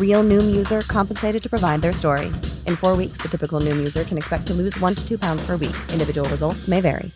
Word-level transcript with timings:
Real 0.00 0.24
Noom 0.24 0.56
user 0.56 0.80
compensated 0.80 1.42
to 1.42 1.50
provide 1.50 1.82
their 1.82 1.92
story. 1.92 2.28
In 2.64 2.76
four 2.76 2.96
weeks, 2.96 3.18
the 3.18 3.28
typical 3.28 3.60
Noom 3.60 3.76
user 3.76 4.04
can 4.04 4.16
expect 4.16 4.46
to 4.46 4.54
lose 4.54 4.80
one 4.80 4.94
to 4.94 5.06
two 5.06 5.18
pounds 5.18 5.44
per 5.46 5.56
week. 5.58 5.76
Individual 5.92 6.26
results 6.30 6.66
may 6.66 6.80
vary. 6.80 7.10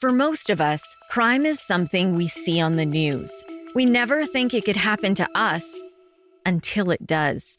For 0.00 0.12
most 0.12 0.48
of 0.48 0.62
us, 0.62 0.96
crime 1.10 1.44
is 1.44 1.60
something 1.60 2.14
we 2.14 2.26
see 2.26 2.58
on 2.58 2.76
the 2.76 2.86
news. 2.86 3.44
We 3.74 3.84
never 3.84 4.24
think 4.24 4.54
it 4.54 4.64
could 4.64 4.78
happen 4.78 5.14
to 5.16 5.28
us 5.34 5.82
until 6.46 6.90
it 6.90 7.06
does. 7.06 7.58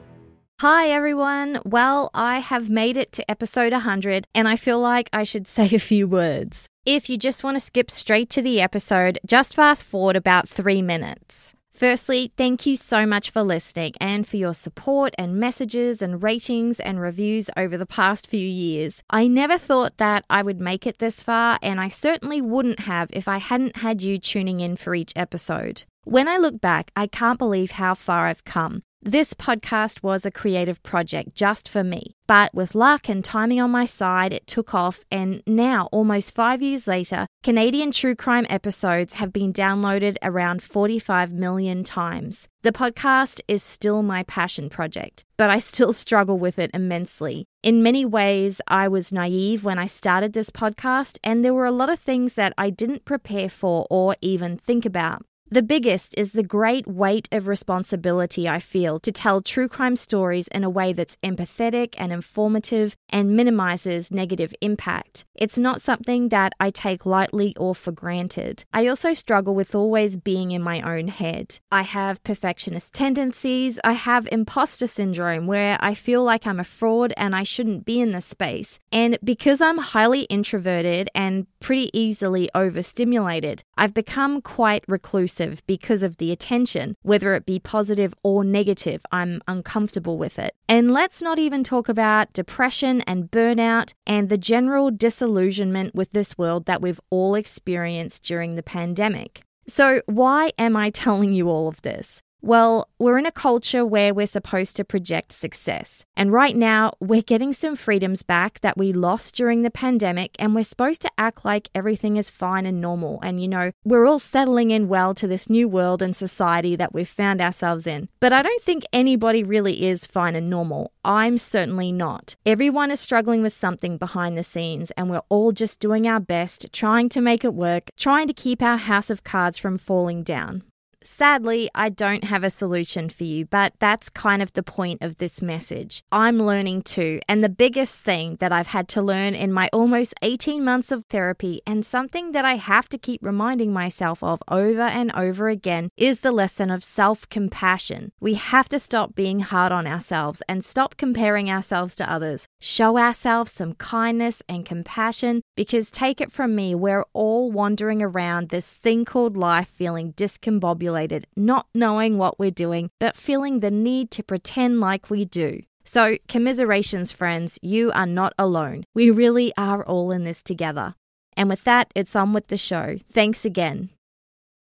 Hi, 0.61 0.89
everyone. 0.89 1.59
Well, 1.65 2.11
I 2.13 2.37
have 2.37 2.69
made 2.69 2.95
it 2.95 3.11
to 3.13 3.31
episode 3.31 3.71
100, 3.73 4.27
and 4.35 4.47
I 4.47 4.57
feel 4.57 4.79
like 4.79 5.09
I 5.11 5.23
should 5.23 5.47
say 5.57 5.65
a 5.73 5.79
few 5.79 6.07
words. 6.07 6.67
If 6.85 7.09
you 7.09 7.17
just 7.17 7.43
want 7.43 7.55
to 7.55 7.59
skip 7.59 7.89
straight 7.89 8.29
to 8.29 8.43
the 8.43 8.61
episode, 8.61 9.17
just 9.25 9.55
fast 9.55 9.83
forward 9.83 10.15
about 10.15 10.47
three 10.47 10.83
minutes. 10.83 11.55
Firstly, 11.71 12.31
thank 12.37 12.67
you 12.67 12.75
so 12.75 13.07
much 13.07 13.31
for 13.31 13.41
listening 13.41 13.93
and 13.99 14.27
for 14.27 14.37
your 14.37 14.53
support 14.53 15.15
and 15.17 15.39
messages 15.39 15.99
and 15.99 16.21
ratings 16.21 16.79
and 16.79 17.01
reviews 17.01 17.49
over 17.57 17.75
the 17.75 17.87
past 17.87 18.27
few 18.27 18.47
years. 18.47 19.01
I 19.09 19.25
never 19.25 19.57
thought 19.57 19.97
that 19.97 20.25
I 20.29 20.43
would 20.43 20.61
make 20.61 20.85
it 20.85 20.99
this 20.99 21.23
far, 21.23 21.57
and 21.63 21.81
I 21.81 21.87
certainly 21.87 22.39
wouldn't 22.39 22.81
have 22.81 23.09
if 23.13 23.27
I 23.27 23.37
hadn't 23.37 23.77
had 23.77 24.03
you 24.03 24.19
tuning 24.19 24.59
in 24.59 24.75
for 24.75 24.93
each 24.93 25.13
episode. 25.15 25.85
When 26.03 26.27
I 26.27 26.37
look 26.37 26.61
back, 26.61 26.91
I 26.95 27.07
can't 27.07 27.39
believe 27.39 27.71
how 27.71 27.95
far 27.95 28.27
I've 28.27 28.43
come. 28.43 28.83
This 29.03 29.33
podcast 29.33 30.03
was 30.03 30.27
a 30.27 30.31
creative 30.31 30.83
project 30.83 31.33
just 31.33 31.67
for 31.67 31.83
me, 31.83 32.15
but 32.27 32.53
with 32.53 32.75
luck 32.75 33.09
and 33.09 33.25
timing 33.25 33.59
on 33.59 33.71
my 33.71 33.83
side, 33.83 34.31
it 34.31 34.45
took 34.45 34.75
off. 34.75 35.03
And 35.09 35.41
now, 35.47 35.89
almost 35.91 36.35
five 36.35 36.61
years 36.61 36.87
later, 36.87 37.25
Canadian 37.41 37.91
true 37.91 38.13
crime 38.13 38.45
episodes 38.47 39.15
have 39.15 39.33
been 39.33 39.51
downloaded 39.51 40.17
around 40.21 40.61
45 40.61 41.33
million 41.33 41.83
times. 41.83 42.47
The 42.61 42.71
podcast 42.71 43.41
is 43.47 43.63
still 43.63 44.03
my 44.03 44.21
passion 44.21 44.69
project, 44.69 45.25
but 45.35 45.49
I 45.49 45.57
still 45.57 45.93
struggle 46.03 46.37
with 46.37 46.59
it 46.59 46.69
immensely. 46.71 47.45
In 47.63 47.81
many 47.81 48.05
ways, 48.05 48.61
I 48.67 48.87
was 48.87 49.11
naive 49.11 49.65
when 49.65 49.79
I 49.79 49.87
started 49.87 50.33
this 50.33 50.51
podcast, 50.51 51.17
and 51.23 51.43
there 51.43 51.55
were 51.55 51.65
a 51.65 51.71
lot 51.71 51.89
of 51.89 51.97
things 51.97 52.35
that 52.35 52.53
I 52.55 52.69
didn't 52.69 53.05
prepare 53.05 53.49
for 53.49 53.87
or 53.89 54.15
even 54.21 54.57
think 54.57 54.85
about. 54.85 55.25
The 55.53 55.61
biggest 55.61 56.17
is 56.17 56.31
the 56.31 56.43
great 56.43 56.87
weight 56.87 57.27
of 57.33 57.45
responsibility 57.45 58.47
I 58.47 58.59
feel 58.59 59.01
to 59.01 59.11
tell 59.11 59.41
true 59.41 59.67
crime 59.67 59.97
stories 59.97 60.47
in 60.47 60.63
a 60.63 60.69
way 60.69 60.93
that's 60.93 61.17
empathetic 61.17 61.93
and 61.97 62.13
informative 62.13 62.95
and 63.09 63.35
minimizes 63.35 64.11
negative 64.11 64.55
impact. 64.61 65.25
It's 65.35 65.57
not 65.57 65.81
something 65.81 66.29
that 66.29 66.53
I 66.61 66.69
take 66.69 67.05
lightly 67.05 67.53
or 67.57 67.75
for 67.75 67.91
granted. 67.91 68.63
I 68.71 68.87
also 68.87 69.11
struggle 69.11 69.53
with 69.53 69.75
always 69.75 70.15
being 70.15 70.51
in 70.51 70.61
my 70.61 70.79
own 70.83 71.09
head. 71.09 71.59
I 71.69 71.81
have 71.81 72.23
perfectionist 72.23 72.93
tendencies. 72.93 73.77
I 73.83 73.91
have 73.91 74.29
imposter 74.31 74.87
syndrome 74.87 75.47
where 75.47 75.77
I 75.81 75.95
feel 75.95 76.23
like 76.23 76.47
I'm 76.47 76.61
a 76.61 76.63
fraud 76.63 77.11
and 77.17 77.35
I 77.35 77.43
shouldn't 77.43 77.83
be 77.83 77.99
in 77.99 78.13
this 78.13 78.25
space. 78.25 78.79
And 78.93 79.17
because 79.21 79.59
I'm 79.59 79.79
highly 79.79 80.21
introverted 80.21 81.09
and 81.13 81.45
pretty 81.61 81.89
easily 81.97 82.49
overstimulated, 82.53 83.63
I've 83.77 83.93
become 83.93 84.41
quite 84.41 84.83
reclusive 84.87 85.65
because 85.67 86.03
of 86.03 86.17
the 86.17 86.33
attention, 86.33 86.97
whether 87.03 87.33
it 87.35 87.45
be 87.45 87.59
positive 87.59 88.13
or 88.23 88.43
negative. 88.43 89.05
I'm 89.11 89.41
uncomfortable 89.47 90.17
with 90.17 90.37
it. 90.37 90.55
And 90.67 90.91
let's 90.91 91.21
not 91.21 91.39
even 91.39 91.63
talk 91.63 91.87
about 91.87 92.33
depression 92.33 93.01
and 93.01 93.31
burnout 93.31 93.93
and 94.05 94.27
the 94.27 94.37
general 94.37 94.91
disillusionment 94.91 95.95
with 95.95 96.11
this 96.11 96.37
world 96.37 96.65
that 96.65 96.81
we've 96.81 96.99
all 97.09 97.35
experienced 97.35 98.23
during 98.23 98.55
the 98.55 98.63
pandemic. 98.63 99.41
So, 99.67 100.01
why 100.05 100.51
am 100.57 100.75
I 100.75 100.89
telling 100.89 101.33
you 101.33 101.47
all 101.47 101.67
of 101.67 101.81
this? 101.83 102.21
Well, 102.43 102.89
we're 102.97 103.19
in 103.19 103.27
a 103.27 103.31
culture 103.31 103.85
where 103.85 104.15
we're 104.15 104.25
supposed 104.25 104.75
to 104.77 104.83
project 104.83 105.31
success. 105.31 106.05
And 106.17 106.31
right 106.31 106.55
now, 106.55 106.93
we're 106.99 107.21
getting 107.21 107.53
some 107.53 107.75
freedoms 107.75 108.23
back 108.23 108.59
that 108.61 108.79
we 108.79 108.93
lost 108.93 109.35
during 109.35 109.61
the 109.61 109.69
pandemic, 109.69 110.35
and 110.39 110.55
we're 110.55 110.63
supposed 110.63 111.03
to 111.03 111.11
act 111.19 111.45
like 111.45 111.69
everything 111.75 112.17
is 112.17 112.31
fine 112.31 112.65
and 112.65 112.81
normal. 112.81 113.19
And, 113.21 113.39
you 113.39 113.47
know, 113.47 113.71
we're 113.83 114.07
all 114.07 114.17
settling 114.17 114.71
in 114.71 114.87
well 114.87 115.13
to 115.13 115.27
this 115.27 115.51
new 115.51 115.67
world 115.67 116.01
and 116.01 116.15
society 116.15 116.75
that 116.75 116.95
we've 116.95 117.07
found 117.07 117.41
ourselves 117.41 117.85
in. 117.85 118.09
But 118.19 118.33
I 118.33 118.41
don't 118.41 118.61
think 118.63 118.85
anybody 118.91 119.43
really 119.43 119.85
is 119.85 120.07
fine 120.07 120.35
and 120.35 120.49
normal. 120.49 120.93
I'm 121.05 121.37
certainly 121.37 121.91
not. 121.91 122.35
Everyone 122.43 122.89
is 122.89 122.99
struggling 122.99 123.43
with 123.43 123.53
something 123.53 123.97
behind 123.97 124.35
the 124.35 124.41
scenes, 124.41 124.89
and 124.91 125.11
we're 125.11 125.21
all 125.29 125.51
just 125.51 125.79
doing 125.79 126.07
our 126.07 126.19
best, 126.19 126.73
trying 126.73 127.07
to 127.09 127.21
make 127.21 127.45
it 127.45 127.53
work, 127.53 127.91
trying 127.97 128.25
to 128.25 128.33
keep 128.33 128.63
our 128.63 128.77
house 128.77 129.11
of 129.11 129.23
cards 129.23 129.59
from 129.59 129.77
falling 129.77 130.23
down. 130.23 130.63
Sadly, 131.03 131.67
I 131.73 131.89
don't 131.89 132.25
have 132.25 132.43
a 132.43 132.51
solution 132.51 133.09
for 133.09 133.23
you, 133.23 133.45
but 133.45 133.73
that's 133.79 134.07
kind 134.07 134.39
of 134.39 134.53
the 134.53 134.61
point 134.61 135.01
of 135.01 135.17
this 135.17 135.41
message. 135.41 136.03
I'm 136.11 136.37
learning 136.37 136.83
too, 136.83 137.21
and 137.27 137.43
the 137.43 137.49
biggest 137.49 138.03
thing 138.03 138.35
that 138.35 138.51
I've 138.51 138.67
had 138.67 138.87
to 138.89 139.01
learn 139.01 139.33
in 139.33 139.51
my 139.51 139.67
almost 139.73 140.13
18 140.21 140.63
months 140.63 140.91
of 140.91 141.05
therapy, 141.05 141.59
and 141.65 141.83
something 141.83 142.33
that 142.33 142.45
I 142.45 142.57
have 142.57 142.87
to 142.89 142.99
keep 142.99 143.21
reminding 143.23 143.73
myself 143.73 144.21
of 144.23 144.43
over 144.47 144.81
and 144.83 145.11
over 145.13 145.49
again, 145.49 145.89
is 145.97 146.19
the 146.19 146.31
lesson 146.31 146.69
of 146.69 146.83
self 146.83 147.27
compassion. 147.29 148.11
We 148.19 148.35
have 148.35 148.69
to 148.69 148.77
stop 148.77 149.15
being 149.15 149.39
hard 149.39 149.71
on 149.71 149.87
ourselves 149.87 150.43
and 150.47 150.63
stop 150.63 150.97
comparing 150.97 151.49
ourselves 151.49 151.95
to 151.95 152.11
others. 152.11 152.45
Show 152.59 152.99
ourselves 152.99 153.51
some 153.51 153.73
kindness 153.73 154.43
and 154.47 154.67
compassion 154.67 155.41
because, 155.55 155.89
take 155.89 156.21
it 156.21 156.31
from 156.31 156.53
me, 156.53 156.75
we're 156.75 157.05
all 157.13 157.51
wandering 157.51 158.03
around 158.03 158.49
this 158.49 158.77
thing 158.77 159.03
called 159.03 159.35
life 159.35 159.67
feeling 159.67 160.13
discombobulated 160.13 160.90
not 161.35 161.67
knowing 161.73 162.17
what 162.17 162.39
we're 162.39 162.51
doing, 162.51 162.89
but 162.99 163.15
feeling 163.15 163.59
the 163.59 163.71
need 163.71 164.11
to 164.11 164.23
pretend 164.23 164.79
like 164.79 165.09
we 165.09 165.25
do. 165.25 165.61
So, 165.83 166.17
commiserations, 166.27 167.11
friends, 167.11 167.57
you 167.61 167.91
are 167.93 168.05
not 168.05 168.33
alone. 168.37 168.83
We 168.93 169.09
really 169.09 169.51
are 169.57 169.83
all 169.83 170.11
in 170.11 170.23
this 170.23 170.43
together. 170.43 170.95
And 171.35 171.49
with 171.49 171.63
that, 171.63 171.91
it's 171.95 172.15
on 172.15 172.33
with 172.33 172.47
the 172.47 172.57
show. 172.57 172.97
Thanks 173.11 173.45
again. 173.45 173.89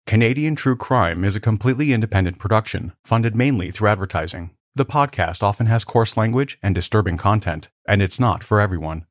Canadian 0.07 0.55
True 0.55 0.77
Crime 0.77 1.25
is 1.25 1.35
a 1.35 1.41
completely 1.41 1.93
independent 1.93 2.39
production, 2.39 2.93
funded 3.05 3.35
mainly 3.35 3.71
through 3.71 3.89
advertising. 3.89 4.51
The 4.75 4.85
podcast 4.85 5.43
often 5.43 5.67
has 5.67 5.85
coarse 5.85 6.17
language 6.17 6.59
and 6.63 6.75
disturbing 6.75 7.17
content, 7.17 7.69
and 7.87 8.03
it's 8.03 8.21
not 8.21 8.43
for 8.43 8.61
everyone. 8.61 9.07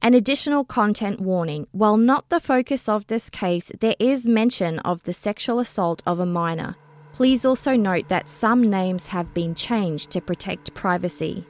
An 0.00 0.14
additional 0.14 0.64
content 0.64 1.20
warning 1.20 1.66
while 1.72 1.96
not 1.96 2.28
the 2.28 2.38
focus 2.38 2.88
of 2.88 3.08
this 3.08 3.28
case, 3.28 3.72
there 3.80 3.96
is 3.98 4.28
mention 4.28 4.78
of 4.80 5.02
the 5.02 5.12
sexual 5.12 5.58
assault 5.58 6.02
of 6.06 6.20
a 6.20 6.26
minor. 6.26 6.76
Please 7.12 7.44
also 7.44 7.76
note 7.76 8.08
that 8.08 8.28
some 8.28 8.62
names 8.62 9.08
have 9.08 9.34
been 9.34 9.56
changed 9.56 10.10
to 10.10 10.20
protect 10.20 10.72
privacy. 10.72 11.44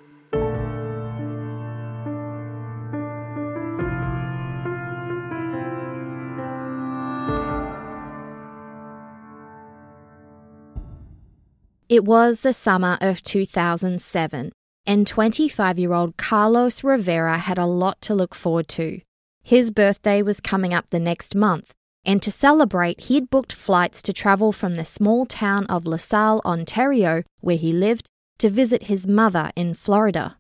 It 11.91 12.05
was 12.05 12.41
the 12.41 12.53
summer 12.53 12.97
of 13.01 13.23
2007, 13.23 14.53
and 14.89 15.07
25 15.07 15.79
year 15.79 15.93
old 15.93 16.17
Carlos 16.17 16.83
Rivera 16.83 17.37
had 17.37 17.59
a 17.59 17.67
lot 17.67 18.01
to 18.01 18.15
look 18.15 18.35
forward 18.35 18.69
to. 18.69 19.01
His 19.45 19.71
birthday 19.71 20.23
was 20.23 20.41
coming 20.41 20.73
up 20.73 20.89
the 20.89 20.99
next 20.99 21.35
month, 21.35 21.75
and 22.07 22.23
to 22.23 22.31
celebrate, 22.31 23.03
he'd 23.03 23.29
booked 23.29 23.53
flights 23.53 24.03
to 24.03 24.15
travel 24.15 24.51
from 24.51 24.75
the 24.75 24.85
small 24.87 25.27
town 25.27 25.67
of 25.67 25.87
LaSalle, 25.87 26.41
Ontario, 26.45 27.23
where 27.41 27.59
he 27.59 27.73
lived, 27.73 28.09
to 28.39 28.49
visit 28.49 28.85
his 28.85 29.07
mother 29.07 29.51
in 29.55 29.75
Florida. 29.75 30.39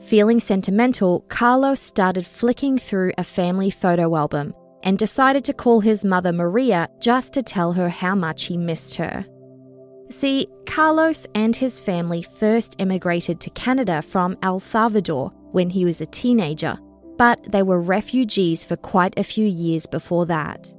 Feeling 0.00 0.38
sentimental, 0.38 1.20
Carlos 1.28 1.80
started 1.80 2.26
flicking 2.26 2.78
through 2.78 3.12
a 3.18 3.24
family 3.24 3.70
photo 3.70 4.16
album 4.16 4.54
and 4.82 4.96
decided 4.96 5.44
to 5.44 5.52
call 5.52 5.80
his 5.80 6.04
mother 6.04 6.32
Maria 6.32 6.88
just 7.00 7.32
to 7.34 7.42
tell 7.42 7.72
her 7.72 7.88
how 7.88 8.14
much 8.14 8.44
he 8.44 8.56
missed 8.56 8.94
her. 8.96 9.26
See, 10.10 10.48
Carlos 10.66 11.26
and 11.36 11.54
his 11.54 11.78
family 11.78 12.20
first 12.20 12.76
immigrated 12.80 13.40
to 13.40 13.50
Canada 13.50 14.02
from 14.02 14.36
El 14.42 14.58
Salvador 14.58 15.32
when 15.52 15.70
he 15.70 15.84
was 15.84 16.00
a 16.00 16.06
teenager, 16.06 16.76
but 17.16 17.42
they 17.44 17.62
were 17.62 17.80
refugees 17.80 18.64
for 18.64 18.76
quite 18.76 19.16
a 19.16 19.24
few 19.24 19.46
years 19.46 19.86
before 19.86 20.26
that. 20.26 20.74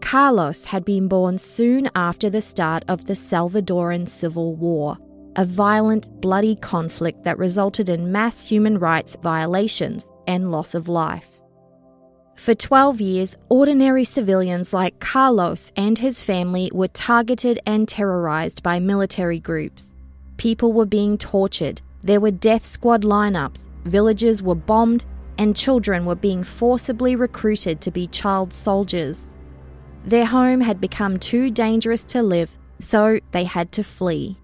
Carlos 0.00 0.64
had 0.64 0.86
been 0.86 1.06
born 1.06 1.36
soon 1.36 1.90
after 1.94 2.30
the 2.30 2.40
start 2.40 2.82
of 2.88 3.04
the 3.04 3.12
Salvadoran 3.12 4.08
Civil 4.08 4.56
War, 4.56 4.96
a 5.36 5.44
violent, 5.44 6.08
bloody 6.22 6.56
conflict 6.56 7.22
that 7.24 7.38
resulted 7.38 7.90
in 7.90 8.10
mass 8.10 8.48
human 8.48 8.78
rights 8.78 9.16
violations 9.22 10.10
and 10.26 10.50
loss 10.50 10.74
of 10.74 10.88
life. 10.88 11.39
For 12.40 12.54
12 12.54 13.02
years, 13.02 13.36
ordinary 13.50 14.02
civilians 14.02 14.72
like 14.72 14.98
Carlos 14.98 15.72
and 15.76 15.98
his 15.98 16.22
family 16.22 16.70
were 16.72 16.88
targeted 16.88 17.60
and 17.66 17.86
terrorized 17.86 18.62
by 18.62 18.78
military 18.78 19.38
groups. 19.38 19.94
People 20.38 20.72
were 20.72 20.86
being 20.86 21.18
tortured, 21.18 21.82
there 22.00 22.18
were 22.18 22.30
death 22.30 22.64
squad 22.64 23.02
lineups, 23.02 23.68
villages 23.84 24.42
were 24.42 24.54
bombed, 24.54 25.04
and 25.36 25.54
children 25.54 26.06
were 26.06 26.14
being 26.14 26.42
forcibly 26.42 27.14
recruited 27.14 27.82
to 27.82 27.90
be 27.90 28.06
child 28.06 28.54
soldiers. 28.54 29.34
Their 30.06 30.24
home 30.24 30.62
had 30.62 30.80
become 30.80 31.18
too 31.18 31.50
dangerous 31.50 32.04
to 32.04 32.22
live, 32.22 32.58
so 32.78 33.20
they 33.32 33.44
had 33.44 33.70
to 33.72 33.84
flee. 33.84 34.38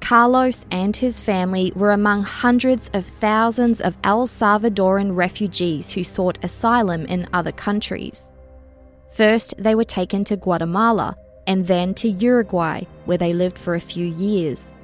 Carlos 0.00 0.66
and 0.70 0.96
his 0.96 1.20
family 1.20 1.72
were 1.76 1.92
among 1.92 2.22
hundreds 2.22 2.90
of 2.94 3.04
thousands 3.04 3.80
of 3.80 3.96
El 4.04 4.26
Salvadoran 4.26 5.14
refugees 5.14 5.90
who 5.90 6.02
sought 6.02 6.38
asylum 6.42 7.04
in 7.06 7.28
other 7.32 7.52
countries. 7.52 8.32
First, 9.10 9.54
they 9.58 9.74
were 9.74 9.84
taken 9.84 10.24
to 10.24 10.36
Guatemala 10.36 11.16
and 11.46 11.64
then 11.64 11.94
to 11.94 12.08
Uruguay, 12.08 12.82
where 13.04 13.18
they 13.18 13.32
lived 13.32 13.58
for 13.58 13.74
a 13.74 13.80
few 13.80 14.06
years. 14.06 14.76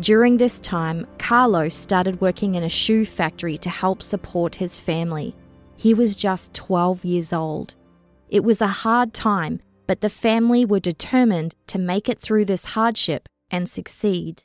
During 0.00 0.36
this 0.36 0.60
time, 0.60 1.06
Carlos 1.18 1.74
started 1.74 2.20
working 2.20 2.54
in 2.54 2.62
a 2.62 2.68
shoe 2.68 3.04
factory 3.04 3.58
to 3.58 3.70
help 3.70 4.02
support 4.02 4.56
his 4.56 4.80
family. 4.80 5.34
He 5.76 5.94
was 5.94 6.16
just 6.16 6.54
12 6.54 7.04
years 7.04 7.32
old. 7.32 7.74
It 8.30 8.42
was 8.42 8.62
a 8.62 8.66
hard 8.68 9.12
time, 9.12 9.60
but 9.86 10.00
the 10.00 10.08
family 10.08 10.64
were 10.64 10.80
determined 10.80 11.54
to 11.66 11.78
make 11.78 12.08
it 12.08 12.18
through 12.18 12.46
this 12.46 12.64
hardship 12.64 13.28
and 13.52 13.68
succeed. 13.68 14.42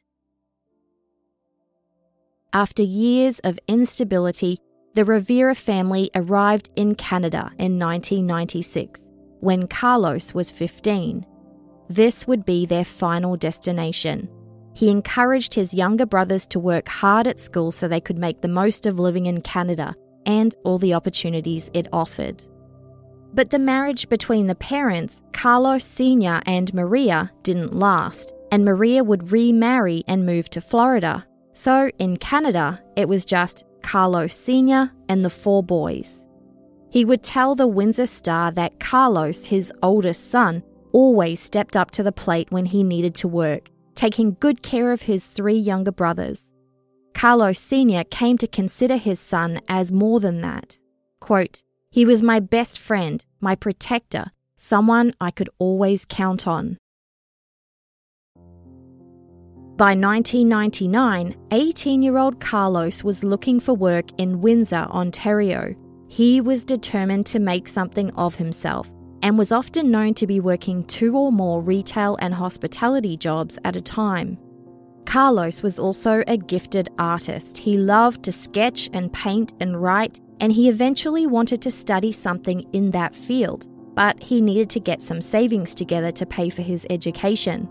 After 2.53 2.83
years 2.83 3.39
of 3.39 3.59
instability, 3.67 4.59
the 4.93 5.05
Rivera 5.05 5.55
family 5.55 6.09
arrived 6.15 6.69
in 6.75 6.95
Canada 6.95 7.51
in 7.57 7.77
1996 7.79 9.11
when 9.39 9.67
Carlos 9.67 10.33
was 10.33 10.51
15. 10.51 11.25
This 11.89 12.27
would 12.27 12.45
be 12.45 12.65
their 12.65 12.85
final 12.85 13.37
destination. 13.37 14.29
He 14.73 14.89
encouraged 14.89 15.53
his 15.53 15.73
younger 15.73 16.05
brothers 16.05 16.45
to 16.47 16.59
work 16.59 16.87
hard 16.87 17.27
at 17.27 17.39
school 17.39 17.71
so 17.71 17.87
they 17.87 18.01
could 18.01 18.17
make 18.17 18.41
the 18.41 18.47
most 18.47 18.85
of 18.85 18.99
living 18.99 19.25
in 19.25 19.41
Canada 19.41 19.95
and 20.25 20.55
all 20.63 20.77
the 20.77 20.93
opportunities 20.93 21.71
it 21.73 21.87
offered. 21.93 22.43
But 23.33 23.49
the 23.49 23.59
marriage 23.59 24.09
between 24.09 24.47
the 24.47 24.55
parents, 24.55 25.21
Carlos 25.31 25.83
Sr. 25.83 26.41
and 26.45 26.73
Maria, 26.73 27.31
didn't 27.43 27.73
last, 27.73 28.33
and 28.51 28.65
Maria 28.65 29.03
would 29.03 29.31
remarry 29.31 30.03
and 30.07 30.25
move 30.25 30.49
to 30.51 30.61
Florida. 30.61 31.25
So 31.53 31.89
in 31.99 32.17
Canada, 32.17 32.81
it 32.95 33.09
was 33.09 33.25
just 33.25 33.63
Carlos 33.81 34.35
Sr. 34.35 34.91
and 35.09 35.23
the 35.23 35.29
four 35.29 35.63
boys. 35.63 36.27
He 36.89 37.05
would 37.05 37.23
tell 37.23 37.55
the 37.55 37.67
Windsor 37.67 38.05
Star 38.05 38.51
that 38.51 38.79
Carlos, 38.79 39.45
his 39.45 39.73
oldest 39.83 40.29
son, 40.29 40.63
always 40.93 41.39
stepped 41.39 41.75
up 41.75 41.91
to 41.91 42.03
the 42.03 42.11
plate 42.11 42.51
when 42.51 42.65
he 42.65 42.83
needed 42.83 43.15
to 43.15 43.27
work, 43.27 43.69
taking 43.95 44.37
good 44.39 44.61
care 44.61 44.91
of 44.91 45.03
his 45.03 45.27
three 45.27 45.57
younger 45.57 45.91
brothers. 45.91 46.51
Carlos 47.13 47.59
Sr. 47.59 48.03
came 48.03 48.37
to 48.37 48.47
consider 48.47 48.97
his 48.97 49.19
son 49.19 49.59
as 49.67 49.91
more 49.91 50.19
than 50.19 50.41
that. 50.41 50.77
Quote, 51.19 51.63
he 51.89 52.05
was 52.05 52.21
my 52.21 52.39
best 52.39 52.77
friend, 52.77 53.25
my 53.41 53.55
protector, 53.55 54.31
someone 54.55 55.13
I 55.19 55.31
could 55.31 55.49
always 55.57 56.05
count 56.05 56.47
on. 56.47 56.77
By 59.77 59.93
1999, 59.93 61.35
18 61.51 62.01
year 62.01 62.17
old 62.17 62.39
Carlos 62.39 63.03
was 63.03 63.23
looking 63.23 63.59
for 63.59 63.75
work 63.75 64.05
in 64.17 64.41
Windsor, 64.41 64.87
Ontario. 64.89 65.75
He 66.07 66.41
was 66.41 66.63
determined 66.63 67.27
to 67.27 67.37
make 67.37 67.67
something 67.67 68.09
of 68.15 68.33
himself 68.33 68.91
and 69.21 69.37
was 69.37 69.51
often 69.51 69.91
known 69.91 70.15
to 70.15 70.25
be 70.25 70.39
working 70.39 70.83
two 70.85 71.15
or 71.15 71.31
more 71.31 71.61
retail 71.61 72.17
and 72.19 72.33
hospitality 72.33 73.17
jobs 73.17 73.59
at 73.63 73.75
a 73.75 73.81
time. 73.81 74.39
Carlos 75.05 75.61
was 75.61 75.77
also 75.77 76.23
a 76.25 76.37
gifted 76.37 76.89
artist. 76.97 77.59
He 77.59 77.77
loved 77.77 78.23
to 78.23 78.31
sketch 78.31 78.89
and 78.93 79.13
paint 79.13 79.53
and 79.59 79.79
write, 79.79 80.19
and 80.39 80.51
he 80.51 80.69
eventually 80.69 81.27
wanted 81.27 81.61
to 81.61 81.69
study 81.69 82.11
something 82.11 82.61
in 82.73 82.89
that 82.91 83.13
field, 83.13 83.67
but 83.93 84.23
he 84.23 84.41
needed 84.41 84.71
to 84.71 84.79
get 84.79 85.03
some 85.03 85.21
savings 85.21 85.75
together 85.75 86.11
to 86.13 86.25
pay 86.25 86.49
for 86.49 86.63
his 86.63 86.87
education. 86.89 87.69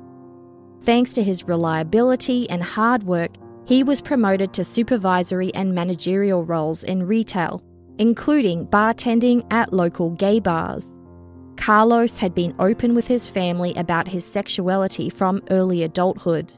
Thanks 0.83 1.13
to 1.13 1.23
his 1.23 1.45
reliability 1.45 2.49
and 2.51 2.63
hard 2.63 3.03
work, 3.03 3.33
he 3.67 3.83
was 3.83 4.01
promoted 4.01 4.53
to 4.55 4.65
supervisory 4.65 5.53
and 5.55 5.75
managerial 5.75 6.45
roles 6.45 6.85
in 6.85 7.07
retail, 7.07 7.63
including 7.99 8.67
bartending 8.67 9.45
at 9.53 9.73
local 9.73 10.11
gay 10.11 10.39
bars. 10.39 10.99
Carlos 11.57 12.19
had 12.19 12.35
been 12.35 12.55
open 12.59 12.95
with 12.95 13.09
his 13.09 13.29
family 13.29 13.75
about 13.75 14.07
his 14.07 14.25
sexuality 14.25 15.11
from 15.11 15.43
early 15.51 15.83
adulthood. 15.83 16.53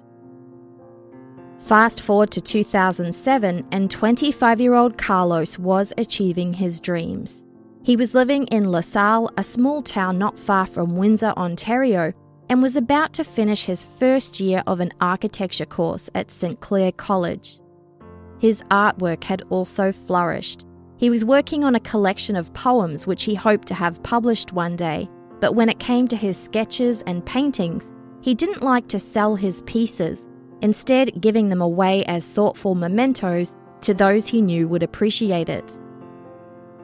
Fast 1.58 2.02
forward 2.02 2.30
to 2.32 2.40
2007, 2.40 3.66
and 3.72 3.90
25 3.90 4.60
year 4.60 4.74
old 4.74 4.98
Carlos 4.98 5.58
was 5.58 5.92
achieving 5.96 6.52
his 6.52 6.80
dreams. 6.80 7.46
He 7.82 7.96
was 7.96 8.14
living 8.14 8.46
in 8.48 8.70
LaSalle, 8.70 9.30
a 9.36 9.42
small 9.42 9.82
town 9.82 10.18
not 10.18 10.38
far 10.38 10.66
from 10.66 10.96
Windsor, 10.96 11.32
Ontario, 11.36 12.12
and 12.48 12.62
was 12.62 12.76
about 12.76 13.12
to 13.14 13.24
finish 13.24 13.66
his 13.66 13.84
first 13.84 14.40
year 14.40 14.62
of 14.66 14.80
an 14.80 14.92
architecture 15.00 15.66
course 15.66 16.08
at 16.14 16.30
St. 16.30 16.60
Clair 16.60 16.92
College. 16.92 17.60
His 18.38 18.62
artwork 18.70 19.24
had 19.24 19.42
also 19.50 19.92
flourished. 19.92 20.64
He 20.96 21.10
was 21.10 21.24
working 21.24 21.64
on 21.64 21.74
a 21.74 21.80
collection 21.80 22.36
of 22.36 22.52
poems 22.54 23.06
which 23.06 23.24
he 23.24 23.34
hoped 23.34 23.68
to 23.68 23.74
have 23.74 24.02
published 24.02 24.52
one 24.52 24.76
day, 24.76 25.08
but 25.40 25.54
when 25.54 25.68
it 25.68 25.78
came 25.78 26.08
to 26.08 26.16
his 26.16 26.42
sketches 26.42 27.02
and 27.02 27.24
paintings, 27.24 27.92
he 28.20 28.34
didn't 28.34 28.62
like 28.62 28.88
to 28.88 28.98
sell 28.98 29.36
his 29.36 29.62
pieces, 29.62 30.28
instead, 30.60 31.20
giving 31.20 31.48
them 31.48 31.62
away 31.62 32.04
as 32.06 32.28
thoughtful 32.28 32.74
mementos 32.74 33.54
to 33.82 33.94
those 33.94 34.26
he 34.26 34.42
knew 34.42 34.66
would 34.66 34.82
appreciate 34.82 35.48
it. 35.48 35.78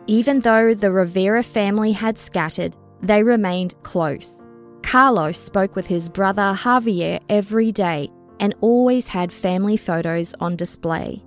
Even 0.06 0.40
though 0.40 0.74
the 0.74 0.92
Rivera 0.92 1.42
family 1.42 1.92
had 1.92 2.18
scattered, 2.18 2.76
they 3.00 3.22
remained 3.22 3.74
close. 3.82 4.46
Carlos 4.94 5.36
spoke 5.40 5.74
with 5.74 5.88
his 5.88 6.08
brother 6.08 6.54
Javier 6.54 7.18
every 7.28 7.72
day 7.72 8.08
and 8.38 8.54
always 8.60 9.08
had 9.08 9.32
family 9.32 9.76
photos 9.76 10.36
on 10.38 10.54
display. 10.54 11.20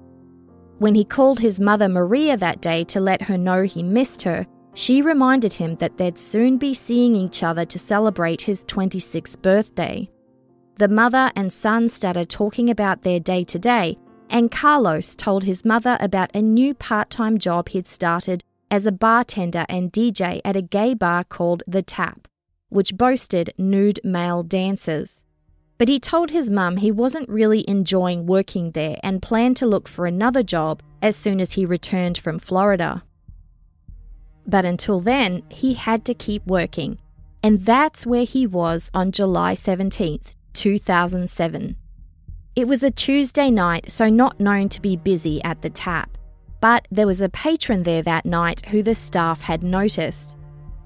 When 0.78 0.96
he 0.96 1.04
called 1.04 1.42
his 1.42 1.60
mother 1.60 1.90
Maria 1.90 2.38
that 2.38 2.62
day 2.62 2.86
to 2.86 3.02
let 3.02 3.24
her 3.24 3.38
know 3.38 3.64
he 3.64 3.84
missed 3.84 4.22
her, 4.22 4.48
She 4.74 5.02
reminded 5.02 5.52
him 5.52 5.76
that 5.80 5.98
they'd 5.98 6.18
soon 6.18 6.58
be 6.58 6.74
seeing 6.74 7.14
each 7.14 7.44
other 7.44 7.66
to 7.66 7.78
celebrate 7.78 8.44
his 8.44 8.64
26th 8.64 9.42
birthday. 9.42 10.10
The 10.78 10.88
mother 10.88 11.30
and 11.36 11.52
son 11.52 11.90
started 11.90 12.30
talking 12.30 12.70
about 12.70 13.02
their 13.02 13.20
day 13.20 13.44
to 13.44 13.60
day, 13.60 13.98
and 14.30 14.50
Carlos 14.50 15.14
told 15.14 15.44
his 15.44 15.66
mother 15.66 15.98
about 16.00 16.34
a 16.34 16.42
new 16.42 16.74
part 16.74 17.10
time 17.10 17.38
job 17.38 17.68
he'd 17.68 17.86
started 17.86 18.46
as 18.72 18.86
a 18.86 18.94
bartender 18.94 19.66
and 19.68 19.92
DJ 19.92 20.40
at 20.46 20.56
a 20.56 20.62
gay 20.62 20.94
bar 20.94 21.26
called 21.26 21.64
The 21.68 21.82
Tap, 21.82 22.30
which 22.70 22.96
boasted 22.96 23.54
nude 23.58 24.00
male 24.04 24.44
dancers. 24.44 25.26
But 25.78 25.88
he 25.88 26.00
told 26.00 26.32
his 26.32 26.50
mum 26.50 26.78
he 26.78 26.92
wasn't 26.92 27.30
really 27.30 27.64
enjoying 27.70 28.26
working 28.26 28.72
there 28.72 28.98
and 29.04 29.22
planned 29.22 29.58
to 29.58 29.68
look 29.68 29.88
for 29.88 30.06
another 30.06 30.44
job 30.44 30.82
as 31.02 31.16
soon 31.16 31.40
as 31.40 31.54
he 31.54 31.66
returned 31.66 32.18
from 32.18 32.40
Florida. 32.40 33.04
But 34.46 34.66
until 34.66 35.00
then, 35.00 35.44
he 35.50 35.74
had 35.74 36.06
to 36.06 36.14
keep 36.14 36.46
working. 36.48 36.98
And 37.44 37.66
that's 37.66 38.06
where 38.06 38.24
he 38.24 38.48
was 38.48 38.90
on 38.94 39.12
July 39.12 39.54
17th, 39.54 40.36
2007. 40.54 41.76
It 42.56 42.68
was 42.68 42.82
a 42.82 42.90
Tuesday 42.90 43.52
night, 43.52 43.92
so 43.92 44.10
not 44.10 44.40
known 44.40 44.70
to 44.70 44.82
be 44.82 44.96
busy 44.96 45.44
at 45.44 45.62
the 45.62 45.70
tap. 45.70 46.18
But 46.60 46.88
there 46.90 47.06
was 47.06 47.22
a 47.22 47.30
patron 47.30 47.84
there 47.84 48.02
that 48.02 48.26
night 48.26 48.66
who 48.66 48.82
the 48.82 48.96
staff 48.96 49.42
had 49.42 49.62
noticed. 49.62 50.36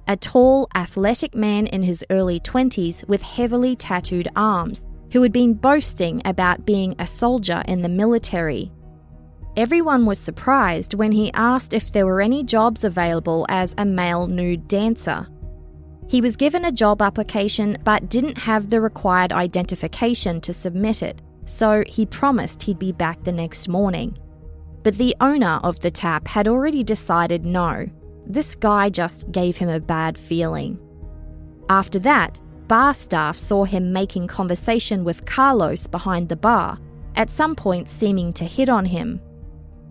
A 0.07 0.17
tall, 0.17 0.67
athletic 0.75 1.35
man 1.35 1.67
in 1.67 1.83
his 1.83 2.03
early 2.09 2.39
20s 2.39 3.07
with 3.07 3.21
heavily 3.21 3.75
tattooed 3.75 4.27
arms, 4.35 4.85
who 5.11 5.21
had 5.21 5.31
been 5.31 5.53
boasting 5.53 6.21
about 6.25 6.65
being 6.65 6.95
a 6.99 7.07
soldier 7.07 7.63
in 7.67 7.81
the 7.81 7.89
military. 7.89 8.71
Everyone 9.57 10.05
was 10.05 10.19
surprised 10.19 10.93
when 10.93 11.11
he 11.11 11.31
asked 11.33 11.73
if 11.73 11.91
there 11.91 12.05
were 12.05 12.21
any 12.21 12.43
jobs 12.43 12.83
available 12.83 13.45
as 13.49 13.75
a 13.77 13.85
male 13.85 14.27
nude 14.27 14.67
dancer. 14.67 15.27
He 16.07 16.21
was 16.21 16.37
given 16.37 16.65
a 16.65 16.71
job 16.71 17.01
application 17.01 17.77
but 17.83 18.09
didn't 18.09 18.37
have 18.37 18.69
the 18.69 18.81
required 18.81 19.31
identification 19.33 20.41
to 20.41 20.53
submit 20.53 21.03
it, 21.03 21.21
so 21.45 21.83
he 21.87 22.05
promised 22.05 22.63
he'd 22.63 22.79
be 22.79 22.91
back 22.91 23.23
the 23.23 23.31
next 23.31 23.67
morning. 23.67 24.17
But 24.83 24.97
the 24.97 25.15
owner 25.21 25.59
of 25.63 25.79
the 25.81 25.91
tap 25.91 26.27
had 26.27 26.47
already 26.47 26.83
decided 26.83 27.45
no. 27.45 27.87
This 28.25 28.55
guy 28.55 28.89
just 28.89 29.31
gave 29.31 29.57
him 29.57 29.69
a 29.69 29.79
bad 29.79 30.17
feeling. 30.17 30.79
After 31.69 31.99
that, 31.99 32.41
bar 32.67 32.93
staff 32.93 33.37
saw 33.37 33.65
him 33.65 33.91
making 33.91 34.27
conversation 34.27 35.03
with 35.03 35.25
Carlos 35.25 35.87
behind 35.87 36.29
the 36.29 36.35
bar, 36.35 36.79
at 37.15 37.29
some 37.29 37.55
point 37.55 37.89
seeming 37.89 38.31
to 38.33 38.45
hit 38.45 38.69
on 38.69 38.85
him. 38.85 39.19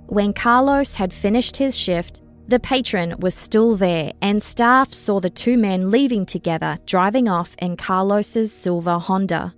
When 0.06 0.32
Carlos 0.32 0.94
had 0.94 1.12
finished 1.12 1.56
his 1.56 1.76
shift, 1.76 2.22
the 2.48 2.58
patron 2.58 3.14
was 3.20 3.34
still 3.34 3.76
there, 3.76 4.12
and 4.22 4.42
staff 4.42 4.92
saw 4.92 5.20
the 5.20 5.30
two 5.30 5.56
men 5.56 5.90
leaving 5.90 6.26
together, 6.26 6.78
driving 6.84 7.28
off 7.28 7.54
in 7.60 7.76
Carlos's 7.76 8.52
silver 8.52 8.98
Honda. 8.98 9.54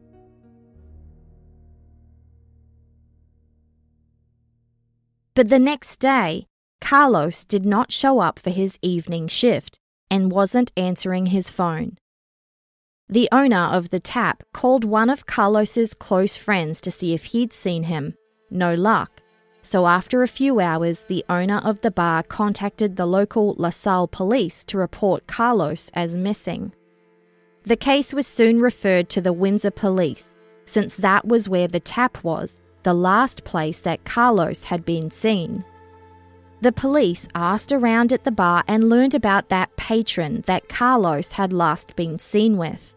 But 5.34 5.48
the 5.48 5.58
next 5.58 5.96
day, 6.00 6.46
Carlos 6.82 7.44
did 7.44 7.64
not 7.64 7.92
show 7.92 8.18
up 8.18 8.40
for 8.40 8.50
his 8.50 8.76
evening 8.82 9.28
shift 9.28 9.78
and 10.10 10.32
wasn't 10.32 10.72
answering 10.76 11.26
his 11.26 11.48
phone. 11.48 11.96
The 13.08 13.28
owner 13.30 13.68
of 13.72 13.90
the 13.90 14.00
tap 14.00 14.42
called 14.52 14.84
one 14.84 15.08
of 15.08 15.24
Carlos's 15.24 15.94
close 15.94 16.36
friends 16.36 16.80
to 16.80 16.90
see 16.90 17.14
if 17.14 17.26
he'd 17.26 17.52
seen 17.52 17.84
him. 17.84 18.14
No 18.50 18.74
luck. 18.74 19.22
So, 19.62 19.86
after 19.86 20.22
a 20.22 20.28
few 20.28 20.58
hours, 20.58 21.04
the 21.04 21.24
owner 21.30 21.60
of 21.64 21.82
the 21.82 21.92
bar 21.92 22.24
contacted 22.24 22.96
the 22.96 23.06
local 23.06 23.54
LaSalle 23.58 24.08
police 24.08 24.64
to 24.64 24.76
report 24.76 25.28
Carlos 25.28 25.88
as 25.94 26.16
missing. 26.16 26.72
The 27.62 27.76
case 27.76 28.12
was 28.12 28.26
soon 28.26 28.60
referred 28.60 29.08
to 29.10 29.20
the 29.20 29.32
Windsor 29.32 29.70
police, 29.70 30.34
since 30.64 30.96
that 30.96 31.28
was 31.28 31.48
where 31.48 31.68
the 31.68 31.80
tap 31.80 32.24
was, 32.24 32.60
the 32.82 32.92
last 32.92 33.44
place 33.44 33.80
that 33.82 34.04
Carlos 34.04 34.64
had 34.64 34.84
been 34.84 35.12
seen. 35.12 35.64
The 36.62 36.70
police 36.70 37.26
asked 37.34 37.72
around 37.72 38.12
at 38.12 38.22
the 38.22 38.30
bar 38.30 38.62
and 38.68 38.88
learned 38.88 39.16
about 39.16 39.48
that 39.48 39.74
patron 39.74 40.44
that 40.46 40.68
Carlos 40.68 41.32
had 41.32 41.52
last 41.52 41.96
been 41.96 42.20
seen 42.20 42.56
with. 42.56 42.94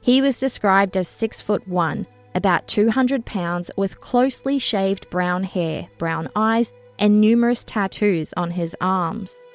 He 0.00 0.20
was 0.20 0.40
described 0.40 0.96
as 0.96 1.06
six 1.06 1.40
foot 1.40 1.68
one 1.68 2.08
about 2.34 2.66
200 2.66 3.24
pounds, 3.24 3.70
with 3.76 4.00
closely 4.00 4.58
shaved 4.58 5.08
brown 5.10 5.44
hair, 5.44 5.86
brown 5.96 6.28
eyes, 6.34 6.72
and 6.98 7.20
numerous 7.20 7.62
tattoos 7.62 8.34
on 8.36 8.50
his 8.50 8.76
arms. 8.80 9.46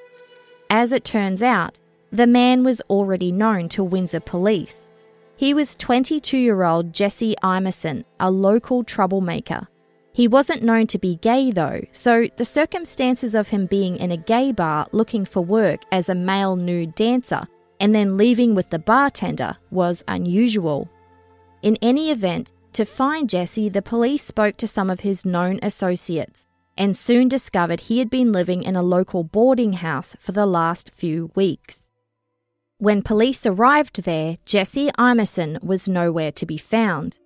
As 0.69 0.93
it 0.93 1.03
turns 1.03 1.43
out, 1.43 1.81
the 2.13 2.27
man 2.27 2.63
was 2.63 2.81
already 2.89 3.33
known 3.33 3.67
to 3.69 3.83
Windsor 3.83 4.21
police. 4.21 4.93
He 5.35 5.53
was 5.53 5.75
22 5.75 6.37
year 6.37 6.63
old 6.63 6.93
Jesse 6.93 7.35
Imeson, 7.43 8.05
a 8.21 8.31
local 8.31 8.85
troublemaker. 8.85 9.67
He 10.19 10.27
wasn't 10.27 10.63
known 10.63 10.85
to 10.87 10.99
be 10.99 11.15
gay 11.15 11.49
though, 11.49 11.79
so 11.93 12.27
the 12.35 12.43
circumstances 12.43 13.33
of 13.33 13.47
him 13.47 13.67
being 13.67 13.95
in 13.95 14.11
a 14.11 14.17
gay 14.17 14.51
bar 14.51 14.85
looking 14.91 15.23
for 15.23 15.39
work 15.39 15.83
as 15.93 16.09
a 16.09 16.13
male 16.13 16.57
nude 16.57 16.93
dancer 16.93 17.47
and 17.79 17.95
then 17.95 18.17
leaving 18.17 18.53
with 18.53 18.69
the 18.69 18.79
bartender 18.79 19.55
was 19.71 20.03
unusual. 20.09 20.89
In 21.61 21.77
any 21.81 22.11
event, 22.11 22.51
to 22.73 22.83
find 22.83 23.29
Jesse, 23.29 23.69
the 23.69 23.81
police 23.81 24.21
spoke 24.21 24.57
to 24.57 24.67
some 24.67 24.89
of 24.89 24.99
his 24.99 25.25
known 25.25 25.57
associates 25.63 26.45
and 26.77 26.97
soon 26.97 27.29
discovered 27.29 27.79
he 27.79 27.99
had 27.99 28.09
been 28.09 28.33
living 28.33 28.61
in 28.61 28.75
a 28.75 28.83
local 28.83 29.23
boarding 29.23 29.71
house 29.71 30.17
for 30.19 30.33
the 30.33 30.45
last 30.45 30.93
few 30.93 31.31
weeks. 31.33 31.87
When 32.77 33.03
police 33.03 33.45
arrived 33.45 34.03
there, 34.03 34.35
Jesse 34.45 34.91
Imeson 34.97 35.63
was 35.63 35.87
nowhere 35.87 36.33
to 36.33 36.45
be 36.45 36.57
found. 36.57 37.19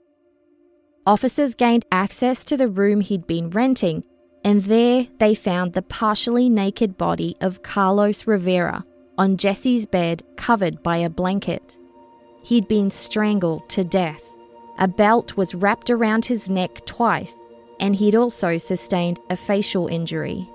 Officers 1.05 1.53
gained 1.53 1.86
access 1.91 2.45
to 2.45 2.55
the 2.55 2.69
room 2.69 3.01
he'd 3.01 3.27
been 3.27 3.50
renting, 3.50 4.05
and 4.45 4.62
there 4.62 5.07
they 5.19 5.36
found 5.36 5.74
the 5.74 5.81
partially 5.81 6.50
naked 6.50 6.98
body 6.98 7.36
of 7.41 7.62
Carlos 7.62 8.25
Rivera 8.25 8.86
on 9.17 9.36
Jesse's 9.36 9.86
bed 9.86 10.24
covered 10.38 10.81
by 10.81 10.98
a 10.98 11.10
blanket. 11.10 11.77
He'd 12.45 12.69
been 12.69 12.89
strangled 12.89 13.67
to 13.69 13.83
death. 13.83 14.24
A 14.79 14.88
belt 14.88 15.36
was 15.36 15.53
wrapped 15.53 15.89
around 15.89 16.25
his 16.25 16.50
neck 16.50 16.86
twice, 16.86 17.38
and 17.81 17.95
he'd 17.95 18.15
also 18.15 18.57
sustained 18.57 19.19
a 19.29 19.36
facial 19.36 19.88
injury. 19.88 20.50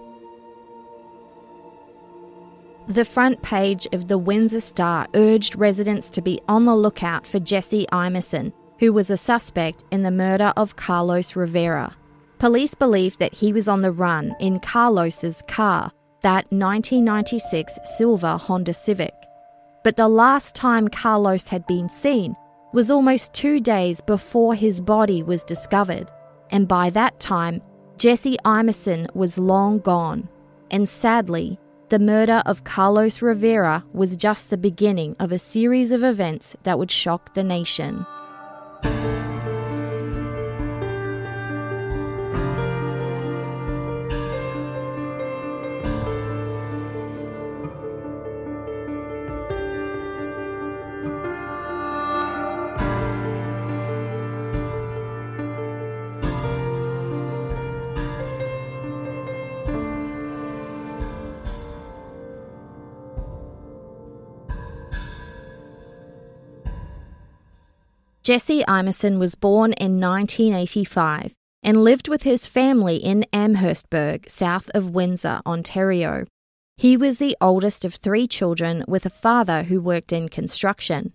The 2.87 3.05
front 3.05 3.43
page 3.43 3.87
of 3.93 4.09
the 4.09 4.17
Windsor 4.17 4.61
Star 4.61 5.09
urged 5.15 5.57
residents 5.57 6.09
to 6.11 6.23
be 6.23 6.41
on 6.49 6.65
the 6.65 6.75
lookout 6.75 7.27
for 7.27 7.39
Jesse 7.39 7.87
Imeson, 7.93 8.55
who 8.79 8.93
was 8.93 9.11
a 9.11 9.17
suspect 9.17 9.85
in 9.91 10.03
the 10.03 10.11
murder 10.11 10.53
of 10.57 10.77
Carlos 10.77 11.37
Rivera. 11.37 11.97
Police 12.39 12.75
believed 12.75 13.19
that 13.19 13.35
he 13.35 13.53
was 13.53 13.69
on 13.69 13.83
the 13.83 13.93
run 13.93 14.35
in 14.39 14.61
Carlos's 14.61 15.43
car, 15.49 15.91
that 16.23 16.51
1996 16.53 17.79
silver 17.97 18.37
Honda 18.37 18.73
Civic. 18.73 19.15
But 19.83 19.97
the 19.97 20.09
last 20.09 20.55
time 20.55 20.89
Carlos 20.89 21.49
had 21.49 21.67
been 21.67 21.89
seen 21.89 22.37
was 22.73 22.91
almost 22.91 23.33
two 23.33 23.61
days 23.61 24.01
before 24.01 24.55
his 24.55 24.81
body 24.81 25.23
was 25.23 25.43
discovered, 25.43 26.11
and 26.51 26.69
by 26.69 26.91
that 26.91 27.19
time, 27.19 27.63
Jesse 27.97 28.37
Imeson 28.45 29.13
was 29.15 29.39
long 29.39 29.81
gone. 29.81 30.29
And 30.71 30.89
sadly, 30.89 31.59
the 31.89 31.99
murder 31.99 32.43
of 32.45 32.65
Carlos 32.65 33.23
Rivera 33.23 33.85
was 33.93 34.17
just 34.17 34.51
the 34.51 34.59
beginning 34.59 35.17
of 35.19 35.33
a 35.33 35.39
series 35.39 35.91
of 35.91 36.05
events 36.05 36.57
that 36.63 36.79
would 36.79 36.91
shock 36.91 37.35
the 37.35 37.43
nation. 37.43 38.07
Jesse 68.29 68.63
Imeson 68.69 69.19
was 69.19 69.37
born 69.37 69.73
in 69.73 69.99
1985 69.99 71.33
and 71.63 71.83
lived 71.83 72.09
with 72.09 72.25
his 72.25 72.47
family 72.47 72.97
in 72.97 73.25
Amherstburg, 73.33 74.29
south 74.29 74.71
of 74.75 74.91
Windsor, 74.91 75.41
Ontario. 75.47 76.27
He 76.77 76.95
was 76.95 77.19
the 77.19 77.39
oldest 77.41 77.87
of 77.87 77.95
three 77.95 78.27
children 78.27 78.85
with 78.87 79.07
a 79.07 79.21
father 79.25 79.63
who 79.63 79.81
worked 79.81 80.13
in 80.13 80.29
construction. 80.29 81.15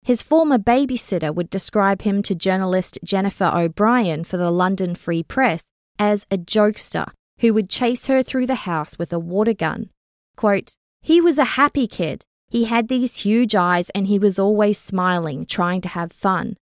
His 0.00 0.22
former 0.22 0.56
babysitter 0.56 1.34
would 1.34 1.50
describe 1.50 2.00
him 2.00 2.22
to 2.22 2.34
journalist 2.34 2.98
Jennifer 3.04 3.52
O'Brien 3.54 4.24
for 4.24 4.38
the 4.38 4.50
London 4.50 4.94
Free 4.94 5.22
Press 5.22 5.68
as 5.98 6.26
a 6.30 6.38
jokester 6.38 7.10
who 7.40 7.52
would 7.52 7.68
chase 7.68 8.06
her 8.06 8.22
through 8.22 8.46
the 8.46 8.64
house 8.64 8.98
with 8.98 9.12
a 9.12 9.18
water 9.18 9.52
gun. 9.52 9.90
Quote, 10.38 10.72
He 11.02 11.20
was 11.20 11.36
a 11.36 11.58
happy 11.60 11.86
kid. 11.86 12.24
He 12.48 12.64
had 12.64 12.88
these 12.88 13.18
huge 13.18 13.54
eyes 13.54 13.90
and 13.90 14.06
he 14.06 14.18
was 14.18 14.38
always 14.38 14.78
smiling, 14.78 15.46
trying 15.46 15.80
to 15.82 15.88
have 15.90 16.12
fun. 16.12 16.56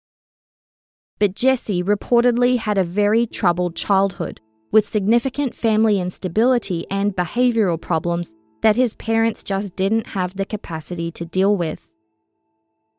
But 1.19 1.35
Jesse 1.35 1.83
reportedly 1.83 2.59
had 2.59 2.79
a 2.79 2.85
very 2.85 3.27
troubled 3.27 3.77
childhood, 3.77 4.41
with 4.73 4.85
significant 4.85 5.55
family 5.55 6.01
instability 6.01 6.87
and 6.91 7.17
behavioural 7.17 7.81
problems 7.81 8.35
that 8.63 8.77
his 8.77 8.95
parents 8.95 9.43
just 9.43 9.75
didn't 9.77 10.09
have 10.09 10.37
the 10.37 10.45
capacity 10.45 11.11
to 11.13 11.25
deal 11.25 11.57
with. 11.57 11.93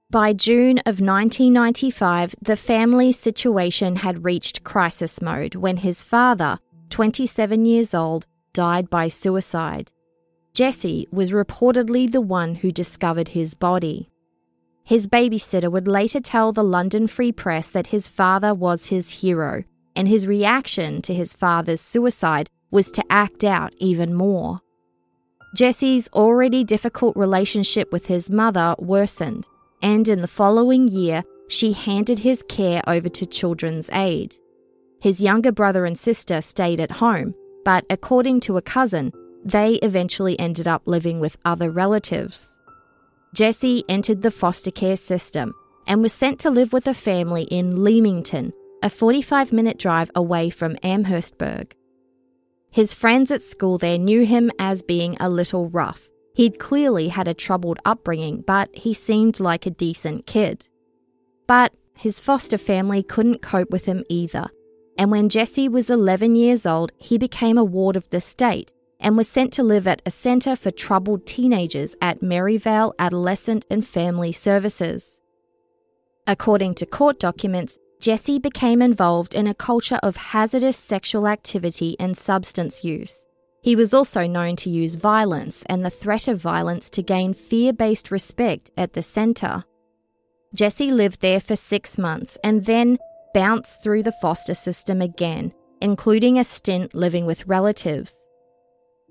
By 0.10 0.34
June 0.34 0.80
of 0.80 1.00
1995, 1.00 2.36
the 2.42 2.58
family 2.58 3.12
situation 3.12 3.96
had 3.98 4.26
reached 4.26 4.64
crisis 4.64 5.22
mode 5.22 5.56
when 5.56 5.78
his 5.78 6.04
father, 6.04 6.60
27 6.90 7.64
years 7.64 7.94
old, 7.94 8.28
died 8.54 8.90
by 8.90 9.08
suicide. 9.08 9.92
Jesse 10.62 11.08
was 11.12 11.32
reportedly 11.32 12.12
the 12.12 12.22
one 12.22 12.54
who 12.54 12.72
discovered 12.72 13.30
his 13.30 13.56
body. 13.56 14.12
His 14.84 15.08
babysitter 15.08 15.72
would 15.72 15.88
later 15.88 16.20
tell 16.20 16.52
the 16.52 16.64
London 16.64 17.08
Free 17.08 17.32
Press 17.32 17.72
that 17.72 17.88
his 17.88 18.08
father 18.08 18.54
was 18.54 18.90
his 18.90 19.22
hero, 19.22 19.64
and 19.96 20.08
his 20.08 20.28
reaction 20.28 21.02
to 21.02 21.16
his 21.16 21.34
father's 21.34 21.82
suicide 21.82 22.48
was 22.70 22.92
to 22.92 23.04
act 23.10 23.44
out 23.44 23.74
even 23.80 24.14
more. 24.14 24.60
Jesse's 25.56 26.08
already 26.14 26.64
difficult 26.64 27.18
relationship 27.18 27.92
with 27.92 28.06
his 28.06 28.30
mother 28.30 28.76
worsened, 28.78 29.48
and 29.82 30.08
in 30.08 30.22
the 30.22 30.28
following 30.28 30.88
year, 30.88 31.24
she 31.50 31.72
handed 31.74 32.20
his 32.20 32.44
care 32.44 32.84
over 32.86 33.10
to 33.10 33.26
Children's 33.26 33.90
Aid. 33.94 34.38
His 35.02 35.24
younger 35.24 35.52
brother 35.52 35.86
and 35.86 35.98
sister 35.98 36.40
stayed 36.40 36.80
at 36.80 36.92
home, 36.92 37.34
but 37.66 37.84
according 37.90 38.42
to 38.42 38.58
a 38.58 38.62
cousin, 38.62 39.12
they 39.44 39.76
eventually 39.76 40.40
ended 40.40 40.68
up 40.68 40.84
living 40.86 41.20
with 41.20 41.38
other 41.46 41.72
relatives. 41.72 42.58
Jesse 43.34 43.84
entered 43.88 44.22
the 44.22 44.32
foster 44.32 44.72
care 44.72 44.96
system 44.96 45.54
and 45.88 46.02
was 46.02 46.14
sent 46.14 46.40
to 46.40 46.50
live 46.50 46.74
with 46.74 46.88
a 46.88 46.94
family 46.94 47.44
in 47.44 47.84
Leamington, 47.84 48.54
a 48.84 48.90
45 48.90 49.52
minute 49.52 49.78
drive 49.78 50.12
away 50.16 50.50
from 50.50 50.78
Amherstburg. 50.84 51.76
His 52.72 52.94
friends 52.94 53.32
at 53.32 53.42
school 53.42 53.78
there 53.78 53.98
knew 53.98 54.26
him 54.26 54.52
as 54.60 54.84
being 54.84 55.18
a 55.20 55.30
little 55.30 55.70
rough. 55.70 56.10
He'd 56.34 56.60
clearly 56.60 57.10
had 57.10 57.28
a 57.28 57.34
troubled 57.34 57.80
upbringing, 57.84 58.42
but 58.42 58.70
he 58.74 58.94
seemed 58.94 59.40
like 59.40 59.66
a 59.66 59.72
decent 59.72 60.26
kid. 60.26 60.68
But 61.48 61.74
his 61.96 62.22
foster 62.22 62.58
family 62.58 63.04
couldn't 63.04 63.42
cope 63.42 63.72
with 63.72 63.86
him 63.86 64.04
either, 64.10 64.48
and 64.98 65.12
when 65.12 65.30
Jesse 65.30 65.68
was 65.68 65.90
11 65.90 66.36
years 66.36 66.66
old, 66.66 66.94
he 66.98 67.18
became 67.18 67.58
a 67.58 67.64
ward 67.64 67.98
of 67.98 68.10
the 68.10 68.22
state 68.22 68.72
and 69.02 69.18
was 69.18 69.28
sent 69.28 69.52
to 69.54 69.64
live 69.64 69.88
at 69.88 70.02
a 70.06 70.10
centre 70.10 70.56
for 70.56 70.72
troubled 70.72 71.26
teenagers 71.26 71.96
at 72.02 72.22
Maryvale 72.22 72.94
Adolescent 73.00 73.66
and 73.70 73.86
Family 73.86 74.32
Services. 74.32 75.20
According 76.28 76.76
to 76.76 76.86
court 76.86 77.20
documents, 77.20 77.78
Jesse 78.00 78.40
became 78.40 78.82
involved 78.82 79.36
in 79.36 79.48
a 79.48 79.54
culture 79.54 80.00
of 80.02 80.16
hazardous 80.16 80.78
sexual 80.78 81.28
activity 81.28 81.96
and 82.00 82.16
substance 82.16 82.84
use. 82.84 83.26
He 83.62 83.76
was 83.76 83.94
also 83.94 84.26
known 84.26 84.56
to 84.58 84.72
use 84.72 84.96
violence 84.96 85.64
and 85.68 85.86
the 85.86 85.92
threat 85.92 86.28
of 86.28 86.40
violence 86.40 86.90
to 86.92 87.04
gain 87.04 87.34
fear 87.34 87.74
based 87.74 88.10
respect 88.10 88.72
at 88.76 88.94
the 88.94 89.04
centre. 89.04 89.64
Jesse 90.56 90.92
lived 90.92 91.22
there 91.22 91.40
for 91.40 91.56
six 91.56 91.98
months 91.98 92.38
and 92.44 92.66
then 92.66 92.98
bounced 93.34 93.84
through 93.84 94.04
the 94.04 94.12
foster 94.12 94.56
system 94.56 95.02
again, 95.02 95.54
including 95.80 96.40
a 96.40 96.44
stint 96.44 96.94
living 96.94 97.26
with 97.26 97.46
relatives. 97.48 98.28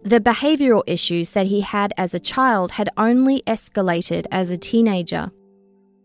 The 0.03 0.21
behavioural 0.21 0.83
issues 0.87 1.33
that 1.33 1.47
he 1.47 1.61
had 1.61 1.93
as 1.99 2.15
a 2.15 2.21
child 2.21 2.73
had 2.73 2.89
only 2.97 3.43
escalated 3.47 4.27
as 4.33 4.51
a 4.51 4.57
teenager. 4.57 5.31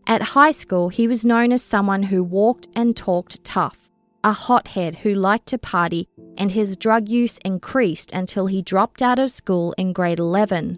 At 0.06 0.22
high 0.22 0.52
school, 0.52 0.90
he 0.90 1.08
was 1.08 1.26
known 1.26 1.54
as 1.54 1.64
someone 1.64 2.04
who 2.04 2.22
walked 2.22 2.68
and 2.76 2.96
talked 2.96 3.44
tough, 3.46 3.90
a 4.24 4.34
hothead 4.34 4.96
who 4.96 5.14
liked 5.14 5.48
to 5.48 5.58
party, 5.58 6.10
and 6.38 6.52
his 6.52 6.76
drug 6.76 7.08
use 7.08 7.38
increased 7.46 8.12
until 8.12 8.48
he 8.48 8.62
dropped 8.62 9.02
out 9.02 9.18
of 9.18 9.32
school 9.32 9.74
in 9.78 9.94
grade 9.94 10.20
11. 10.20 10.78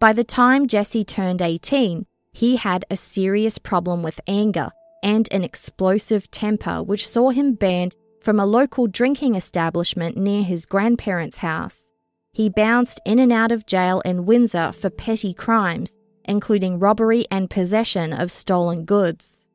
By 0.00 0.14
the 0.14 0.24
time 0.24 0.66
Jesse 0.66 1.04
turned 1.04 1.42
18, 1.42 2.06
he 2.32 2.56
had 2.56 2.86
a 2.90 2.96
serious 2.96 3.58
problem 3.58 4.02
with 4.02 4.20
anger 4.26 4.70
and 5.02 5.28
an 5.30 5.44
explosive 5.44 6.30
temper, 6.30 6.82
which 6.82 7.06
saw 7.06 7.30
him 7.30 7.52
banned 7.52 7.94
from 8.22 8.40
a 8.40 8.46
local 8.46 8.86
drinking 8.86 9.34
establishment 9.34 10.16
near 10.16 10.42
his 10.42 10.64
grandparents' 10.64 11.38
house. 11.38 11.90
He 12.38 12.48
bounced 12.48 13.00
in 13.04 13.18
and 13.18 13.32
out 13.32 13.50
of 13.50 13.66
jail 13.66 14.00
in 14.04 14.24
Windsor 14.24 14.70
for 14.70 14.90
petty 14.90 15.34
crimes, 15.34 15.96
including 16.24 16.78
robbery 16.78 17.24
and 17.32 17.50
possession 17.50 18.12
of 18.12 18.30
stolen 18.30 18.84
goods. 18.84 19.48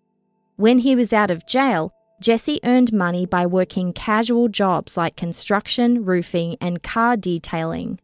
When 0.57 0.79
he 0.79 0.93
was 0.93 1.13
out 1.13 1.31
of 1.31 1.45
jail, 1.45 1.93
Jesse 2.19 2.59
earned 2.65 2.91
money 2.91 3.25
by 3.25 3.45
working 3.45 3.93
casual 3.93 4.49
jobs 4.49 4.97
like 4.97 5.15
construction, 5.15 6.03
roofing, 6.03 6.57
and 6.59 6.83
car 6.83 7.15
detailing. 7.15 8.01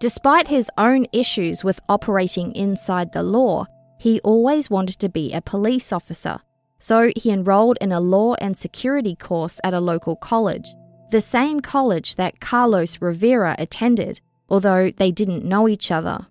Despite 0.00 0.48
his 0.48 0.70
own 0.76 1.06
issues 1.10 1.64
with 1.64 1.80
operating 1.88 2.52
inside 2.52 3.14
the 3.14 3.22
law, 3.22 3.64
he 3.98 4.20
always 4.20 4.68
wanted 4.68 4.98
to 4.98 5.08
be 5.08 5.32
a 5.32 5.40
police 5.40 5.94
officer, 5.94 6.40
so 6.78 7.10
he 7.16 7.30
enrolled 7.30 7.78
in 7.80 7.92
a 7.92 8.00
law 8.00 8.34
and 8.34 8.54
security 8.54 9.16
course 9.16 9.62
at 9.64 9.72
a 9.72 9.80
local 9.80 10.14
college 10.14 10.74
the 11.10 11.20
same 11.20 11.60
college 11.60 12.16
that 12.16 12.40
Carlos 12.40 13.00
Rivera 13.00 13.54
attended, 13.58 14.20
although 14.48 14.90
they 14.90 15.10
didn't 15.10 15.44
know 15.44 15.68
each 15.68 15.90
other. 15.90 16.26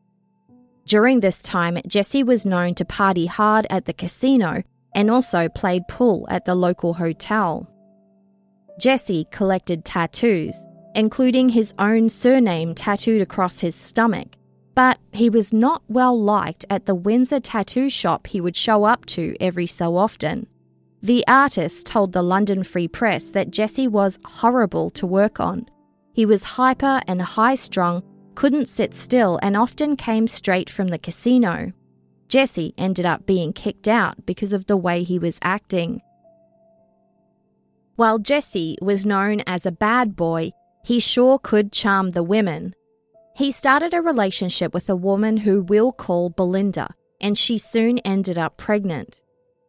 During 0.85 1.19
this 1.19 1.39
time, 1.39 1.77
Jesse 1.87 2.23
was 2.23 2.45
known 2.45 2.73
to 2.75 2.85
party 2.85 3.25
hard 3.25 3.67
at 3.69 3.85
the 3.85 3.93
casino 3.93 4.63
and 4.95 5.11
also 5.11 5.49
played 5.49 5.87
pool 5.87 6.25
at 6.29 6.45
the 6.45 6.55
local 6.55 6.93
hotel. 6.93 7.69
Jesse 8.79 9.27
collected 9.31 9.83
tattoos, 9.83 10.55
including 10.95 11.49
his 11.49 11.73
own 11.77 12.09
surname 12.09 12.73
tattooed 12.73 13.21
across 13.21 13.59
his 13.59 13.75
stomach, 13.75 14.37
but 14.75 14.99
he 15.11 15.29
was 15.29 15.51
not 15.51 15.81
well 15.87 16.19
liked 16.19 16.65
at 16.69 16.85
the 16.85 16.95
Windsor 16.95 17.39
tattoo 17.39 17.89
shop 17.89 18.27
he 18.27 18.39
would 18.39 18.55
show 18.55 18.83
up 18.83 19.05
to 19.07 19.35
every 19.39 19.67
so 19.67 19.95
often. 19.95 20.47
The 21.03 21.23
artist 21.27 21.85
told 21.85 22.11
the 22.11 22.23
London 22.23 22.63
Free 22.63 22.87
Press 22.87 23.29
that 23.29 23.51
Jesse 23.51 23.87
was 23.87 24.17
horrible 24.25 24.89
to 24.91 25.05
work 25.05 25.39
on. 25.39 25.67
He 26.13 26.25
was 26.25 26.43
hyper 26.43 27.01
and 27.07 27.21
high 27.21 27.53
strung, 27.55 28.01
couldn't 28.33 28.67
sit 28.67 28.95
still, 28.95 29.37
and 29.43 29.55
often 29.55 29.95
came 29.95 30.27
straight 30.27 30.69
from 30.69 30.87
the 30.87 30.97
casino. 30.97 31.71
Jesse 32.27 32.73
ended 32.77 33.05
up 33.05 33.27
being 33.27 33.53
kicked 33.53 33.87
out 33.87 34.25
because 34.25 34.53
of 34.53 34.65
the 34.65 34.75
way 34.75 35.03
he 35.03 35.19
was 35.19 35.39
acting. 35.43 36.01
While 37.95 38.17
Jesse 38.17 38.77
was 38.81 39.05
known 39.05 39.41
as 39.45 39.65
a 39.65 39.71
bad 39.71 40.15
boy, 40.15 40.51
he 40.83 40.99
sure 40.99 41.37
could 41.37 41.71
charm 41.71 42.11
the 42.11 42.23
women. 42.23 42.73
He 43.35 43.51
started 43.51 43.93
a 43.93 44.01
relationship 44.01 44.73
with 44.73 44.89
a 44.89 44.95
woman 44.95 45.37
who 45.37 45.61
we'll 45.61 45.91
call 45.91 46.31
Belinda, 46.31 46.89
and 47.21 47.37
she 47.37 47.59
soon 47.59 47.99
ended 47.99 48.37
up 48.37 48.57
pregnant. 48.57 49.21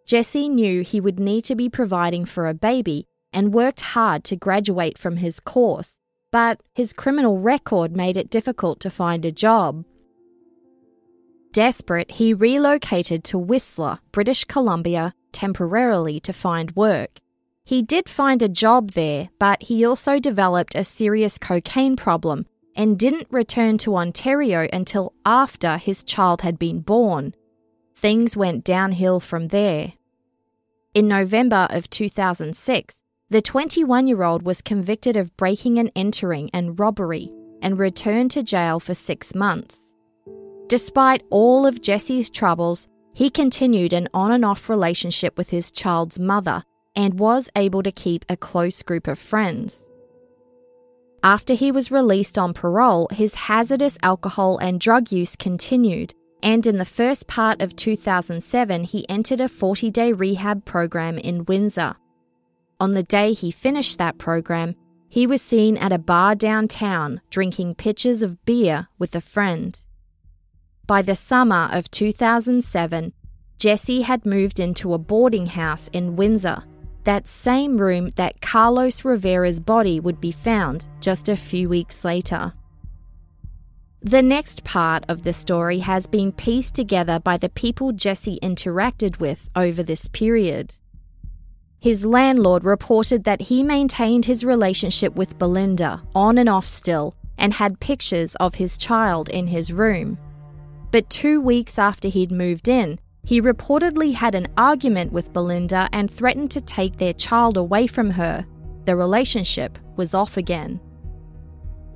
Jesse 0.09 0.49
knew 0.49 0.83
he 0.83 1.03
would 1.03 1.21
need 1.21 1.45
to 1.45 1.55
be 1.55 1.69
providing 1.69 2.25
for 2.25 2.47
a 2.47 2.55
baby 2.55 3.05
and 3.31 3.53
worked 3.53 3.83
hard 3.93 4.25
to 4.25 4.37
graduate 4.37 4.97
from 4.97 5.19
his 5.19 5.39
course, 5.39 5.99
but 6.33 6.63
his 6.75 6.95
criminal 6.95 7.39
record 7.39 7.95
made 7.95 8.17
it 8.17 8.31
difficult 8.31 8.81
to 8.81 8.89
find 8.89 9.27
a 9.27 9.31
job. 9.31 9.85
Desperate, 11.53 12.13
he 12.13 12.33
relocated 12.33 13.23
to 13.25 13.37
Whistler, 13.37 13.99
British 14.11 14.45
Columbia, 14.45 15.13
temporarily 15.33 16.21
to 16.21 16.33
find 16.33 16.75
work. 16.75 17.21
He 17.67 17.83
did 17.83 18.09
find 18.09 18.41
a 18.41 18.49
job 18.49 18.93
there, 18.93 19.29
but 19.39 19.65
he 19.65 19.85
also 19.85 20.19
developed 20.19 20.75
a 20.75 20.85
serious 20.85 21.37
cocaine 21.37 21.97
problem 21.97 22.47
and 22.75 22.99
didn't 22.99 23.27
return 23.31 23.77
to 23.79 23.97
Ontario 23.97 24.69
until 24.73 25.13
after 25.27 25.77
his 25.77 26.03
child 26.03 26.41
had 26.41 26.59
been 26.59 26.81
born. 26.81 27.35
Things 27.95 28.39
went 28.39 28.65
downhill 28.65 29.21
from 29.21 29.49
there. 29.49 29.93
In 30.99 31.07
November 31.07 31.69
of 31.71 31.89
2006, 31.91 33.03
the 33.31 33.41
21 33.41 34.09
year 34.09 34.25
old 34.25 34.43
was 34.43 34.61
convicted 34.61 35.17
of 35.17 35.37
breaking 35.37 35.79
and 35.79 35.93
entering 35.95 36.51
and 36.53 36.77
robbery 36.77 37.31
and 37.63 37.79
returned 37.79 38.33
to 38.33 38.43
jail 38.43 38.81
for 38.81 38.95
six 38.95 39.33
months. 39.33 39.95
Despite 40.67 41.23
all 41.31 41.67
of 41.67 41.81
Jesse's 41.81 42.29
troubles, 42.29 42.89
he 43.15 43.31
continued 43.31 43.93
an 43.93 44.09
on 44.13 44.33
and 44.33 44.45
off 44.45 44.69
relationship 44.69 45.39
with 45.39 45.51
his 45.51 45.71
child's 45.71 46.19
mother 46.19 46.65
and 46.97 47.21
was 47.21 47.49
able 47.55 47.85
to 47.85 47.93
keep 47.93 48.25
a 48.29 48.37
close 48.37 48.83
group 48.83 49.07
of 49.07 49.21
friends. 49.21 49.89
After 51.23 51.55
he 51.55 51.71
was 51.71 51.93
released 51.93 52.37
on 52.37 52.55
parole, 52.55 53.07
his 53.13 53.37
hazardous 53.37 53.99
alcohol 54.03 54.59
and 54.59 54.81
drug 54.81 55.13
use 55.13 55.37
continued, 55.37 56.13
and 56.43 56.67
in 56.67 56.79
the 56.79 56.85
first 56.85 57.27
part 57.27 57.61
of 57.61 57.77
2007, 57.77 58.85
he 58.85 59.09
entered 59.09 59.41
a 59.41 59.49
40 59.49 59.91
day 59.91 60.13
rehab 60.13 60.65
program 60.65 61.19
in 61.19 61.45
Windsor. 61.45 61.97
On 62.81 62.93
the 62.93 63.03
day 63.03 63.33
he 63.33 63.51
finished 63.51 63.99
that 63.99 64.19
program, 64.19 64.77
he 65.09 65.27
was 65.27 65.43
seen 65.43 65.77
at 65.79 65.93
a 65.93 65.99
bar 65.99 66.35
downtown 66.35 67.21
drinking 67.31 67.75
pitchers 67.75 68.23
of 68.23 68.45
beer 68.45 68.89
with 68.99 69.15
a 69.15 69.21
friend. 69.21 69.83
By 70.87 71.03
the 71.03 71.15
summer 71.15 71.69
of 71.73 71.91
2007, 71.91 73.13
Jesse 73.59 74.03
had 74.03 74.25
moved 74.25 74.61
into 74.61 74.95
a 74.95 74.99
boarding 74.99 75.47
house 75.47 75.89
in 75.89 76.15
Windsor, 76.15 76.63
that 77.05 77.27
same 77.27 77.79
room 77.79 78.11
that 78.17 78.41
Carlos 78.41 79.05
Rivera's 79.05 79.59
body 79.59 79.99
would 79.99 80.21
be 80.21 80.31
found 80.31 80.87
just 81.01 81.29
a 81.29 81.37
few 81.37 81.69
weeks 81.69 82.05
later. 82.05 82.53
The 84.03 84.23
next 84.23 84.63
part 84.63 85.05
of 85.09 85.25
the 85.25 85.33
story 85.33 85.81
has 85.81 86.07
been 86.07 86.31
pieced 86.31 86.75
together 86.75 87.19
by 87.19 87.37
the 87.37 87.49
people 87.49 87.93
Jesse 87.93 88.39
interacted 88.43 89.19
with 89.19 89.51
over 89.57 89.83
this 89.83 90.07
period. 90.07 90.77
His 91.81 92.07
landlord 92.07 92.65
reported 92.65 93.25
that 93.25 93.43
he 93.43 93.63
maintained 93.63 94.25
his 94.25 94.45
relationship 94.45 95.17
with 95.17 95.39
Belinda 95.39 96.03
on 96.15 96.39
and 96.39 96.49
off 96.49 96.67
still 96.67 97.17
and 97.39 97.53
had 97.53 97.81
pictures 97.81 98.37
of 98.37 98.55
his 98.55 98.77
child 98.77 99.29
in 99.29 99.49
his 99.49 99.73
room. 99.73 100.17
But 100.93 101.11
two 101.11 101.41
weeks 101.41 101.79
after 101.79 102.09
he'd 102.09 102.33
moved 102.33 102.69
in, 102.69 102.99
he 103.25 103.43
reportedly 103.43 104.15
had 104.15 104.35
an 104.35 104.49
argument 104.57 105.13
with 105.13 105.33
Belinda 105.33 105.89
and 105.93 106.11
threatened 106.11 106.51
to 106.53 106.61
take 106.61 106.97
their 106.97 107.13
child 107.13 107.57
away 107.57 107.87
from 107.87 108.11
her. 108.11 108.47
The 108.85 108.97
relationship 108.97 109.79
was 109.97 110.15
off 110.15 110.37
again. 110.37 110.81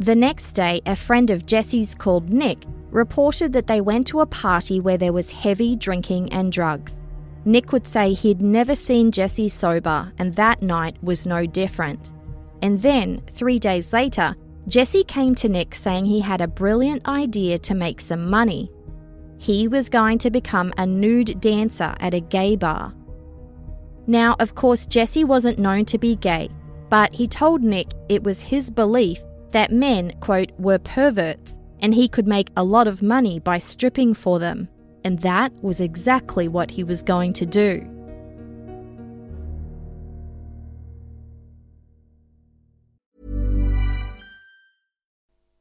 The 0.02 0.16
next 0.16 0.54
day, 0.54 0.80
a 0.84 0.96
friend 0.96 1.30
of 1.30 1.46
Jesse's 1.46 1.94
called 1.94 2.28
Nick 2.28 2.64
reported 2.90 3.52
that 3.52 3.68
they 3.68 3.80
went 3.80 4.08
to 4.08 4.18
a 4.18 4.26
party 4.26 4.80
where 4.80 4.96
there 4.96 5.12
was 5.12 5.30
heavy 5.30 5.76
drinking 5.76 6.32
and 6.32 6.50
drugs. 6.50 7.06
Nick 7.44 7.70
would 7.70 7.86
say 7.86 8.12
he'd 8.12 8.40
never 8.40 8.74
seen 8.74 9.12
Jesse 9.12 9.48
sober, 9.48 10.12
and 10.18 10.34
that 10.34 10.60
night 10.60 10.96
was 11.04 11.24
no 11.24 11.46
different. 11.46 12.12
And 12.62 12.80
then, 12.80 13.22
three 13.30 13.60
days 13.60 13.92
later, 13.92 14.34
Jesse 14.66 15.04
came 15.04 15.36
to 15.36 15.48
Nick 15.48 15.72
saying 15.72 16.06
he 16.06 16.18
had 16.18 16.40
a 16.40 16.48
brilliant 16.48 17.06
idea 17.06 17.56
to 17.60 17.74
make 17.76 18.00
some 18.00 18.28
money. 18.28 18.72
He 19.38 19.68
was 19.68 19.88
going 19.88 20.18
to 20.18 20.32
become 20.32 20.74
a 20.78 20.84
nude 20.84 21.40
dancer 21.40 21.94
at 22.00 22.12
a 22.12 22.18
gay 22.18 22.56
bar. 22.56 22.92
Now, 24.08 24.34
of 24.40 24.56
course, 24.56 24.84
Jesse 24.84 25.22
wasn't 25.22 25.60
known 25.60 25.84
to 25.84 25.96
be 25.96 26.16
gay, 26.16 26.48
but 26.90 27.12
he 27.12 27.28
told 27.28 27.62
Nick 27.62 27.92
it 28.08 28.24
was 28.24 28.40
his 28.40 28.68
belief 28.68 29.22
that 29.52 29.70
men, 29.70 30.12
quote, 30.20 30.52
were 30.58 30.78
perverts 30.78 31.58
and 31.80 31.94
he 31.94 32.08
could 32.08 32.28
make 32.28 32.48
a 32.56 32.64
lot 32.64 32.86
of 32.86 33.02
money 33.02 33.40
by 33.40 33.58
stripping 33.58 34.14
for 34.14 34.38
them. 34.38 34.68
And 35.04 35.20
that 35.20 35.52
was 35.62 35.80
exactly 35.80 36.48
what 36.48 36.70
he 36.70 36.84
was 36.84 37.02
going 37.02 37.32
to 37.34 37.46
do. 37.46 37.88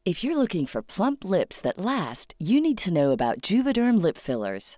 If 0.03 0.23
you're 0.23 0.37
looking 0.37 0.65
for 0.65 0.81
plump 0.81 1.23
lips 1.23 1.61
that 1.61 1.77
last, 1.77 2.33
you 2.39 2.59
need 2.59 2.77
to 2.79 2.93
know 2.93 3.11
about 3.11 3.41
Juvederm 3.41 4.01
lip 4.01 4.17
fillers. 4.17 4.77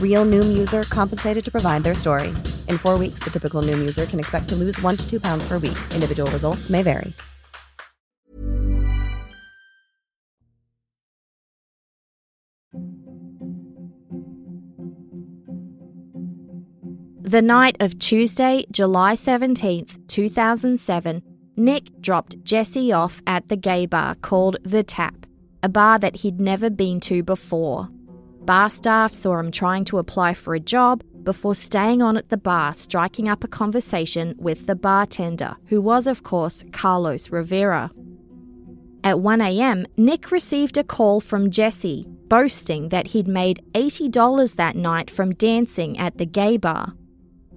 Real 0.00 0.24
Noom 0.24 0.56
user 0.56 0.84
compensated 0.84 1.44
to 1.44 1.50
provide 1.50 1.84
their 1.84 1.94
story. 1.94 2.28
In 2.68 2.78
four 2.78 2.96
weeks, 2.96 3.22
the 3.22 3.30
typical 3.30 3.60
Noom 3.60 3.78
user 3.78 4.06
can 4.06 4.18
expect 4.18 4.48
to 4.48 4.56
lose 4.56 4.80
one 4.80 4.96
to 4.96 5.06
two 5.10 5.20
pounds 5.20 5.46
per 5.46 5.58
week. 5.58 5.76
Individual 5.92 6.30
results 6.30 6.70
may 6.70 6.82
vary. 6.82 7.12
The 17.28 17.42
night 17.42 17.76
of 17.80 17.98
Tuesday, 17.98 18.66
July 18.70 19.14
17th, 19.14 20.06
2007, 20.06 21.22
Nick 21.56 22.00
dropped 22.00 22.42
Jesse 22.44 22.92
off 22.92 23.20
at 23.26 23.48
the 23.48 23.56
gay 23.56 23.84
bar 23.84 24.14
called 24.14 24.58
The 24.62 24.84
Tap, 24.84 25.26
a 25.60 25.68
bar 25.68 25.98
that 25.98 26.16
he'd 26.16 26.40
never 26.40 26.70
been 26.70 27.00
to 27.00 27.24
before. 27.24 27.88
Bar 28.46 28.70
staff 28.70 29.12
saw 29.12 29.40
him 29.40 29.50
trying 29.50 29.84
to 29.86 29.98
apply 29.98 30.32
for 30.34 30.54
a 30.54 30.60
job 30.60 31.02
before 31.24 31.56
staying 31.56 32.00
on 32.00 32.16
at 32.16 32.28
the 32.28 32.36
bar, 32.36 32.72
striking 32.72 33.28
up 33.28 33.42
a 33.42 33.48
conversation 33.48 34.36
with 34.38 34.68
the 34.68 34.76
bartender, 34.76 35.56
who 35.66 35.80
was, 35.80 36.06
of 36.06 36.22
course, 36.22 36.64
Carlos 36.70 37.30
Rivera. 37.30 37.90
At 39.02 39.16
1am, 39.16 39.86
Nick 39.96 40.30
received 40.30 40.76
a 40.76 40.84
call 40.84 41.18
from 41.18 41.50
Jesse, 41.50 42.06
boasting 42.28 42.90
that 42.90 43.08
he'd 43.08 43.26
made 43.26 43.64
$80 43.72 44.54
that 44.54 44.76
night 44.76 45.10
from 45.10 45.34
dancing 45.34 45.98
at 45.98 46.18
the 46.18 46.26
gay 46.26 46.56
bar. 46.56 46.92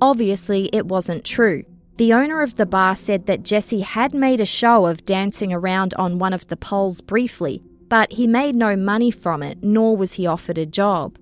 Obviously, 0.01 0.71
it 0.73 0.87
wasn't 0.87 1.23
true. 1.23 1.65
The 1.97 2.13
owner 2.13 2.41
of 2.41 2.55
the 2.55 2.65
bar 2.65 2.95
said 2.95 3.27
that 3.27 3.43
Jesse 3.43 3.81
had 3.81 4.15
made 4.15 4.41
a 4.41 4.45
show 4.45 4.87
of 4.87 5.05
dancing 5.05 5.53
around 5.53 5.93
on 5.95 6.17
one 6.17 6.33
of 6.33 6.47
the 6.47 6.57
poles 6.57 7.01
briefly, 7.01 7.61
but 7.89 8.13
he 8.13 8.27
made 8.27 8.55
no 8.55 8.75
money 8.75 9.11
from 9.11 9.43
it, 9.43 9.57
nor 9.61 9.97
was 9.97 10.13
he 10.13 10.27
offered 10.27 10.57
a 10.57 10.65
job. 10.65 11.17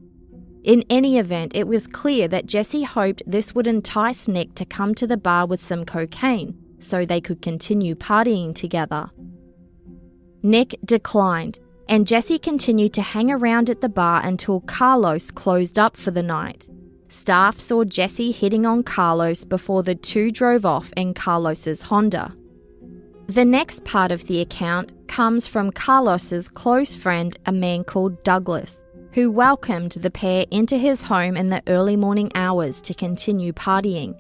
In 0.64 0.84
any 0.90 1.18
event, 1.18 1.56
it 1.56 1.68
was 1.68 1.88
clear 1.88 2.28
that 2.28 2.46
Jesse 2.46 2.84
hoped 2.84 3.24
this 3.26 3.56
would 3.56 3.68
entice 3.68 4.28
Nick 4.28 4.54
to 4.56 4.66
come 4.66 4.94
to 4.96 5.08
the 5.08 5.16
bar 5.16 5.48
with 5.48 5.62
some 5.62 5.86
cocaine 5.86 6.58
so 6.80 7.06
they 7.06 7.22
could 7.22 7.42
continue 7.42 7.96
partying 7.96 8.54
together. 8.54 9.10
Nick 10.44 10.78
declined, 10.84 11.60
and 11.88 12.06
Jesse 12.06 12.38
continued 12.38 12.94
to 12.94 13.02
hang 13.02 13.32
around 13.32 13.70
at 13.70 13.82
the 13.82 13.90
bar 13.90 14.22
until 14.24 14.60
Carlos 14.62 15.32
closed 15.32 15.80
up 15.80 15.96
for 15.96 16.12
the 16.12 16.22
night. 16.22 16.68
Staff 17.08 17.58
saw 17.60 17.86
Jesse 17.86 18.32
hitting 18.32 18.66
on 18.66 18.84
Carlos 18.84 19.46
before 19.46 19.84
the 19.84 19.96
two 19.96 20.30
drove 20.30 20.66
off 20.66 20.92
in 20.98 21.14
Carlos's 21.14 21.84
Honda. 21.84 22.36
The 23.28 23.44
next 23.44 23.84
part 23.84 24.12
of 24.14 24.26
the 24.28 24.40
account 24.40 24.94
comes 25.10 25.48
from 25.48 25.72
Carlos's 25.72 26.48
close 26.48 26.96
friend, 26.96 27.38
a 27.46 27.52
man 27.52 27.84
called 27.84 28.24
Douglas, 28.24 28.86
who 29.12 29.30
welcomed 29.30 29.92
the 29.92 30.10
pair 30.10 30.46
into 30.50 30.78
his 30.78 31.04
home 31.04 31.36
in 31.36 31.50
the 31.50 31.62
early 31.68 31.98
morning 31.98 32.32
hours 32.36 32.82
to 32.84 32.94
continue 32.94 33.52
partying. 33.52 34.18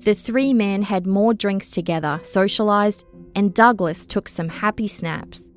The 0.00 0.14
three 0.14 0.52
men 0.52 0.82
had 0.82 1.06
more 1.06 1.32
drinks 1.32 1.70
together, 1.70 2.20
socialized, 2.22 3.06
and 3.34 3.54
Douglas 3.54 4.04
took 4.04 4.28
some 4.28 4.50
happy 4.50 4.86
snaps. 4.86 5.50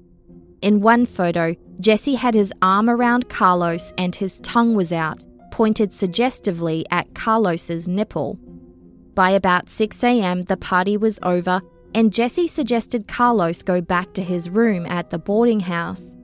In 0.61 0.79
one 0.79 1.05
photo, 1.05 1.55
Jesse 1.81 2.15
had 2.15 2.33
his 2.33 2.53
arm 2.61 2.89
around 2.89 3.27
Carlos 3.27 3.91
and 3.97 4.15
his 4.15 4.39
tongue 4.39 4.75
was 4.75 4.93
out, 4.93 5.25
pointed 5.51 5.91
suggestively 5.91 6.85
at 6.89 7.13
Carlos's 7.13 7.85
nipple. 7.85 8.39
By 9.13 9.31
about 9.31 9.67
6 9.67 10.01
a.m., 10.05 10.43
the 10.43 10.57
party 10.57 10.95
was 10.95 11.19
over, 11.21 11.61
and 11.95 12.12
Jesse 12.12 12.47
suggested 12.47 13.08
Carlos 13.08 13.62
go 13.62 13.82
back 13.82 14.13
to 14.13 14.23
his 14.23 14.49
room 14.49 14.86
at 14.86 15.10
the 15.10 15.19
boarding 15.19 15.62
house. 15.62 16.17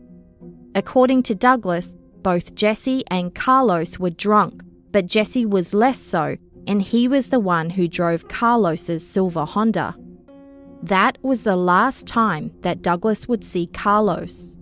According 0.75 1.23
to 1.23 1.35
Douglas, 1.35 1.95
both 2.21 2.55
Jesse 2.55 3.03
and 3.09 3.33
Carlos 3.33 3.99
were 3.99 4.09
drunk, 4.09 4.61
but 4.91 5.05
Jesse 5.05 5.45
was 5.45 5.73
less 5.73 5.99
so, 5.99 6.37
and 6.67 6.81
he 6.81 7.07
was 7.07 7.29
the 7.29 7.39
one 7.39 7.71
who 7.71 7.87
drove 7.87 8.27
Carlos's 8.27 9.07
silver 9.07 9.45
Honda. 9.45 9.95
That 10.83 11.17
was 11.21 11.43
the 11.43 11.55
last 11.55 12.07
time 12.07 12.51
that 12.61 12.81
Douglas 12.81 13.27
would 13.27 13.43
see 13.43 13.67
Carlos. 13.67 14.55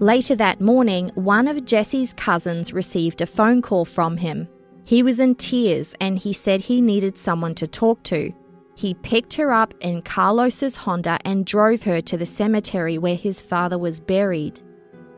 Later 0.00 0.36
that 0.36 0.60
morning, 0.60 1.10
one 1.14 1.48
of 1.48 1.64
Jesse's 1.64 2.12
cousins 2.12 2.72
received 2.72 3.20
a 3.20 3.26
phone 3.26 3.62
call 3.62 3.84
from 3.84 4.16
him. 4.16 4.48
He 4.88 5.02
was 5.02 5.20
in 5.20 5.34
tears 5.34 5.94
and 6.00 6.18
he 6.18 6.32
said 6.32 6.62
he 6.62 6.80
needed 6.80 7.18
someone 7.18 7.54
to 7.56 7.66
talk 7.66 8.02
to. 8.04 8.32
He 8.74 8.94
picked 8.94 9.34
her 9.34 9.52
up 9.52 9.74
in 9.80 10.00
Carlos's 10.00 10.76
Honda 10.76 11.18
and 11.26 11.44
drove 11.44 11.82
her 11.82 12.00
to 12.00 12.16
the 12.16 12.24
cemetery 12.24 12.96
where 12.96 13.14
his 13.14 13.38
father 13.38 13.76
was 13.76 14.00
buried. 14.00 14.62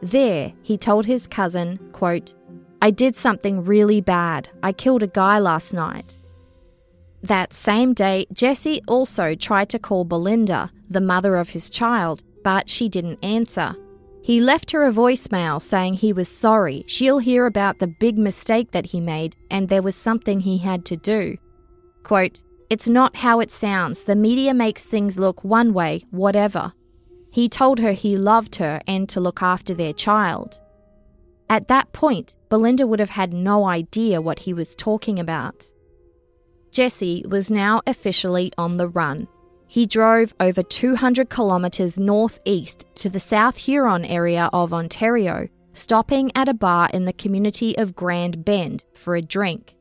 There, 0.03 0.53
he 0.65 0.77
told 0.77 1.07
his 1.07 1.29
cousin, 1.29 1.79
quote, 1.93 2.35
I 2.83 2.91
did 2.91 3.15
something 3.15 3.65
really 3.65 4.01
bad. 4.01 4.49
I 4.61 4.73
killed 4.73 5.05
a 5.05 5.07
guy 5.07 5.39
last 5.39 5.73
night. 5.73 6.19
That 7.23 7.53
same 7.53 7.95
day, 7.95 8.27
Jesse 8.33 8.83
also 8.89 9.37
tried 9.37 9.69
to 9.69 9.79
call 9.79 10.05
Belinda, 10.05 10.73
the 10.89 11.01
mother 11.01 11.37
of 11.37 11.51
his 11.51 11.71
child, 11.71 12.25
but 12.43 12.69
she 12.69 12.89
didn't 12.89 13.25
answer. 13.25 13.77
He 14.31 14.41
left 14.41 14.71
her 14.71 14.85
a 14.85 14.93
voicemail 14.93 15.61
saying 15.61 15.95
he 15.95 16.13
was 16.13 16.29
sorry, 16.29 16.85
she'll 16.87 17.19
hear 17.19 17.47
about 17.47 17.81
the 17.81 17.89
big 17.89 18.17
mistake 18.17 18.71
that 18.71 18.87
he 18.87 19.01
made, 19.01 19.35
and 19.51 19.69
there 19.69 19.83
was 19.83 19.97
something 19.97 20.39
he 20.39 20.59
had 20.59 20.85
to 20.85 20.97
do. 20.97 21.37
Quote, 22.05 22.41
It's 22.71 22.89
not 22.89 23.17
how 23.17 23.41
it 23.41 23.51
sounds. 23.51 24.05
The 24.05 24.15
media 24.15 24.55
makes 24.55 24.87
things 24.87 25.19
look 25.19 25.43
one 25.43 25.75
way, 25.75 26.05
whatever. 26.13 26.73
He 27.33 27.49
told 27.49 27.81
her 27.81 27.91
he 27.91 28.17
loved 28.17 28.55
her 28.55 28.81
and 28.87 29.09
to 29.09 29.19
look 29.19 29.43
after 29.43 29.75
their 29.75 29.93
child. 29.93 30.61
At 31.49 31.67
that 31.67 31.93
point, 31.93 32.37
Belinda 32.51 32.87
would 32.87 33.01
have 33.01 33.11
had 33.11 33.33
no 33.33 33.65
idea 33.65 34.23
what 34.23 34.39
he 34.39 34.55
was 34.55 34.77
talking 34.77 35.19
about. 35.19 35.69
Jesse 36.71 37.25
was 37.29 37.51
now 37.51 37.83
officially 37.85 38.53
on 38.57 38.77
the 38.77 38.87
run. 38.87 39.27
He 39.67 39.87
drove 39.87 40.35
over 40.39 40.63
200 40.63 41.31
kilometres 41.31 41.99
northeast 41.99 42.85
to 43.01 43.09
the 43.09 43.19
South 43.19 43.57
Huron 43.57 44.05
area 44.05 44.51
of 44.53 44.75
Ontario, 44.75 45.49
stopping 45.73 46.31
at 46.35 46.49
a 46.49 46.55
bar 46.55 46.91
in 46.93 47.07
the 47.07 47.15
community 47.15 47.77
of 47.79 47.97
Grand 47.97 48.45
Bend 48.45 48.85
for 48.95 49.17
a 49.17 49.23
drink. 49.23 49.75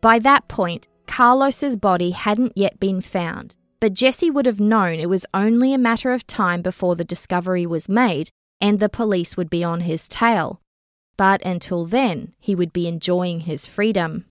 By 0.00 0.20
that 0.20 0.46
point, 0.46 0.86
Carlos's 1.08 1.74
body 1.74 2.10
hadn't 2.10 2.52
yet 2.54 2.78
been 2.78 3.00
found, 3.00 3.56
but 3.80 3.94
Jesse 3.94 4.30
would 4.30 4.46
have 4.46 4.60
known 4.60 5.00
it 5.00 5.08
was 5.08 5.26
only 5.34 5.74
a 5.74 5.78
matter 5.78 6.12
of 6.12 6.24
time 6.26 6.62
before 6.62 6.94
the 6.94 7.04
discovery 7.04 7.66
was 7.66 7.88
made 7.88 8.30
and 8.60 8.78
the 8.78 8.88
police 8.88 9.36
would 9.36 9.50
be 9.50 9.64
on 9.64 9.80
his 9.80 10.06
tail. 10.06 10.60
But 11.16 11.44
until 11.44 11.84
then, 11.84 12.32
he 12.38 12.54
would 12.54 12.72
be 12.72 12.86
enjoying 12.86 13.40
his 13.40 13.66
freedom. 13.66 14.26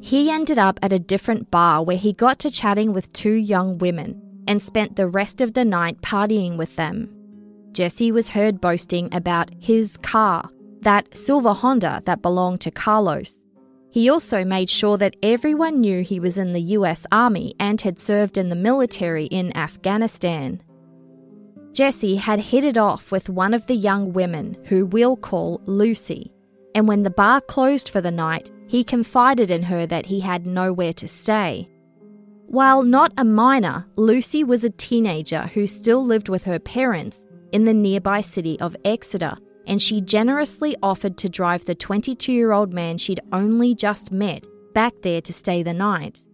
He 0.00 0.30
ended 0.30 0.58
up 0.58 0.78
at 0.80 0.92
a 0.92 0.98
different 1.00 1.50
bar 1.50 1.82
where 1.82 1.98
he 1.98 2.12
got 2.12 2.38
to 2.40 2.50
chatting 2.50 2.92
with 2.92 3.12
two 3.12 3.32
young 3.32 3.78
women 3.78 4.29
and 4.46 4.60
spent 4.60 4.96
the 4.96 5.08
rest 5.08 5.40
of 5.40 5.54
the 5.54 5.64
night 5.64 6.00
partying 6.02 6.56
with 6.56 6.76
them. 6.76 7.08
Jesse 7.72 8.12
was 8.12 8.30
heard 8.30 8.60
boasting 8.60 9.08
about 9.12 9.50
his 9.58 9.96
car, 9.96 10.48
that 10.80 11.16
silver 11.16 11.52
Honda 11.52 12.02
that 12.04 12.22
belonged 12.22 12.60
to 12.62 12.70
Carlos. 12.70 13.44
He 13.92 14.08
also 14.08 14.44
made 14.44 14.70
sure 14.70 14.96
that 14.98 15.16
everyone 15.22 15.80
knew 15.80 16.02
he 16.02 16.20
was 16.20 16.38
in 16.38 16.52
the 16.52 16.62
US 16.78 17.06
Army 17.10 17.54
and 17.58 17.80
had 17.80 17.98
served 17.98 18.38
in 18.38 18.48
the 18.48 18.56
military 18.56 19.26
in 19.26 19.56
Afghanistan. 19.56 20.62
Jesse 21.72 22.16
had 22.16 22.40
hit 22.40 22.64
it 22.64 22.76
off 22.76 23.12
with 23.12 23.28
one 23.28 23.54
of 23.54 23.66
the 23.66 23.74
young 23.76 24.12
women 24.12 24.56
who 24.66 24.86
we'll 24.86 25.16
call 25.16 25.60
Lucy, 25.66 26.32
and 26.74 26.86
when 26.86 27.02
the 27.02 27.10
bar 27.10 27.40
closed 27.40 27.88
for 27.88 28.00
the 28.00 28.10
night, 28.10 28.50
he 28.68 28.84
confided 28.84 29.50
in 29.50 29.62
her 29.62 29.86
that 29.86 30.06
he 30.06 30.20
had 30.20 30.46
nowhere 30.46 30.92
to 30.92 31.08
stay. 31.08 31.68
While 32.50 32.82
not 32.82 33.12
a 33.16 33.24
minor, 33.24 33.86
Lucy 33.94 34.42
was 34.42 34.64
a 34.64 34.70
teenager 34.70 35.42
who 35.54 35.68
still 35.68 36.04
lived 36.04 36.28
with 36.28 36.42
her 36.46 36.58
parents 36.58 37.24
in 37.52 37.64
the 37.64 37.72
nearby 37.72 38.22
city 38.22 38.58
of 38.58 38.76
Exeter, 38.84 39.36
and 39.68 39.80
she 39.80 40.00
generously 40.00 40.74
offered 40.82 41.16
to 41.18 41.28
drive 41.28 41.64
the 41.64 41.76
22 41.76 42.32
year 42.32 42.50
old 42.50 42.72
man 42.72 42.98
she'd 42.98 43.20
only 43.32 43.76
just 43.76 44.10
met 44.10 44.48
back 44.74 44.94
there 45.02 45.20
to 45.20 45.32
stay 45.32 45.62
the 45.62 45.72
night. 45.72 46.24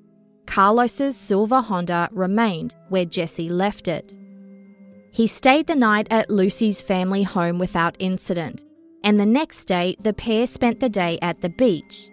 Carlos's 0.46 1.18
silver 1.18 1.60
Honda 1.60 2.08
remained 2.12 2.74
where 2.88 3.04
Jesse 3.04 3.50
left 3.50 3.86
it. 3.86 4.16
He 5.12 5.26
stayed 5.26 5.66
the 5.66 5.76
night 5.76 6.08
at 6.10 6.30
Lucy's 6.30 6.80
family 6.80 7.24
home 7.24 7.58
without 7.58 7.94
incident, 7.98 8.64
and 9.04 9.20
the 9.20 9.26
next 9.26 9.66
day 9.66 9.96
the 10.00 10.14
pair 10.14 10.46
spent 10.46 10.80
the 10.80 10.88
day 10.88 11.18
at 11.20 11.42
the 11.42 11.50
beach. 11.50 12.08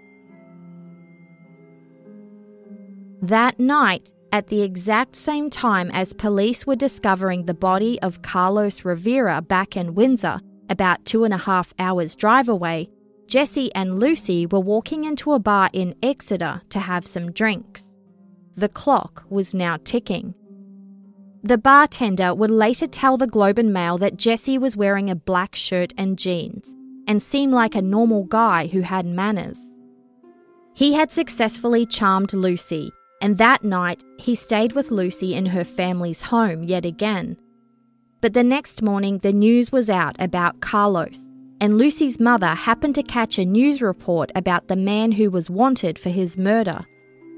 That 3.24 3.58
night, 3.58 4.12
at 4.34 4.48
the 4.48 4.64
exact 4.64 5.16
same 5.16 5.50
time 5.50 5.90
as 5.92 6.12
police 6.12 6.68
were 6.68 6.76
discovering 6.76 7.46
the 7.46 7.54
body 7.54 7.98
of 8.02 8.22
Carlos 8.22 8.84
Rivera 8.84 9.42
back 9.42 9.78
in 9.78 9.96
Windsor, 9.96 10.42
about 10.70 11.06
two 11.06 11.24
and 11.24 11.34
a 11.34 11.38
half 11.38 11.74
hours' 11.80 12.18
drive 12.18 12.50
away, 12.50 12.90
Jesse 13.28 13.74
and 13.74 13.98
Lucy 13.98 14.46
were 14.46 14.60
walking 14.60 15.06
into 15.06 15.32
a 15.32 15.40
bar 15.40 15.70
in 15.72 15.96
Exeter 16.04 16.64
to 16.68 16.80
have 16.80 17.08
some 17.08 17.32
drinks. 17.32 17.96
The 18.58 18.68
clock 18.68 19.24
was 19.30 19.56
now 19.56 19.78
ticking. 19.86 20.36
The 21.44 21.58
bartender 21.58 22.36
would 22.36 22.52
later 22.52 22.88
tell 22.88 23.16
the 23.16 23.26
Globe 23.26 23.58
and 23.58 23.72
Mail 23.72 23.98
that 24.00 24.18
Jesse 24.18 24.58
was 24.58 24.76
wearing 24.76 25.10
a 25.10 25.16
black 25.16 25.56
shirt 25.56 25.94
and 25.98 26.20
jeans 26.20 26.76
and 27.08 27.24
seemed 27.24 27.54
like 27.54 27.76
a 27.76 27.82
normal 27.82 28.26
guy 28.26 28.68
who 28.68 28.82
had 28.82 29.06
manners. 29.06 29.62
He 30.76 30.96
had 30.96 31.10
successfully 31.10 31.86
charmed 31.86 32.34
Lucy, 32.34 32.92
and 33.24 33.38
that 33.38 33.64
night 33.64 34.04
he 34.20 34.36
stayed 34.36 34.74
with 34.74 34.92
Lucy 34.92 35.34
in 35.34 35.46
her 35.48 35.64
family's 35.64 36.24
home 36.24 36.62
yet 36.62 36.86
again. 36.86 37.38
But 38.20 38.34
the 38.34 38.44
next 38.44 38.82
morning, 38.82 39.20
the 39.20 39.32
news 39.32 39.72
was 39.72 39.90
out 39.90 40.18
about 40.20 40.60
Carlos, 40.60 41.30
and 41.62 41.78
Lucy's 41.78 42.20
mother 42.20 42.48
happened 42.48 42.96
to 42.96 43.04
catch 43.04 43.40
a 43.40 43.46
news 43.46 43.82
report 43.82 44.30
about 44.36 44.68
the 44.68 44.76
man 44.76 45.14
who 45.14 45.32
was 45.32 45.50
wanted 45.50 45.98
for 45.98 46.10
his 46.10 46.38
murder. 46.38 46.86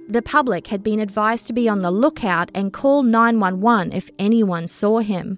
The 0.10 0.24
public 0.24 0.68
had 0.68 0.82
been 0.82 1.00
advised 1.00 1.46
to 1.48 1.54
be 1.54 1.70
on 1.70 1.80
the 1.80 1.92
lookout 1.92 2.50
and 2.56 2.74
call 2.74 3.04
911 3.04 3.94
if 3.94 4.10
anyone 4.18 4.68
saw 4.68 5.00
him. 5.00 5.38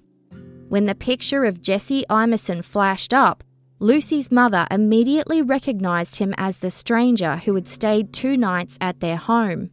When 0.70 0.86
the 0.86 0.96
picture 0.96 1.44
of 1.44 1.62
Jesse 1.62 2.06
Imeson 2.10 2.64
flashed 2.64 3.14
up, 3.14 3.44
Lucy's 3.80 4.32
mother 4.32 4.66
immediately 4.72 5.42
recognised 5.42 6.18
him 6.18 6.34
as 6.38 6.60
the 6.60 6.72
stranger 6.72 7.36
who 7.38 7.54
had 7.56 7.68
stayed 7.68 8.14
two 8.14 8.38
nights 8.38 8.78
at 8.80 9.02
their 9.02 9.18
home. 9.18 9.72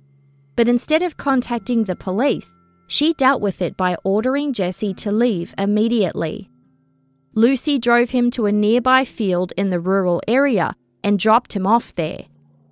But 0.56 0.68
instead 0.68 1.02
of 1.02 1.16
contacting 1.16 1.84
the 1.84 1.96
police, 1.96 2.56
she 2.86 3.12
dealt 3.14 3.40
with 3.40 3.62
it 3.62 3.76
by 3.76 3.96
ordering 4.04 4.52
Jesse 4.52 4.94
to 4.94 5.10
leave 5.10 5.54
immediately. 5.58 6.50
Lucy 7.34 7.78
drove 7.78 8.10
him 8.10 8.30
to 8.30 8.46
a 8.46 8.52
nearby 8.52 9.04
field 9.04 9.52
in 9.56 9.70
the 9.70 9.80
rural 9.80 10.22
area 10.28 10.74
and 11.02 11.18
dropped 11.18 11.54
him 11.54 11.66
off 11.66 11.94
there. 11.94 12.24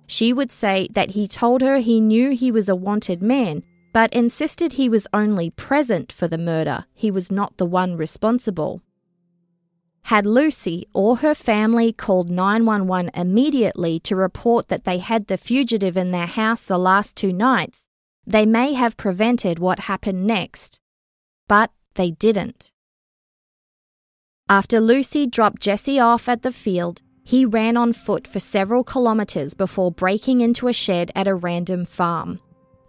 She 0.07 0.31
would 0.31 0.51
say 0.51 0.87
that 0.91 1.11
he 1.11 1.27
told 1.27 1.61
her 1.61 1.79
he 1.79 1.99
knew 1.99 2.31
he 2.31 2.51
was 2.51 2.69
a 2.69 2.75
wanted 2.75 3.21
man, 3.21 3.63
but 3.93 4.13
insisted 4.13 4.73
he 4.73 4.87
was 4.89 5.07
only 5.13 5.49
present 5.49 6.11
for 6.11 6.27
the 6.27 6.37
murder, 6.37 6.85
he 6.93 7.11
was 7.11 7.31
not 7.31 7.57
the 7.57 7.65
one 7.65 7.97
responsible. 7.97 8.81
Had 10.07 10.25
Lucy 10.25 10.85
or 10.93 11.17
her 11.17 11.33
family 11.33 11.93
called 11.93 12.29
911 12.29 13.11
immediately 13.13 13.99
to 14.01 14.15
report 14.15 14.67
that 14.67 14.83
they 14.83 14.97
had 14.97 15.27
the 15.27 15.37
fugitive 15.37 15.95
in 15.95 16.11
their 16.11 16.27
house 16.27 16.65
the 16.65 16.77
last 16.77 17.15
two 17.15 17.31
nights, 17.31 17.87
they 18.25 18.45
may 18.45 18.73
have 18.73 18.97
prevented 18.97 19.59
what 19.59 19.79
happened 19.91 20.27
next. 20.27 20.79
But 21.47 21.71
they 21.95 22.11
didn't. 22.11 22.71
After 24.49 24.81
Lucy 24.81 25.25
dropped 25.25 25.61
Jesse 25.61 25.99
off 25.99 26.27
at 26.27 26.41
the 26.41 26.51
field, 26.51 27.01
he 27.23 27.45
ran 27.45 27.77
on 27.77 27.93
foot 27.93 28.27
for 28.27 28.39
several 28.39 28.83
kilometres 28.83 29.53
before 29.53 29.91
breaking 29.91 30.41
into 30.41 30.67
a 30.67 30.73
shed 30.73 31.11
at 31.15 31.27
a 31.27 31.35
random 31.35 31.85
farm. 31.85 32.39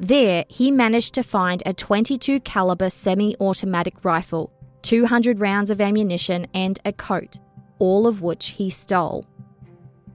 There, 0.00 0.44
he 0.48 0.72
managed 0.72 1.14
to 1.14 1.22
find 1.22 1.62
a 1.64 1.72
22 1.72 2.40
caliber 2.40 2.90
semi-automatic 2.90 4.05
rifle, 4.05 4.53
200 4.94 5.40
rounds 5.40 5.72
of 5.72 5.80
ammunition, 5.80 6.46
and 6.54 6.78
a 6.85 6.92
coat, 6.92 7.40
all 7.80 8.07
of 8.07 8.22
which 8.22 8.50
he 8.50 8.70
stole. 8.70 9.26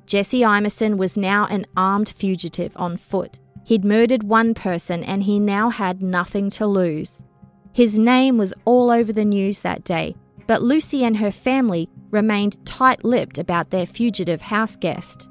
Jesse 0.06 0.40
Imeson 0.40 0.96
was 0.96 1.18
now 1.18 1.48
an 1.48 1.66
armed 1.76 2.08
fugitive 2.08 2.72
on 2.78 2.96
foot. 2.96 3.40
He'd 3.66 3.84
murdered 3.84 4.24
one 4.24 4.54
person 4.54 5.04
and 5.04 5.24
he 5.24 5.38
now 5.38 5.70
had 5.70 6.02
nothing 6.02 6.50
to 6.52 6.66
lose. 6.66 7.26
His 7.74 8.00
name 8.00 8.38
was 8.38 8.54
all 8.64 8.90
over 8.90 9.12
the 9.12 9.26
news 9.26 9.60
that 9.64 9.84
day, 9.84 10.16
but 10.48 10.62
Lucy 10.62 11.04
and 11.04 11.18
her 11.18 11.30
family 11.30 11.90
remained 12.10 12.66
tight 12.66 13.04
lipped 13.04 13.38
about 13.38 13.72
their 13.72 13.86
fugitive 13.86 14.40
house 14.40 14.78
guest. 14.78 15.28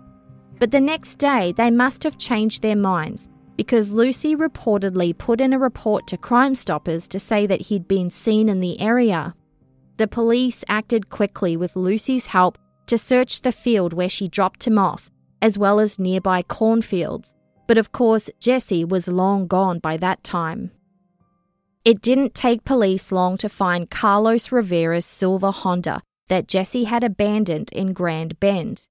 But 0.59 0.73
the 0.73 0.81
next 0.81 1.17
day, 1.17 1.53
they 1.53 1.71
must 1.71 2.03
have 2.03 2.19
changed 2.19 2.61
their 2.61 2.77
minds 2.77 3.31
because 3.59 3.93
Lucy 3.93 4.37
reportedly 4.37 5.19
put 5.19 5.41
in 5.41 5.53
a 5.53 5.59
report 5.59 6.07
to 6.07 6.17
Crime 6.17 6.55
Stoppers 6.55 7.09
to 7.09 7.19
say 7.19 7.45
that 7.45 7.63
he'd 7.63 7.89
been 7.89 8.09
seen 8.09 8.49
in 8.49 8.61
the 8.61 8.81
area. 8.81 9.35
The 9.97 10.07
police 10.07 10.65
acted 10.69 11.11
quickly 11.11 11.57
with 11.57 11.75
Lucy's 11.75 12.29
help 12.29 12.57
to 12.87 12.97
search 12.97 13.43
the 13.43 13.51
field 13.51 13.93
where 13.93 14.09
she 14.09 14.29
dropped 14.29 14.65
him 14.65 14.79
off, 14.79 15.11
as 15.43 15.59
well 15.59 15.81
as 15.81 15.99
nearby 15.99 16.41
cornfields. 16.43 17.35
But 17.67 17.79
of 17.79 17.91
course, 17.91 18.31
Jesse 18.39 18.85
was 18.85 19.09
long 19.09 19.49
gone 19.49 19.81
by 19.81 19.97
that 19.97 20.23
time. 20.23 20.71
It 21.85 22.01
didn't 22.01 22.37
take 22.37 22.65
police 22.65 23.11
long 23.11 23.37
to 23.39 23.49
find 23.49 23.91
Carlos 23.91 24.53
Rivera's 24.53 25.05
silver 25.05 25.51
Honda 25.51 26.01
that 26.29 26.47
Jesse 26.47 26.85
had 26.85 27.03
abandoned 27.03 27.73
in 27.73 27.93
Grand 27.93 28.39
Bend. 28.39 28.87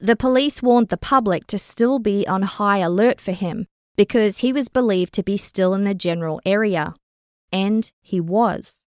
The 0.00 0.14
police 0.14 0.62
warned 0.62 0.88
the 0.88 0.96
public 0.96 1.48
to 1.48 1.58
still 1.58 1.98
be 1.98 2.24
on 2.28 2.42
high 2.42 2.78
alert 2.78 3.20
for 3.20 3.32
him 3.32 3.66
because 3.96 4.38
he 4.38 4.52
was 4.52 4.68
believed 4.68 5.12
to 5.14 5.24
be 5.24 5.36
still 5.36 5.74
in 5.74 5.82
the 5.82 5.94
general 5.94 6.40
area. 6.46 6.94
And 7.52 7.90
he 8.00 8.20
was. 8.20 8.84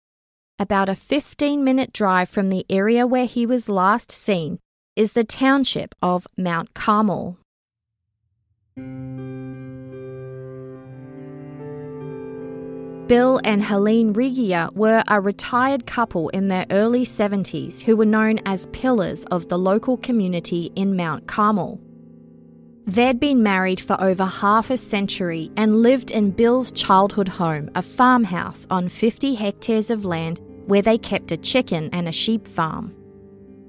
About 0.59 0.91
a 0.91 0.95
15 0.95 1.65
minute 1.65 1.95
drive 1.95 2.29
from 2.29 2.49
the 2.49 2.67
area 2.69 3.07
where 3.07 3.25
he 3.25 3.47
was 3.47 3.71
last 3.71 4.13
seen 4.13 4.59
is 4.97 5.15
the 5.15 5.25
township 5.25 5.95
of 6.03 6.27
Mount 6.37 6.75
Carmel. 6.75 7.39
Bill 13.09 13.41
and 13.43 13.65
Helene 13.65 14.13
Regier 14.13 14.69
were 14.75 15.03
a 15.09 15.19
retired 15.19 15.87
couple 15.87 16.29
in 16.29 16.49
their 16.49 16.67
early 16.71 17.05
70s 17.07 17.81
who 17.81 17.97
were 17.97 18.05
known 18.05 18.39
as 18.45 18.67
pillars 18.67 19.25
of 19.31 19.49
the 19.49 19.59
local 19.59 19.97
community 19.97 20.71
in 20.77 20.95
Mount 20.95 21.27
Carmel. 21.27 21.81
They'd 22.85 23.19
been 23.19 23.43
married 23.43 23.81
for 23.81 23.99
over 23.99 24.27
half 24.27 24.69
a 24.69 24.77
century 24.77 25.51
and 25.57 25.81
lived 25.81 26.11
in 26.11 26.33
Bill's 26.33 26.71
childhood 26.71 27.29
home, 27.29 27.71
a 27.75 27.81
farmhouse 27.81 28.67
on 28.69 28.91
50 28.91 29.37
hectares 29.37 29.91
of 29.91 30.05
land 30.05 30.43
where 30.67 30.83
they 30.83 30.99
kept 30.99 31.33
a 31.33 31.39
chicken 31.39 31.89
and 31.95 32.09
a 32.09 32.13
sheep 32.13 32.47
farm. 32.47 32.95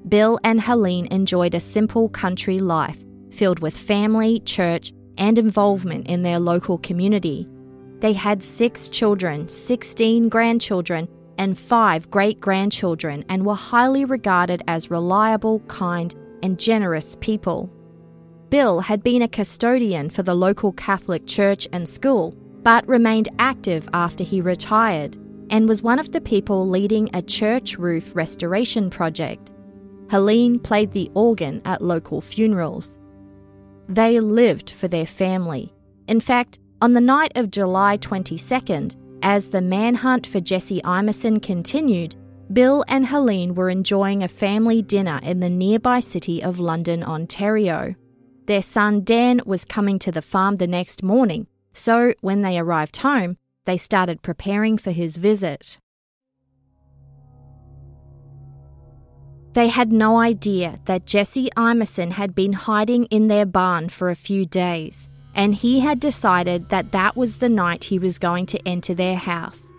Bill 0.10 0.38
and 0.43 0.60
Helene 0.60 1.08
enjoyed 1.12 1.56
a 1.56 1.62
simple 1.62 2.10
country 2.10 2.60
life 2.60 3.06
filled 3.32 3.60
with 3.60 3.78
family, 3.78 4.41
church, 4.41 4.91
and 5.17 5.38
involvement 5.38 6.08
in 6.08 6.23
their 6.23 6.39
local 6.39 6.78
community. 6.78 7.47
They 7.99 8.13
had 8.13 8.41
six 8.41 8.88
children, 8.88 9.49
16 9.49 10.29
grandchildren, 10.29 11.07
and 11.38 11.57
five 11.57 12.09
great 12.09 12.39
grandchildren, 12.39 13.25
and 13.29 13.45
were 13.45 13.55
highly 13.55 14.05
regarded 14.05 14.63
as 14.67 14.91
reliable, 14.91 15.59
kind, 15.62 16.13
and 16.43 16.59
generous 16.59 17.17
people. 17.19 17.69
Bill 18.49 18.79
had 18.79 19.03
been 19.03 19.21
a 19.21 19.27
custodian 19.27 20.09
for 20.09 20.23
the 20.23 20.33
local 20.33 20.71
Catholic 20.73 21.27
church 21.27 21.67
and 21.71 21.88
school, 21.88 22.35
but 22.63 22.88
remained 22.88 23.29
active 23.38 23.88
after 23.93 24.23
he 24.23 24.41
retired, 24.41 25.17
and 25.49 25.67
was 25.67 25.81
one 25.81 25.99
of 25.99 26.12
the 26.12 26.21
people 26.21 26.67
leading 26.67 27.09
a 27.13 27.21
church 27.21 27.77
roof 27.77 28.15
restoration 28.15 28.89
project. 28.89 29.53
Helene 30.09 30.57
played 30.57 30.91
the 30.93 31.12
organ 31.13 31.62
at 31.65 31.83
local 31.83 32.21
funerals. 32.21 32.97
They 33.88 34.19
lived 34.19 34.69
for 34.69 34.88
their 34.88 35.05
family. 35.05 35.73
In 36.07 36.19
fact, 36.19 36.59
on 36.81 36.93
the 36.93 37.01
night 37.01 37.33
of 37.35 37.51
July 37.51 37.97
22nd, 37.97 38.95
as 39.21 39.49
the 39.49 39.61
manhunt 39.61 40.25
for 40.25 40.39
Jesse 40.39 40.81
Imeson 40.81 41.41
continued, 41.41 42.15
Bill 42.53 42.85
and 42.87 43.05
Helene 43.07 43.53
were 43.53 43.69
enjoying 43.69 44.23
a 44.23 44.29
family 44.29 44.81
dinner 44.81 45.19
in 45.21 45.41
the 45.41 45.49
nearby 45.49 45.99
city 45.99 46.41
of 46.41 46.59
London, 46.59 47.03
Ontario. 47.03 47.95
Their 48.45 48.61
son 48.61 49.03
Dan 49.03 49.41
was 49.45 49.65
coming 49.65 49.99
to 49.99 50.11
the 50.11 50.21
farm 50.21 50.55
the 50.55 50.67
next 50.67 51.03
morning, 51.03 51.47
so 51.73 52.13
when 52.21 52.41
they 52.41 52.57
arrived 52.57 52.97
home, 52.97 53.37
they 53.65 53.77
started 53.77 54.21
preparing 54.21 54.77
for 54.77 54.91
his 54.91 55.17
visit. 55.17 55.77
They 59.53 59.67
had 59.67 59.91
no 59.91 60.17
idea 60.17 60.79
that 60.85 61.05
Jesse 61.05 61.49
Imeson 61.57 62.11
had 62.11 62.33
been 62.33 62.53
hiding 62.53 63.05
in 63.05 63.27
their 63.27 63.45
barn 63.45 63.89
for 63.89 64.09
a 64.09 64.15
few 64.15 64.45
days 64.45 65.09
and 65.35 65.55
he 65.55 65.79
had 65.79 65.99
decided 65.99 66.69
that 66.69 66.91
that 66.91 67.15
was 67.15 67.37
the 67.37 67.49
night 67.49 67.85
he 67.85 67.99
was 67.99 68.19
going 68.19 68.45
to 68.47 68.67
enter 68.67 68.93
their 68.93 69.15
house. 69.15 69.71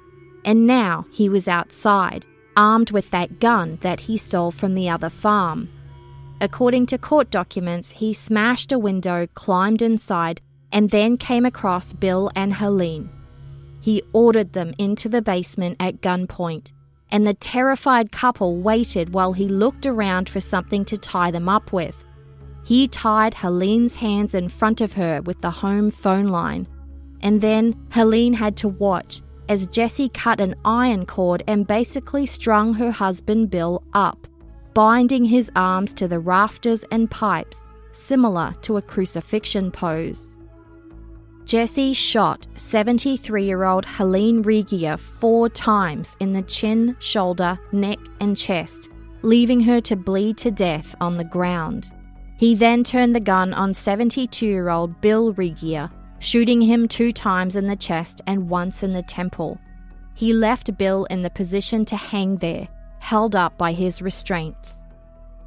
And 0.44 0.66
now 0.66 1.06
he 1.12 1.28
was 1.28 1.48
outside, 1.48 2.26
armed 2.56 2.90
with 2.90 3.10
that 3.10 3.40
gun 3.40 3.78
that 3.82 4.00
he 4.00 4.16
stole 4.16 4.50
from 4.50 4.74
the 4.74 4.88
other 4.88 5.10
farm. 5.10 5.68
According 6.40 6.86
to 6.86 6.98
court 6.98 7.30
documents, 7.30 7.92
he 7.92 8.12
smashed 8.14 8.72
a 8.72 8.78
window, 8.78 9.26
climbed 9.34 9.82
inside, 9.82 10.40
and 10.72 10.88
then 10.90 11.18
came 11.18 11.44
across 11.44 11.92
Bill 11.92 12.30
and 12.34 12.54
Helene. 12.54 13.10
He 13.80 14.02
ordered 14.12 14.52
them 14.52 14.72
into 14.78 15.08
the 15.08 15.22
basement 15.22 15.76
at 15.80 16.00
gunpoint, 16.00 16.72
and 17.10 17.26
the 17.26 17.34
terrified 17.34 18.12
couple 18.12 18.56
waited 18.56 19.12
while 19.12 19.32
he 19.32 19.48
looked 19.48 19.84
around 19.84 20.28
for 20.28 20.40
something 20.40 20.84
to 20.86 20.96
tie 20.96 21.30
them 21.30 21.48
up 21.48 21.72
with. 21.72 22.04
He 22.64 22.86
tied 22.88 23.34
Helene's 23.34 23.96
hands 23.96 24.34
in 24.34 24.48
front 24.48 24.80
of 24.80 24.94
her 24.94 25.22
with 25.22 25.40
the 25.40 25.50
home 25.50 25.90
phone 25.90 26.28
line. 26.28 26.66
And 27.22 27.40
then 27.40 27.74
Helene 27.90 28.34
had 28.34 28.56
to 28.58 28.68
watch 28.68 29.22
as 29.48 29.66
Jesse 29.66 30.08
cut 30.08 30.40
an 30.40 30.54
iron 30.64 31.06
cord 31.06 31.42
and 31.46 31.66
basically 31.66 32.24
strung 32.24 32.74
her 32.74 32.92
husband 32.92 33.50
Bill 33.50 33.82
up, 33.92 34.28
binding 34.74 35.24
his 35.24 35.50
arms 35.56 35.92
to 35.94 36.06
the 36.06 36.20
rafters 36.20 36.84
and 36.92 37.10
pipes, 37.10 37.66
similar 37.90 38.54
to 38.62 38.76
a 38.76 38.82
crucifixion 38.82 39.72
pose. 39.72 40.36
Jesse 41.44 41.94
shot 41.94 42.46
73 42.54 43.44
year 43.44 43.64
old 43.64 43.84
Helene 43.84 44.42
Regier 44.42 44.96
four 44.96 45.48
times 45.48 46.16
in 46.20 46.30
the 46.30 46.42
chin, 46.42 46.94
shoulder, 47.00 47.58
neck, 47.72 47.98
and 48.20 48.36
chest, 48.36 48.90
leaving 49.22 49.60
her 49.60 49.80
to 49.80 49.96
bleed 49.96 50.36
to 50.38 50.52
death 50.52 50.94
on 51.00 51.16
the 51.16 51.24
ground. 51.24 51.90
He 52.40 52.54
then 52.54 52.84
turned 52.84 53.14
the 53.14 53.20
gun 53.20 53.52
on 53.52 53.74
72 53.74 54.46
year 54.46 54.70
old 54.70 54.98
Bill 55.02 55.34
Regier, 55.34 55.90
shooting 56.20 56.62
him 56.62 56.88
two 56.88 57.12
times 57.12 57.54
in 57.54 57.66
the 57.66 57.76
chest 57.76 58.22
and 58.26 58.48
once 58.48 58.82
in 58.82 58.94
the 58.94 59.02
temple. 59.02 59.58
He 60.14 60.32
left 60.32 60.78
Bill 60.78 61.04
in 61.10 61.20
the 61.20 61.28
position 61.28 61.84
to 61.84 61.96
hang 61.96 62.38
there, 62.38 62.66
held 62.98 63.36
up 63.36 63.58
by 63.58 63.72
his 63.72 64.00
restraints. 64.00 64.86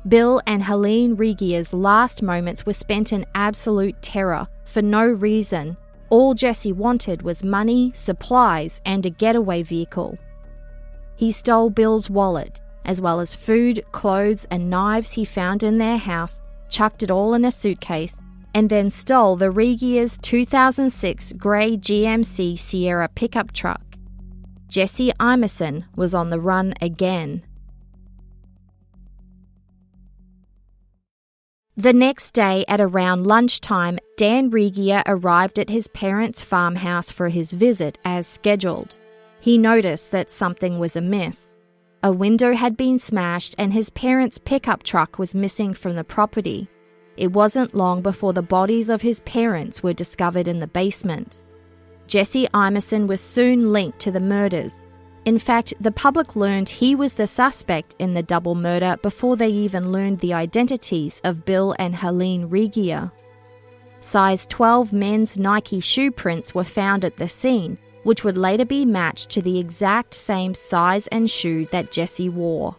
Bill 0.08 0.40
and 0.46 0.62
Helene 0.62 1.16
Regier's 1.16 1.74
last 1.74 2.22
moments 2.22 2.64
were 2.64 2.74
spent 2.74 3.12
in 3.12 3.26
absolute 3.34 4.00
terror 4.04 4.48
for 4.64 4.84
no 4.84 5.04
reason. 5.04 5.76
All 6.12 6.36
Jesse 6.36 6.74
wanted 6.74 7.24
was 7.24 7.44
money, 7.44 7.92
supplies, 7.96 8.82
and 8.86 9.04
a 9.04 9.10
getaway 9.10 9.64
vehicle. 9.64 10.20
He 11.16 11.32
stole 11.32 11.72
Bill's 11.72 12.08
wallet, 12.08 12.62
as 12.86 13.02
well 13.02 13.20
as 13.20 13.34
food, 13.34 13.84
clothes, 13.92 14.46
and 14.52 14.70
knives 14.70 15.14
he 15.14 15.26
found 15.26 15.64
in 15.64 15.80
their 15.80 15.98
house, 15.98 16.40
chucked 16.74 17.04
it 17.04 17.12
all 17.12 17.36
in 17.36 17.46
a 17.46 17.52
suitcase, 17.52 18.20
and 18.56 18.70
then 18.70 18.90
stole 18.90 19.36
the 19.36 19.52
Regier's 19.52 20.18
2006 20.18 21.34
grey 21.34 21.78
GMC 21.78 22.58
Sierra 22.58 23.08
pickup 23.08 23.52
truck. 23.52 23.82
Jesse 24.68 25.12
Imeson 25.20 25.86
was 25.96 26.16
on 26.16 26.32
the 26.32 26.40
run 26.40 26.74
again. 26.82 27.44
The 31.78 31.94
next 31.94 32.32
day, 32.32 32.66
at 32.68 32.82
around 32.82 33.26
lunchtime, 33.26 34.00
Dan 34.18 34.50
Regier 34.50 35.04
arrived 35.06 35.58
at 35.60 35.70
his 35.70 35.88
parents' 35.88 36.44
farmhouse 36.44 37.12
for 37.12 37.30
his 37.30 37.54
visit 37.54 37.98
as 38.06 38.28
scheduled. 38.28 38.98
He 39.40 39.58
noticed 39.58 40.12
that 40.12 40.32
something 40.32 40.80
was 40.80 40.96
amiss. 40.96 41.56
A 42.06 42.12
window 42.12 42.54
had 42.54 42.76
been 42.76 43.00
smashed 43.00 43.56
and 43.58 43.72
his 43.72 43.90
parents' 43.92 44.38
pickup 44.38 44.84
truck 44.84 45.18
was 45.18 45.34
missing 45.34 45.74
from 45.74 45.96
the 45.96 46.04
property. 46.04 46.68
It 47.16 47.32
wasn't 47.32 47.74
long 47.74 48.02
before 48.02 48.34
the 48.34 48.42
bodies 48.42 48.90
of 48.90 49.02
his 49.02 49.22
parents 49.22 49.82
were 49.82 49.94
discovered 49.94 50.50
in 50.50 50.60
the 50.60 50.68
basement. 50.68 51.42
Jesse 52.08 52.46
Imeson 52.54 53.08
was 53.08 53.22
soon 53.22 53.72
linked 53.72 54.00
to 54.00 54.12
the 54.12 54.20
murders. 54.20 54.84
In 55.24 55.40
fact, 55.40 55.76
the 55.80 55.94
public 55.94 56.36
learned 56.36 56.68
he 56.68 56.94
was 56.94 57.14
the 57.14 57.26
suspect 57.26 57.96
in 58.00 58.14
the 58.14 58.22
double 58.22 58.56
murder 58.56 58.98
before 59.02 59.38
they 59.38 59.48
even 59.48 59.94
learned 59.94 60.20
the 60.20 60.34
identities 60.34 61.22
of 61.24 61.46
Bill 61.46 61.74
and 61.80 61.96
Helene 61.96 62.50
Regier. 62.50 63.14
Size 64.02 64.46
12 64.48 64.92
men's 64.92 65.40
Nike 65.40 65.80
shoe 65.80 66.12
prints 66.12 66.54
were 66.54 66.66
found 66.66 67.06
at 67.06 67.16
the 67.16 67.30
scene, 67.30 67.78
which 68.04 68.24
would 68.24 68.38
later 68.38 68.66
be 68.66 68.86
matched 68.86 69.30
to 69.32 69.42
the 69.42 69.60
exact 69.60 70.14
same 70.14 70.54
size 70.54 71.08
and 71.08 71.30
shoe 71.30 71.66
that 71.72 71.92
Jesse 71.92 72.30
wore. 72.30 72.76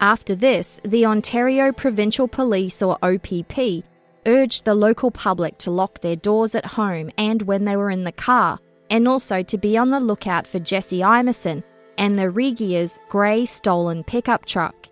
After 0.00 0.34
this, 0.34 0.80
the 0.84 1.06
Ontario 1.06 1.72
Provincial 1.72 2.26
Police, 2.26 2.82
or 2.82 2.98
OPP, 3.02 3.84
urged 4.26 4.64
the 4.64 4.74
local 4.74 5.10
public 5.10 5.58
to 5.58 5.70
lock 5.70 6.00
their 6.00 6.16
doors 6.16 6.54
at 6.54 6.66
home 6.66 7.10
and 7.16 7.42
when 7.42 7.64
they 7.64 7.76
were 7.76 7.90
in 7.90 8.04
the 8.04 8.12
car, 8.12 8.58
and 8.90 9.06
also 9.06 9.42
to 9.42 9.58
be 9.58 9.76
on 9.76 9.90
the 9.90 10.00
lookout 10.00 10.46
for 10.46 10.58
Jesse 10.58 11.00
Imeson 11.00 11.62
and 11.98 12.18
the 12.18 12.30
Regier's 12.30 12.98
grey 13.08 13.44
stolen 13.44 14.02
pickup 14.04 14.44
truck. 14.44 14.88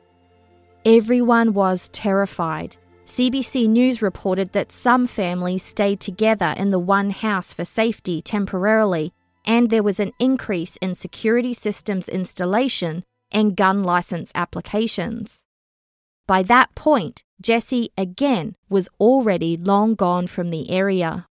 Everyone 0.84 1.52
was 1.54 1.88
terrified. 1.90 2.76
CBC 3.10 3.68
News 3.68 4.00
reported 4.00 4.52
that 4.52 4.70
some 4.70 5.04
families 5.04 5.64
stayed 5.64 5.98
together 5.98 6.54
in 6.56 6.70
the 6.70 6.78
one 6.78 7.10
house 7.10 7.52
for 7.52 7.64
safety 7.64 8.22
temporarily, 8.22 9.12
and 9.44 9.68
there 9.68 9.82
was 9.82 9.98
an 9.98 10.12
increase 10.20 10.76
in 10.76 10.94
security 10.94 11.52
systems 11.52 12.08
installation 12.08 13.02
and 13.32 13.56
gun 13.56 13.82
license 13.82 14.30
applications. 14.36 15.44
By 16.28 16.44
that 16.44 16.72
point, 16.76 17.24
Jesse 17.42 17.90
again 17.98 18.54
was 18.68 18.88
already 19.00 19.56
long 19.56 19.96
gone 19.96 20.28
from 20.28 20.50
the 20.50 20.70
area. 20.70 21.26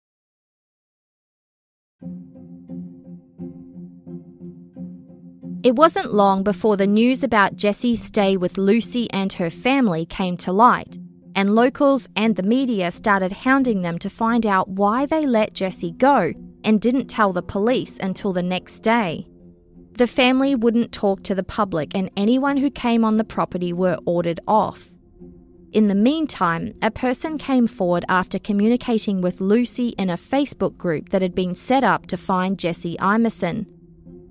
It 5.63 5.77
wasn't 5.77 6.13
long 6.13 6.43
before 6.43 6.75
the 6.75 6.87
news 6.87 7.23
about 7.23 7.55
Jesse's 7.55 8.03
stay 8.03 8.35
with 8.35 8.57
Lucy 8.57 9.09
and 9.13 9.31
her 9.33 9.49
family 9.49 10.05
came 10.05 10.35
to 10.37 10.51
light, 10.51 10.97
and 11.35 11.55
locals 11.55 12.09
and 12.15 12.35
the 12.35 12.43
media 12.43 12.91
started 12.91 13.31
hounding 13.31 13.81
them 13.81 13.99
to 13.99 14.09
find 14.09 14.45
out 14.45 14.69
why 14.69 15.05
they 15.05 15.25
let 15.25 15.53
Jesse 15.53 15.91
go 15.91 16.33
and 16.63 16.81
didn't 16.81 17.07
tell 17.07 17.33
the 17.33 17.41
police 17.41 17.97
until 17.99 18.33
the 18.33 18.43
next 18.43 18.81
day. 18.81 19.27
The 19.93 20.07
family 20.07 20.55
wouldn't 20.55 20.91
talk 20.91 21.23
to 21.23 21.35
the 21.35 21.43
public, 21.43 21.93
and 21.93 22.09
anyone 22.15 22.57
who 22.57 22.69
came 22.69 23.03
on 23.03 23.17
the 23.17 23.23
property 23.23 23.73
were 23.73 23.99
ordered 24.05 24.39
off. 24.47 24.89
In 25.71 25.87
the 25.87 25.95
meantime, 25.95 26.73
a 26.81 26.89
person 26.89 27.37
came 27.37 27.67
forward 27.67 28.05
after 28.09 28.39
communicating 28.39 29.21
with 29.21 29.41
Lucy 29.41 29.89
in 29.89 30.09
a 30.09 30.17
Facebook 30.17 30.77
group 30.77 31.09
that 31.09 31.21
had 31.21 31.35
been 31.35 31.53
set 31.53 31.83
up 31.83 32.07
to 32.07 32.17
find 32.17 32.57
Jesse 32.57 32.97
Imeson. 32.97 33.67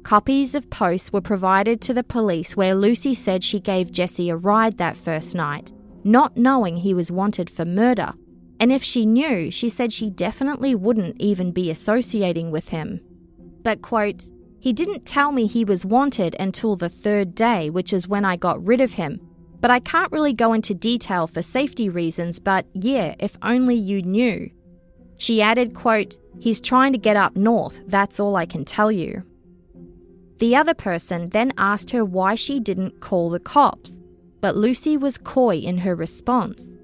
Copies 0.03 0.55
of 0.55 0.70
posts 0.70 1.12
were 1.12 1.20
provided 1.20 1.80
to 1.82 1.94
the 1.94 2.03
police 2.03 2.57
where 2.57 2.74
Lucy 2.74 3.14
said 3.14 3.44
she 3.44 3.61
gave 3.61 3.92
Jesse 3.92 4.30
a 4.30 4.36
ride 4.36 4.78
that 4.78 4.96
first 4.96 5.36
night, 5.36 5.70
not 6.05 6.36
knowing 6.36 6.78
he 6.78 6.94
was 6.94 7.11
wanted 7.11 7.51
for 7.51 7.64
murder. 7.64 8.14
And 8.61 8.72
if 8.72 8.82
she 8.82 9.07
knew, 9.07 9.51
she 9.51 9.68
said 9.68 9.92
she 9.92 10.11
definitely 10.11 10.74
wouldn't 10.74 11.20
even 11.20 11.53
be 11.53 11.70
associating 11.70 12.51
with 12.51 12.68
him. 12.68 13.01
But, 13.62 13.82
quote, 13.82 14.28
he 14.61 14.72
didn't 14.72 15.07
tell 15.07 15.30
me 15.30 15.46
he 15.46 15.64
was 15.64 15.84
wanted 15.84 16.34
until 16.40 16.74
the 16.74 16.88
third 16.88 17.34
day, 17.34 17.70
which 17.70 17.92
is 17.92 18.09
when 18.09 18.24
I 18.24 18.36
got 18.36 18.64
rid 18.64 18.80
of 18.80 18.94
him. 18.94 19.20
But 19.61 19.70
I 19.70 19.80
can't 19.80 20.12
really 20.12 20.32
go 20.32 20.53
into 20.53 20.74
detail 20.74 21.26
for 21.26 21.42
safety 21.42 21.88
reasons, 21.88 22.38
but 22.40 22.66
yeah, 22.74 23.14
if 23.18 23.36
only 23.42 23.74
you 23.74 24.03
knew. 24.03 24.51
She 25.16 25.42
added, 25.42 25.74
quote, 25.74 26.16
He's 26.40 26.61
trying 26.61 26.92
to 26.92 26.99
get 26.99 27.16
up 27.16 27.36
north, 27.36 27.82
that's 27.86 28.20
all 28.20 28.36
I 28.36 28.46
can 28.46 28.64
tell 28.64 28.92
you. 28.92 29.24
The 30.38 30.55
other 30.55 30.74
person 30.74 31.30
then 31.30 31.53
asked 31.59 31.90
her 31.90 32.05
why 32.05 32.36
she 32.36 32.61
didn't 32.61 33.01
call 33.01 33.30
the 33.30 33.40
cops, 33.40 34.01
but 34.41 34.57
Lucy 34.57 34.97
was 34.97 35.18
coy 35.18 35.57
in 35.57 35.78
her 35.78 35.95
response. 35.95 36.76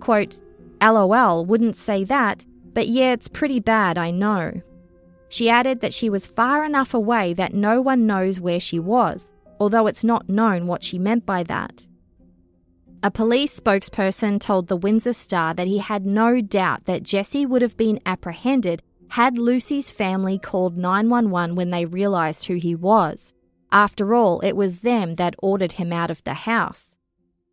Quote, 0.00 0.40
LOL 0.82 1.44
wouldn't 1.44 1.76
say 1.76 2.04
that, 2.04 2.44
but 2.72 2.88
yeah, 2.88 3.12
it's 3.12 3.28
pretty 3.28 3.60
bad, 3.60 3.96
I 3.96 4.10
know. 4.10 4.62
She 5.28 5.48
added 5.48 5.80
that 5.80 5.94
she 5.94 6.10
was 6.10 6.26
far 6.26 6.64
enough 6.64 6.94
away 6.94 7.34
that 7.34 7.54
no 7.54 7.80
one 7.80 8.06
knows 8.06 8.40
where 8.40 8.60
she 8.60 8.78
was, 8.78 9.32
although 9.58 9.86
it's 9.86 10.04
not 10.04 10.28
known 10.28 10.66
what 10.66 10.84
she 10.84 10.98
meant 10.98 11.26
by 11.26 11.42
that. 11.44 11.86
A 13.02 13.10
police 13.10 13.58
spokesperson 13.58 14.40
told 14.40 14.68
the 14.68 14.76
Windsor 14.76 15.12
Star 15.12 15.52
that 15.54 15.66
he 15.66 15.78
had 15.78 16.06
no 16.06 16.40
doubt 16.40 16.86
that 16.86 17.02
Jesse 17.02 17.44
would 17.44 17.62
have 17.62 17.76
been 17.76 18.00
apprehended 18.06 18.82
had 19.10 19.38
Lucy's 19.38 19.90
family 19.90 20.38
called 20.38 20.78
911 20.78 21.54
when 21.54 21.70
they 21.70 21.84
realised 21.84 22.46
who 22.46 22.54
he 22.54 22.74
was. 22.74 23.34
After 23.74 24.14
all, 24.14 24.38
it 24.40 24.54
was 24.54 24.82
them 24.82 25.16
that 25.16 25.34
ordered 25.42 25.72
him 25.72 25.92
out 25.92 26.08
of 26.08 26.22
the 26.22 26.34
house. 26.34 26.96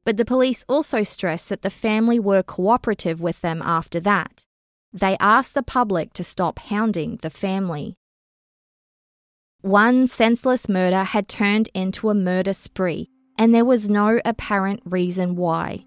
But 0.05 0.17
the 0.17 0.23
police 0.23 0.63
also 0.69 1.01
stressed 1.01 1.49
that 1.49 1.63
the 1.63 1.71
family 1.71 2.19
were 2.19 2.43
cooperative 2.43 3.19
with 3.21 3.41
them 3.41 3.59
after 3.63 3.99
that. 4.01 4.45
They 4.93 5.17
asked 5.19 5.55
the 5.55 5.63
public 5.63 6.13
to 6.13 6.23
stop 6.23 6.59
hounding 6.59 7.17
the 7.23 7.31
family. 7.31 7.95
One 9.61 10.05
senseless 10.05 10.69
murder 10.69 11.03
had 11.05 11.27
turned 11.27 11.69
into 11.73 12.11
a 12.11 12.15
murder 12.15 12.53
spree, 12.53 13.09
and 13.39 13.53
there 13.53 13.65
was 13.65 13.89
no 13.89 14.21
apparent 14.23 14.81
reason 14.85 15.35
why. 15.35 15.85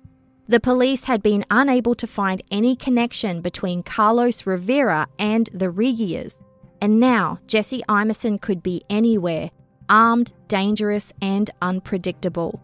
The 0.49 0.61
police 0.61 1.05
had 1.05 1.22
been 1.22 1.45
unable 1.49 1.95
to 1.95 2.09
find 2.09 2.43
any 2.51 2.74
connection 2.74 3.41
between 3.41 3.85
Carlos 3.85 4.47
Rivera 4.47 5.07
and 5.16 5.49
the 5.53 5.70
Regiers, 5.70 6.43
and 6.80 6.99
now 6.99 7.39
Jesse 7.47 7.85
Imeson 7.89 8.41
could 8.41 8.64
be 8.64 8.82
anywhere, 8.91 9.51
armed, 9.89 10.32
dangerous, 10.49 11.12
and 11.20 11.51
unpredictable. 11.62 12.61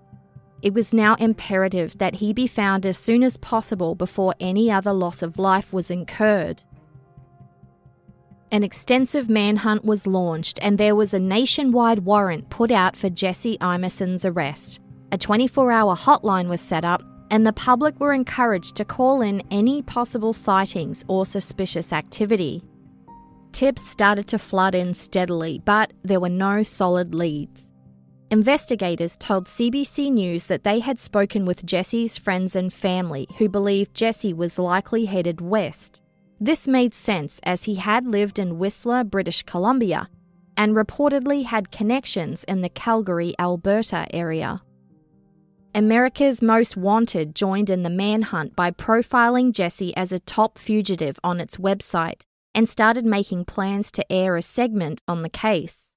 It 0.63 0.75
was 0.75 0.93
now 0.93 1.15
imperative 1.15 1.97
that 1.99 2.17
he 2.17 2.33
be 2.33 2.47
found 2.47 2.85
as 2.85 2.99
soon 2.99 3.23
as 3.23 3.37
possible 3.39 3.95
before 3.95 4.35
any 4.41 4.71
other 4.71 4.93
loss 4.93 5.23
of 5.23 5.39
life 5.39 5.73
was 5.73 5.91
incurred. 5.91 6.63
An 8.53 8.63
extensive 8.63 9.31
manhunt 9.31 9.85
was 9.85 10.07
launched, 10.07 10.59
and 10.61 10.77
there 10.77 10.97
was 10.97 11.15
a 11.15 11.21
nationwide 11.21 12.01
warrant 12.01 12.51
put 12.51 12.71
out 12.71 12.97
for 12.97 13.09
Jesse 13.09 13.57
Imeson's 13.59 14.25
arrest. 14.25 14.81
A 15.13 15.19
24 15.19 15.71
hour 15.71 15.95
hotline 15.95 16.49
was 16.49 16.61
set 16.61 16.85
up, 16.85 17.03
and 17.31 17.47
the 17.47 17.53
public 17.53 17.99
were 18.01 18.13
encouraged 18.13 18.75
to 18.77 18.85
call 18.85 19.23
in 19.23 19.43
any 19.51 19.83
possible 19.83 20.33
sightings 20.33 21.05
or 21.07 21.25
suspicious 21.25 21.93
activity. 21.93 22.63
Tips 23.53 23.83
started 23.87 24.27
to 24.29 24.39
flood 24.39 24.75
in 24.75 24.95
steadily, 24.95 25.61
but 25.65 25.93
there 26.03 26.21
were 26.21 26.29
no 26.29 26.63
solid 26.63 27.15
leads. 27.15 27.71
Investigators 28.31 29.17
told 29.17 29.47
CBC 29.47 30.11
News 30.13 30.45
that 30.45 30.63
they 30.63 30.79
had 30.79 31.01
spoken 31.01 31.45
with 31.45 31.67
Jesse's 31.67 32.17
friends 32.17 32.55
and 32.55 32.73
family 32.73 33.27
who 33.39 33.49
believed 33.49 33.93
Jesse 33.93 34.33
was 34.33 34.59
likely 34.59 35.07
headed 35.07 35.41
west. 35.41 36.01
This 36.39 36.69
made 36.69 36.95
sense 36.95 37.41
as 37.43 37.65
he 37.65 37.75
had 37.75 38.07
lived 38.07 38.39
in 38.39 38.59
Whistler, 38.59 39.03
British 39.03 39.43
Columbia, 39.43 40.09
and 40.57 40.75
reportedly 40.75 41.45
had 41.45 41.73
connections 41.73 42.45
in 42.45 42.61
the 42.61 42.69
Calgary, 42.69 43.35
Alberta 43.39 44.07
area. 44.15 44.63
America's 45.75 46.41
Most 46.41 46.77
Wanted 46.77 47.35
joined 47.35 47.69
in 47.69 47.83
the 47.83 47.91
manhunt 47.91 48.55
by 48.55 48.71
profiling 48.71 49.53
Jesse 49.53 49.97
as 49.97 50.13
a 50.13 50.21
top 50.21 50.57
fugitive 50.57 51.19
on 51.25 51.41
its 51.41 51.57
website 51.57 52.23
and 52.55 52.69
started 52.69 53.05
making 53.05 53.45
plans 53.45 53.91
to 53.93 54.13
air 54.13 54.37
a 54.37 54.43
segment 54.43 55.01
on 55.07 55.23
the 55.23 55.29
case. 55.29 55.95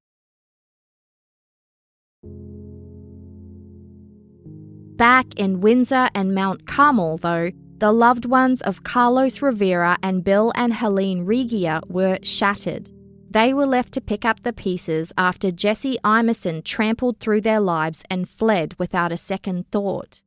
Back 4.95 5.25
in 5.35 5.59
Windsor 5.59 6.09
and 6.13 6.33
Mount 6.33 6.65
Carmel, 6.65 7.17
though, 7.17 7.51
the 7.79 7.91
loved 7.91 8.25
ones 8.25 8.61
of 8.61 8.83
Carlos 8.83 9.41
Rivera 9.41 9.97
and 10.01 10.23
Bill 10.23 10.53
and 10.55 10.75
Helene 10.75 11.25
Regier 11.25 11.81
were 11.87 12.19
shattered. 12.23 12.89
They 13.29 13.53
were 13.53 13.65
left 13.65 13.93
to 13.93 14.01
pick 14.01 14.23
up 14.23 14.41
the 14.41 14.53
pieces 14.53 15.11
after 15.17 15.49
Jesse 15.49 15.97
Imeson 16.03 16.63
trampled 16.63 17.19
through 17.19 17.41
their 17.41 17.59
lives 17.59 18.03
and 18.09 18.29
fled 18.29 18.75
without 18.77 19.11
a 19.11 19.17
second 19.17 19.65
thought. 19.71 20.21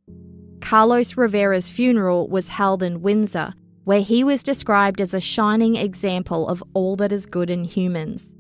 Carlos 0.61 1.16
Rivera's 1.16 1.70
funeral 1.70 2.29
was 2.29 2.49
held 2.49 2.83
in 2.83 3.01
Windsor, 3.01 3.55
where 3.87 4.03
he 4.03 4.22
was 4.22 4.43
described 4.43 5.01
as 5.01 5.14
a 5.14 5.20
shining 5.20 5.76
example 5.76 6.47
of 6.49 6.62
all 6.74 6.97
that 6.97 7.12
is 7.12 7.24
good 7.24 7.49
in 7.49 7.64
humans. 7.64 8.34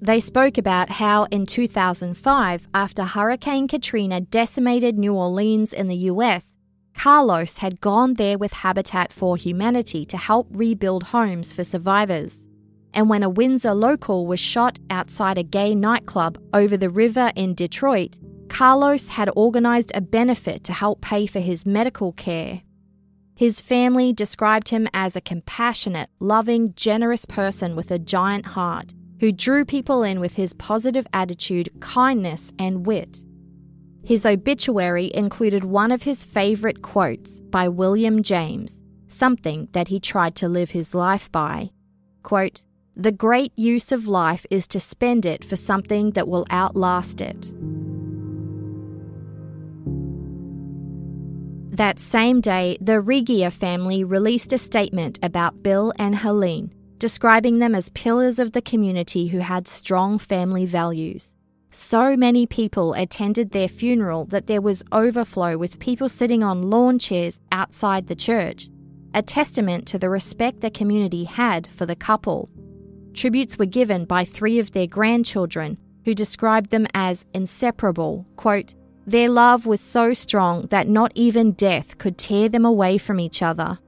They 0.00 0.20
spoke 0.20 0.56
about 0.58 0.90
how 0.90 1.24
in 1.32 1.46
2005, 1.46 2.68
after 2.72 3.02
Hurricane 3.02 3.66
Katrina 3.66 4.20
decimated 4.20 4.96
New 4.96 5.14
Orleans 5.14 5.72
in 5.72 5.88
the 5.88 5.96
US, 6.12 6.56
Carlos 6.96 7.58
had 7.58 7.80
gone 7.80 8.14
there 8.14 8.38
with 8.38 8.52
Habitat 8.52 9.12
for 9.12 9.36
Humanity 9.36 10.04
to 10.04 10.16
help 10.16 10.46
rebuild 10.52 11.02
homes 11.04 11.52
for 11.52 11.64
survivors 11.64 12.46
and 12.94 13.10
when 13.10 13.22
a 13.22 13.28
Windsor 13.28 13.74
local 13.74 14.26
was 14.26 14.40
shot 14.40 14.78
outside 14.88 15.36
a 15.36 15.42
gay 15.42 15.74
nightclub 15.74 16.38
over 16.54 16.76
the 16.76 16.88
river 16.88 17.32
in 17.34 17.54
Detroit, 17.54 18.18
Carlos 18.48 19.10
had 19.10 19.28
organised 19.30 19.90
a 19.94 20.00
benefit 20.00 20.62
to 20.64 20.72
help 20.72 21.00
pay 21.00 21.26
for 21.26 21.40
his 21.40 21.66
medical 21.66 22.12
care. 22.12 22.62
His 23.36 23.60
family 23.60 24.12
described 24.12 24.68
him 24.68 24.88
as 24.94 25.16
a 25.16 25.20
compassionate, 25.20 26.08
loving, 26.20 26.72
generous 26.76 27.24
person 27.24 27.74
with 27.74 27.90
a 27.90 27.98
giant 27.98 28.46
heart 28.46 28.94
who 29.20 29.32
drew 29.32 29.64
people 29.64 30.02
in 30.02 30.20
with 30.20 30.36
his 30.36 30.52
positive 30.52 31.06
attitude, 31.12 31.68
kindness, 31.80 32.52
and 32.58 32.86
wit. 32.86 33.24
His 34.04 34.26
obituary 34.26 35.10
included 35.14 35.64
one 35.64 35.90
of 35.90 36.02
his 36.02 36.24
favourite 36.24 36.82
quotes 36.82 37.40
by 37.40 37.68
William 37.68 38.22
James, 38.22 38.82
something 39.08 39.68
that 39.72 39.88
he 39.88 39.98
tried 39.98 40.36
to 40.36 40.48
live 40.48 40.70
his 40.70 40.94
life 40.94 41.32
by. 41.32 41.70
Quote, 42.22 42.64
the 42.96 43.12
great 43.12 43.52
use 43.56 43.90
of 43.90 44.06
life 44.06 44.46
is 44.50 44.68
to 44.68 44.78
spend 44.78 45.26
it 45.26 45.42
for 45.42 45.56
something 45.56 46.12
that 46.12 46.28
will 46.28 46.46
outlast 46.50 47.20
it. 47.20 47.52
That 51.74 51.98
same 51.98 52.40
day, 52.40 52.78
the 52.80 53.00
Regier 53.00 53.50
family 53.50 54.04
released 54.04 54.52
a 54.52 54.58
statement 54.58 55.18
about 55.24 55.64
Bill 55.64 55.92
and 55.98 56.14
Helene, 56.14 56.72
describing 56.98 57.58
them 57.58 57.74
as 57.74 57.88
pillars 57.88 58.38
of 58.38 58.52
the 58.52 58.62
community 58.62 59.26
who 59.26 59.38
had 59.38 59.66
strong 59.66 60.20
family 60.20 60.66
values. 60.66 61.34
So 61.70 62.16
many 62.16 62.46
people 62.46 62.94
attended 62.94 63.50
their 63.50 63.66
funeral 63.66 64.24
that 64.26 64.46
there 64.46 64.60
was 64.60 64.84
overflow 64.92 65.58
with 65.58 65.80
people 65.80 66.08
sitting 66.08 66.44
on 66.44 66.70
lawn 66.70 67.00
chairs 67.00 67.40
outside 67.50 68.06
the 68.06 68.14
church, 68.14 68.68
a 69.12 69.20
testament 69.20 69.84
to 69.88 69.98
the 69.98 70.08
respect 70.08 70.60
the 70.60 70.70
community 70.70 71.24
had 71.24 71.66
for 71.66 71.86
the 71.86 71.96
couple. 71.96 72.48
Tributes 73.14 73.58
were 73.58 73.66
given 73.66 74.04
by 74.04 74.24
three 74.24 74.60
of 74.60 74.70
their 74.70 74.86
grandchildren, 74.86 75.78
who 76.04 76.14
described 76.14 76.70
them 76.70 76.86
as 76.94 77.26
inseparable, 77.34 78.28
quote, 78.36 78.74
Their 79.06 79.28
love 79.28 79.66
was 79.66 79.80
so 79.80 80.14
strong 80.14 80.66
that 80.68 80.88
not 80.88 81.12
even 81.14 81.52
death 81.52 81.98
could 81.98 82.16
tear 82.16 82.48
them 82.48 82.64
away 82.64 82.96
from 82.98 83.20
each 83.20 83.42
other. 83.42 83.78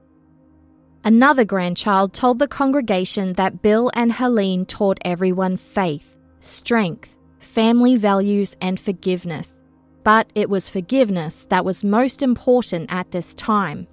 Another 1.03 1.45
grandchild 1.45 2.13
told 2.13 2.37
the 2.37 2.47
congregation 2.47 3.33
that 3.33 3.61
Bill 3.61 3.89
and 3.93 4.11
Helene 4.11 4.65
taught 4.65 4.99
everyone 5.03 5.57
faith, 5.57 6.17
strength, 6.39 7.15
family 7.39 7.95
values, 7.95 8.55
and 8.61 8.79
forgiveness. 8.79 9.61
But 10.03 10.29
it 10.35 10.49
was 10.49 10.69
forgiveness 10.69 11.45
that 11.45 11.65
was 11.65 11.83
most 11.83 12.21
important 12.21 12.91
at 12.91 13.11
this 13.11 13.33
time. 13.33 13.87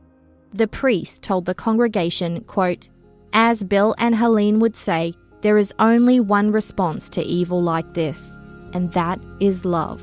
The 0.52 0.68
priest 0.68 1.22
told 1.22 1.46
the 1.46 1.54
congregation, 1.54 2.42
quote, 2.44 2.88
As 3.32 3.64
Bill 3.64 3.94
and 3.98 4.14
Helene 4.14 4.58
would 4.60 4.76
say, 4.76 5.14
there 5.40 5.58
is 5.58 5.74
only 5.78 6.20
one 6.20 6.52
response 6.52 7.08
to 7.10 7.22
evil 7.22 7.62
like 7.62 7.92
this, 7.94 8.38
and 8.72 8.92
that 8.92 9.20
is 9.40 9.64
love. 9.64 10.02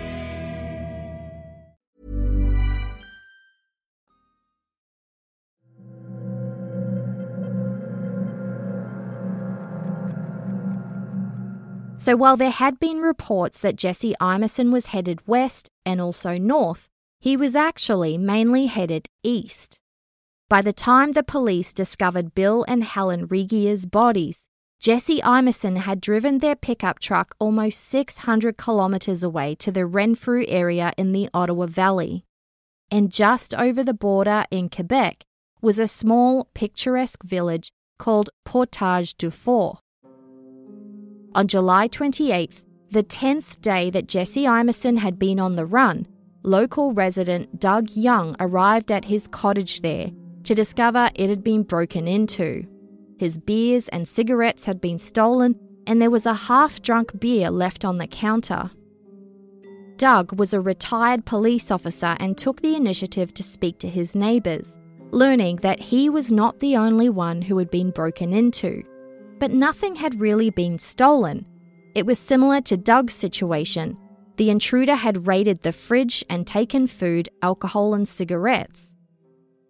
So 12.01 12.15
while 12.15 12.35
there 12.35 12.49
had 12.49 12.79
been 12.79 12.99
reports 13.01 13.61
that 13.61 13.75
Jesse 13.75 14.15
Imeson 14.19 14.71
was 14.71 14.87
headed 14.87 15.27
west 15.27 15.69
and 15.85 16.01
also 16.01 16.35
north, 16.35 16.89
he 17.19 17.37
was 17.37 17.55
actually 17.55 18.17
mainly 18.17 18.65
headed 18.65 19.07
east. 19.21 19.79
By 20.49 20.63
the 20.63 20.73
time 20.73 21.11
the 21.11 21.21
police 21.21 21.75
discovered 21.75 22.33
Bill 22.33 22.65
and 22.67 22.83
Helen 22.83 23.27
Regier's 23.27 23.85
bodies, 23.85 24.49
Jesse 24.79 25.19
Imeson 25.19 25.77
had 25.77 26.01
driven 26.01 26.39
their 26.39 26.55
pickup 26.55 26.97
truck 26.97 27.35
almost 27.37 27.79
600 27.81 28.57
kilometres 28.57 29.23
away 29.23 29.53
to 29.59 29.71
the 29.71 29.85
Renfrew 29.85 30.45
area 30.47 30.93
in 30.97 31.11
the 31.11 31.29
Ottawa 31.35 31.67
Valley. 31.67 32.25
And 32.89 33.11
just 33.11 33.53
over 33.53 33.83
the 33.83 33.93
border 33.93 34.45
in 34.49 34.69
Quebec 34.69 35.23
was 35.61 35.77
a 35.77 35.85
small, 35.85 36.49
picturesque 36.55 37.21
village 37.21 37.71
called 37.99 38.31
Portage 38.43 39.13
du 39.13 39.29
Fort. 39.29 39.80
On 41.33 41.47
July 41.47 41.87
28th, 41.87 42.65
the 42.89 43.03
10th 43.03 43.61
day 43.61 43.89
that 43.89 44.09
Jesse 44.09 44.43
Imeson 44.43 44.97
had 44.97 45.17
been 45.17 45.39
on 45.39 45.55
the 45.55 45.65
run, 45.65 46.05
local 46.43 46.91
resident 46.91 47.57
Doug 47.57 47.89
Young 47.91 48.35
arrived 48.37 48.91
at 48.91 49.05
his 49.05 49.29
cottage 49.29 49.81
there 49.81 50.11
to 50.43 50.53
discover 50.53 51.09
it 51.15 51.29
had 51.29 51.41
been 51.41 51.63
broken 51.63 52.05
into. 52.05 52.67
His 53.17 53.37
beers 53.37 53.87
and 53.89 54.05
cigarettes 54.05 54.65
had 54.65 54.81
been 54.81 54.99
stolen, 54.99 55.55
and 55.87 56.01
there 56.01 56.11
was 56.11 56.25
a 56.25 56.33
half 56.33 56.81
drunk 56.81 57.17
beer 57.17 57.49
left 57.49 57.85
on 57.85 57.97
the 57.97 58.07
counter. 58.07 58.71
Doug 59.95 60.37
was 60.37 60.53
a 60.53 60.59
retired 60.59 61.23
police 61.23 61.71
officer 61.71 62.17
and 62.19 62.37
took 62.37 62.59
the 62.59 62.75
initiative 62.75 63.33
to 63.35 63.43
speak 63.43 63.77
to 63.79 63.87
his 63.87 64.17
neighbours, 64.17 64.77
learning 65.11 65.57
that 65.57 65.79
he 65.79 66.09
was 66.09 66.29
not 66.29 66.59
the 66.59 66.75
only 66.75 67.07
one 67.07 67.41
who 67.41 67.57
had 67.57 67.71
been 67.71 67.91
broken 67.91 68.33
into 68.33 68.83
but 69.41 69.51
nothing 69.51 69.95
had 69.95 70.21
really 70.21 70.51
been 70.51 70.77
stolen. 70.77 71.43
It 71.95 72.05
was 72.05 72.19
similar 72.19 72.61
to 72.61 72.77
Doug's 72.77 73.15
situation. 73.15 73.97
The 74.37 74.51
intruder 74.51 74.93
had 74.93 75.25
raided 75.25 75.63
the 75.63 75.71
fridge 75.71 76.23
and 76.29 76.45
taken 76.45 76.85
food, 76.85 77.27
alcohol, 77.41 77.95
and 77.95 78.07
cigarettes. 78.07 78.95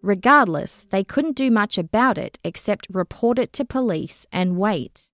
Regardless, 0.01 0.83
they 0.83 1.05
couldn't 1.05 1.37
do 1.37 1.49
much 1.49 1.77
about 1.77 2.17
it 2.17 2.37
except 2.43 2.87
report 2.91 3.39
it 3.39 3.53
to 3.53 3.63
police 3.63 4.25
and 4.29 4.57
wait. 4.57 5.09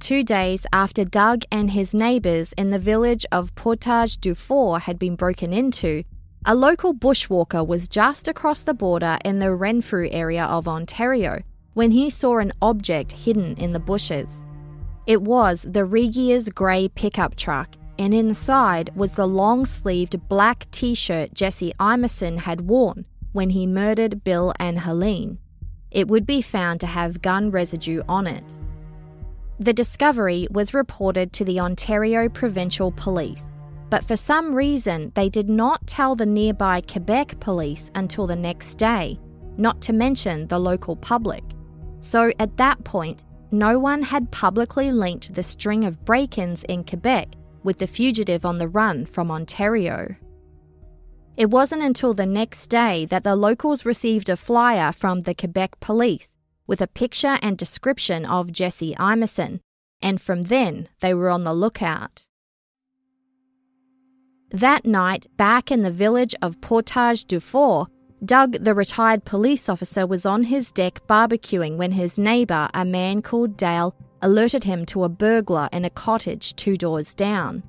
Two 0.00 0.24
days 0.24 0.66
after 0.72 1.04
Doug 1.04 1.42
and 1.52 1.72
his 1.72 1.94
neighbours 1.94 2.54
in 2.54 2.70
the 2.70 2.78
village 2.78 3.26
of 3.30 3.54
Portage 3.54 4.16
du 4.16 4.34
Fort 4.34 4.82
had 4.82 4.98
been 4.98 5.16
broken 5.16 5.52
into, 5.52 6.04
a 6.46 6.54
local 6.54 6.92
bushwalker 6.92 7.66
was 7.66 7.88
just 7.88 8.28
across 8.28 8.64
the 8.64 8.74
border 8.74 9.16
in 9.24 9.38
the 9.38 9.54
Renfrew 9.54 10.10
area 10.10 10.44
of 10.44 10.68
Ontario 10.68 11.42
when 11.72 11.90
he 11.90 12.10
saw 12.10 12.36
an 12.36 12.52
object 12.60 13.12
hidden 13.12 13.56
in 13.56 13.72
the 13.72 13.80
bushes. 13.80 14.44
It 15.06 15.22
was 15.22 15.62
the 15.62 15.86
Regier's 15.86 16.50
grey 16.50 16.88
pickup 16.88 17.34
truck, 17.36 17.70
and 17.98 18.12
inside 18.12 18.90
was 18.94 19.12
the 19.12 19.26
long 19.26 19.64
sleeved 19.64 20.28
black 20.28 20.70
t 20.70 20.94
shirt 20.94 21.32
Jesse 21.32 21.72
Imeson 21.80 22.40
had 22.40 22.68
worn 22.68 23.06
when 23.32 23.50
he 23.50 23.66
murdered 23.66 24.22
Bill 24.22 24.52
and 24.60 24.80
Helene. 24.80 25.38
It 25.90 26.08
would 26.08 26.26
be 26.26 26.42
found 26.42 26.78
to 26.80 26.86
have 26.86 27.22
gun 27.22 27.50
residue 27.52 28.02
on 28.06 28.26
it. 28.26 28.58
The 29.58 29.72
discovery 29.72 30.46
was 30.50 30.74
reported 30.74 31.32
to 31.34 31.44
the 31.44 31.60
Ontario 31.60 32.28
Provincial 32.28 32.92
Police, 32.92 33.53
but 33.90 34.04
for 34.04 34.16
some 34.16 34.54
reason 34.54 35.12
they 35.14 35.28
did 35.28 35.48
not 35.48 35.86
tell 35.86 36.14
the 36.14 36.26
nearby 36.26 36.80
Quebec 36.80 37.38
police 37.40 37.90
until 37.94 38.26
the 38.26 38.36
next 38.36 38.76
day, 38.76 39.18
not 39.56 39.80
to 39.82 39.92
mention 39.92 40.46
the 40.48 40.58
local 40.58 40.96
public. 40.96 41.44
So 42.00 42.32
at 42.38 42.56
that 42.56 42.82
point, 42.84 43.24
no 43.50 43.78
one 43.78 44.02
had 44.02 44.30
publicly 44.30 44.90
linked 44.90 45.34
the 45.34 45.42
string 45.42 45.84
of 45.84 46.04
break 46.04 46.38
ins 46.38 46.64
in 46.64 46.84
Quebec 46.84 47.28
with 47.62 47.78
the 47.78 47.86
fugitive 47.86 48.44
on 48.44 48.58
the 48.58 48.68
run 48.68 49.06
from 49.06 49.30
Ontario. 49.30 50.16
It 51.36 51.50
wasn't 51.50 51.82
until 51.82 52.14
the 52.14 52.26
next 52.26 52.68
day 52.68 53.06
that 53.06 53.24
the 53.24 53.34
locals 53.34 53.84
received 53.84 54.28
a 54.28 54.36
flyer 54.36 54.92
from 54.92 55.20
the 55.20 55.34
Quebec 55.34 55.80
police 55.80 56.36
with 56.66 56.80
a 56.80 56.86
picture 56.86 57.38
and 57.42 57.58
description 57.58 58.24
of 58.24 58.52
Jesse 58.52 58.94
Imeson, 58.94 59.60
and 60.00 60.20
from 60.20 60.42
then 60.42 60.88
they 61.00 61.12
were 61.12 61.28
on 61.28 61.44
the 61.44 61.54
lookout. 61.54 62.24
That 64.54 64.86
night, 64.86 65.26
back 65.36 65.72
in 65.72 65.80
the 65.80 65.90
village 65.90 66.32
of 66.40 66.60
Portage 66.60 67.24
du 67.24 67.40
Fort, 67.40 67.90
Doug, 68.24 68.52
the 68.52 68.72
retired 68.72 69.24
police 69.24 69.68
officer, 69.68 70.06
was 70.06 70.24
on 70.24 70.44
his 70.44 70.70
deck 70.70 71.00
barbecuing 71.08 71.76
when 71.76 71.90
his 71.90 72.20
neighbour, 72.20 72.68
a 72.72 72.84
man 72.84 73.20
called 73.20 73.56
Dale, 73.56 73.96
alerted 74.22 74.62
him 74.62 74.86
to 74.86 75.02
a 75.02 75.08
burglar 75.08 75.68
in 75.72 75.84
a 75.84 75.90
cottage 75.90 76.54
two 76.54 76.76
doors 76.76 77.14
down. 77.14 77.64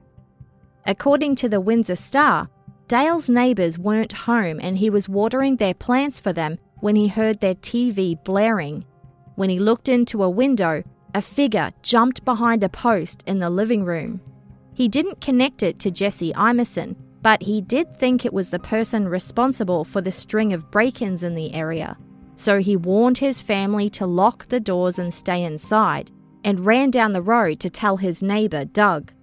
According 0.86 1.34
to 1.38 1.50
the 1.50 1.60
Windsor 1.60 1.96
Star, 1.96 2.50
Dale's 2.88 3.32
neighbours 3.32 3.80
weren't 3.80 4.14
home 4.14 4.60
and 4.62 4.78
he 4.78 4.92
was 4.92 5.10
watering 5.10 5.56
their 5.56 5.74
plants 5.74 6.20
for 6.20 6.34
them 6.34 6.60
when 6.82 6.96
he 6.96 7.08
heard 7.08 7.40
their 7.40 7.56
TV 7.56 8.24
blaring. 8.24 8.86
When 9.34 9.50
he 9.50 9.58
looked 9.58 9.90
into 9.90 10.22
a 10.22 10.30
window, 10.30 10.84
a 11.16 11.22
figure 11.22 11.72
jumped 11.82 12.24
behind 12.24 12.64
a 12.64 12.70
post 12.70 13.24
in 13.26 13.40
the 13.40 13.50
living 13.50 13.86
room. 13.86 14.22
He 14.76 14.90
didn't 14.90 15.22
connect 15.22 15.64
it 15.64 15.80
to 15.80 15.90
Jesse 15.90 16.34
Imeson, 16.34 16.96
but 17.22 17.42
he 17.42 17.62
did 17.62 17.96
think 17.96 18.26
it 18.26 18.34
was 18.34 18.50
the 18.50 18.60
person 18.60 19.08
responsible 19.08 19.86
for 19.86 20.02
the 20.02 20.12
string 20.12 20.52
of 20.52 20.70
break 20.70 21.02
ins 21.02 21.24
in 21.24 21.34
the 21.34 21.54
area. 21.54 21.98
So 22.36 22.60
he 22.60 22.76
warned 22.76 23.18
his 23.18 23.42
family 23.42 23.90
to 23.92 24.06
lock 24.06 24.48
the 24.48 24.60
doors 24.60 25.00
and 25.00 25.14
stay 25.14 25.44
inside, 25.44 26.12
and 26.44 26.66
ran 26.66 26.92
down 26.92 27.14
the 27.14 27.22
road 27.22 27.62
to 27.62 27.70
tell 27.70 27.98
his 27.98 28.22
neighbour, 28.22 28.66
Doug. 28.66 29.14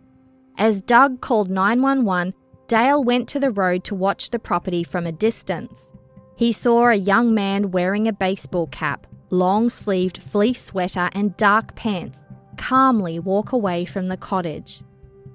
As 0.57 0.81
Doug 0.81 1.21
called 1.21 1.51
911, 1.51 2.33
Dale 2.67 3.05
went 3.05 3.29
to 3.29 3.39
the 3.39 3.51
road 3.51 3.85
to 3.85 3.95
watch 3.95 4.31
the 4.31 4.39
property 4.39 4.83
from 4.83 5.07
a 5.07 5.13
distance. 5.13 5.93
He 6.35 6.53
saw 6.53 6.89
a 6.89 6.95
young 6.95 7.35
man 7.35 7.71
wearing 7.71 8.09
a 8.09 8.13
baseball 8.13 8.69
cap, 8.69 9.07
long 9.29 9.69
sleeved 9.69 10.17
fleece 10.17 10.63
sweater 10.63 11.11
and 11.13 11.37
dark 11.37 11.75
pants, 11.75 12.25
calmly 12.57 13.19
walk 13.19 13.53
away 13.53 13.85
from 13.85 14.09
the 14.09 14.17
cottage. 14.17 14.83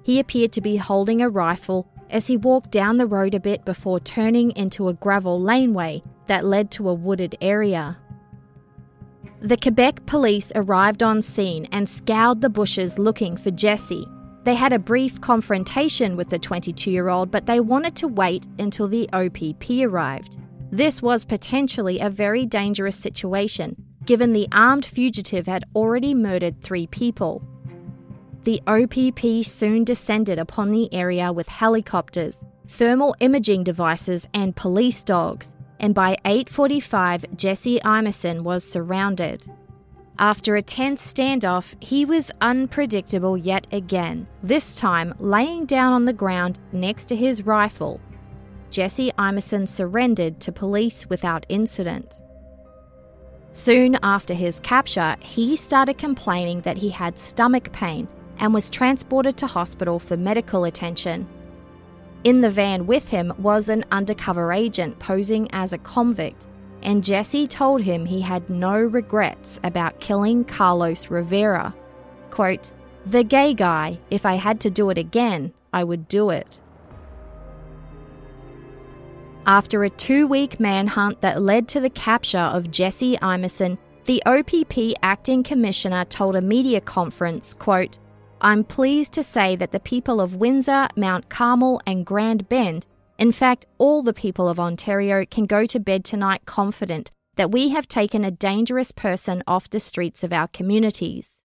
He 0.08 0.20
appeared 0.20 0.52
to 0.52 0.62
be 0.62 0.78
holding 0.78 1.20
a 1.20 1.28
rifle 1.28 1.86
as 2.08 2.28
he 2.28 2.38
walked 2.38 2.70
down 2.70 2.96
the 2.96 3.06
road 3.06 3.34
a 3.34 3.40
bit 3.40 3.66
before 3.66 4.00
turning 4.00 4.52
into 4.52 4.88
a 4.88 4.94
gravel 4.94 5.38
laneway 5.38 6.02
that 6.28 6.46
led 6.46 6.70
to 6.70 6.88
a 6.88 6.94
wooded 6.94 7.36
area. 7.42 7.98
The 9.42 9.58
Quebec 9.58 10.06
police 10.06 10.50
arrived 10.54 11.02
on 11.02 11.20
scene 11.20 11.66
and 11.72 11.86
scoured 11.86 12.40
the 12.40 12.48
bushes 12.48 12.98
looking 12.98 13.36
for 13.36 13.50
Jesse. 13.50 14.06
They 14.44 14.54
had 14.54 14.72
a 14.72 14.78
brief 14.78 15.20
confrontation 15.20 16.16
with 16.16 16.30
the 16.30 16.38
22 16.38 16.90
year 16.90 17.10
old, 17.10 17.30
but 17.30 17.44
they 17.44 17.60
wanted 17.60 17.94
to 17.96 18.08
wait 18.08 18.46
until 18.58 18.88
the 18.88 19.10
OPP 19.12 19.86
arrived. 19.86 20.38
This 20.70 21.02
was 21.02 21.26
potentially 21.26 22.00
a 22.00 22.08
very 22.08 22.46
dangerous 22.46 22.96
situation, 22.96 23.76
given 24.06 24.32
the 24.32 24.48
armed 24.52 24.86
fugitive 24.86 25.46
had 25.46 25.66
already 25.74 26.14
murdered 26.14 26.62
three 26.62 26.86
people. 26.86 27.46
The 28.44 28.62
OPP 28.66 29.44
soon 29.44 29.84
descended 29.84 30.38
upon 30.38 30.70
the 30.70 30.92
area 30.94 31.32
with 31.32 31.48
helicopters, 31.48 32.44
thermal 32.66 33.14
imaging 33.20 33.64
devices, 33.64 34.28
and 34.32 34.54
police 34.54 35.02
dogs, 35.02 35.56
and 35.80 35.94
by 35.94 36.16
8:45 36.24 37.36
Jesse 37.36 37.80
Imeson 37.80 38.42
was 38.42 38.64
surrounded. 38.64 39.46
After 40.20 40.56
a 40.56 40.62
tense 40.62 41.02
standoff, 41.02 41.74
he 41.80 42.04
was 42.04 42.30
unpredictable 42.40 43.36
yet 43.36 43.66
again, 43.72 44.26
this 44.42 44.76
time 44.76 45.14
laying 45.18 45.66
down 45.66 45.92
on 45.92 46.04
the 46.04 46.12
ground 46.12 46.58
next 46.72 47.06
to 47.06 47.16
his 47.16 47.44
rifle. 47.44 48.00
Jesse 48.70 49.12
Imeson 49.18 49.66
surrendered 49.66 50.40
to 50.40 50.52
police 50.52 51.08
without 51.08 51.46
incident. 51.48 52.20
Soon 53.52 53.96
after 54.02 54.34
his 54.34 54.60
capture, 54.60 55.16
he 55.20 55.56
started 55.56 55.98
complaining 55.98 56.60
that 56.62 56.78
he 56.78 56.90
had 56.90 57.18
stomach 57.18 57.72
pain 57.72 58.06
and 58.38 58.54
was 58.54 58.70
transported 58.70 59.36
to 59.36 59.46
hospital 59.46 59.98
for 59.98 60.16
medical 60.16 60.64
attention. 60.64 61.28
In 62.24 62.40
the 62.40 62.50
van 62.50 62.86
with 62.86 63.10
him 63.10 63.32
was 63.38 63.68
an 63.68 63.84
undercover 63.92 64.52
agent 64.52 64.98
posing 64.98 65.48
as 65.52 65.72
a 65.72 65.78
convict, 65.78 66.46
and 66.82 67.04
Jesse 67.04 67.46
told 67.46 67.82
him 67.82 68.04
he 68.04 68.20
had 68.20 68.48
no 68.50 68.76
regrets 68.76 69.60
about 69.64 70.00
killing 70.00 70.44
Carlos 70.44 71.10
Rivera. 71.10 71.74
Quote, 72.30 72.72
The 73.06 73.24
gay 73.24 73.54
guy, 73.54 73.98
if 74.10 74.26
I 74.26 74.34
had 74.34 74.60
to 74.60 74.70
do 74.70 74.90
it 74.90 74.98
again, 74.98 75.52
I 75.72 75.84
would 75.84 76.08
do 76.08 76.30
it. 76.30 76.60
After 79.46 79.82
a 79.82 79.90
two 79.90 80.26
week 80.26 80.60
manhunt 80.60 81.22
that 81.22 81.40
led 81.40 81.68
to 81.68 81.80
the 81.80 81.88
capture 81.88 82.38
of 82.38 82.70
Jesse 82.70 83.16
Imeson, 83.16 83.78
the 84.04 84.22
OPP 84.26 84.94
acting 85.02 85.42
commissioner 85.42 86.04
told 86.04 86.36
a 86.36 86.42
media 86.42 86.80
conference, 86.80 87.54
quote, 87.54 87.98
I'm 88.40 88.62
pleased 88.62 89.12
to 89.14 89.22
say 89.24 89.56
that 89.56 89.72
the 89.72 89.80
people 89.80 90.20
of 90.20 90.36
Windsor, 90.36 90.88
Mount 90.96 91.28
Carmel, 91.28 91.80
and 91.86 92.06
Grand 92.06 92.48
Bend, 92.48 92.86
in 93.18 93.32
fact, 93.32 93.66
all 93.78 94.02
the 94.04 94.12
people 94.12 94.48
of 94.48 94.60
Ontario, 94.60 95.24
can 95.24 95.46
go 95.46 95.66
to 95.66 95.80
bed 95.80 96.04
tonight 96.04 96.46
confident 96.46 97.10
that 97.34 97.50
we 97.50 97.70
have 97.70 97.88
taken 97.88 98.24
a 98.24 98.30
dangerous 98.30 98.92
person 98.92 99.42
off 99.48 99.70
the 99.70 99.80
streets 99.80 100.22
of 100.22 100.32
our 100.32 100.46
communities. 100.48 101.42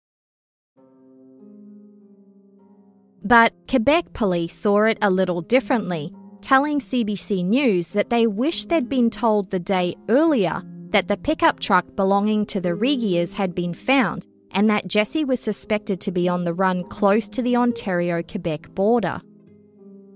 But 3.23 3.53
Quebec 3.69 4.15
police 4.15 4.55
saw 4.55 4.85
it 4.85 4.99
a 5.03 5.11
little 5.11 5.43
differently, 5.43 6.15
telling 6.41 6.79
CBC 6.79 7.45
News 7.45 7.93
that 7.93 8.09
they 8.09 8.27
wish 8.27 8.65
they'd 8.65 8.89
been 8.89 9.11
told 9.11 9.51
the 9.51 9.59
day 9.59 9.95
earlier 10.09 10.63
that 10.91 11.09
the 11.09 11.19
pickup 11.19 11.61
truck 11.61 11.85
belonging 11.97 12.47
to 12.47 12.63
the 12.63 12.75
Regiers 12.75 13.35
had 13.35 13.55
been 13.55 13.75
found 13.75 14.27
and 14.59 14.69
that 14.69 14.89
Jesse 14.89 15.25
was 15.25 15.39
suspected 15.39 16.01
to 16.01 16.11
be 16.11 16.29
on 16.29 16.43
the 16.43 16.53
run 16.53 16.83
close 16.83 17.29
to 17.29 17.43
the 17.43 17.55
Ontario 17.55 18.25
Quebec 18.25 18.75
border. 18.75 19.21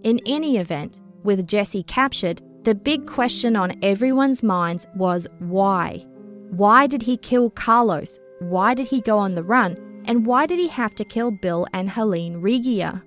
In 0.03 0.18
any 0.26 0.57
event, 0.57 1.01
with 1.22 1.47
Jesse 1.47 1.84
captured, 1.84 2.43
the 2.64 2.74
big 2.74 3.07
question 3.07 3.55
on 3.55 3.78
everyone's 3.84 4.43
minds 4.43 4.84
was 4.97 5.28
why? 5.38 6.05
Why 6.51 6.88
did 6.88 7.03
he 7.03 7.16
kill 7.18 7.51
Carlos? 7.51 8.18
Why 8.40 8.74
did 8.74 8.88
he 8.88 9.01
go 9.01 9.16
on 9.16 9.36
the 9.36 9.45
run? 9.45 9.76
And 10.07 10.26
why 10.26 10.47
did 10.47 10.59
he 10.59 10.66
have 10.66 10.97
to 10.97 11.05
kill 11.05 11.30
Bill 11.30 11.68
and 11.72 11.88
Helene 11.88 12.38
Regier? 12.38 13.01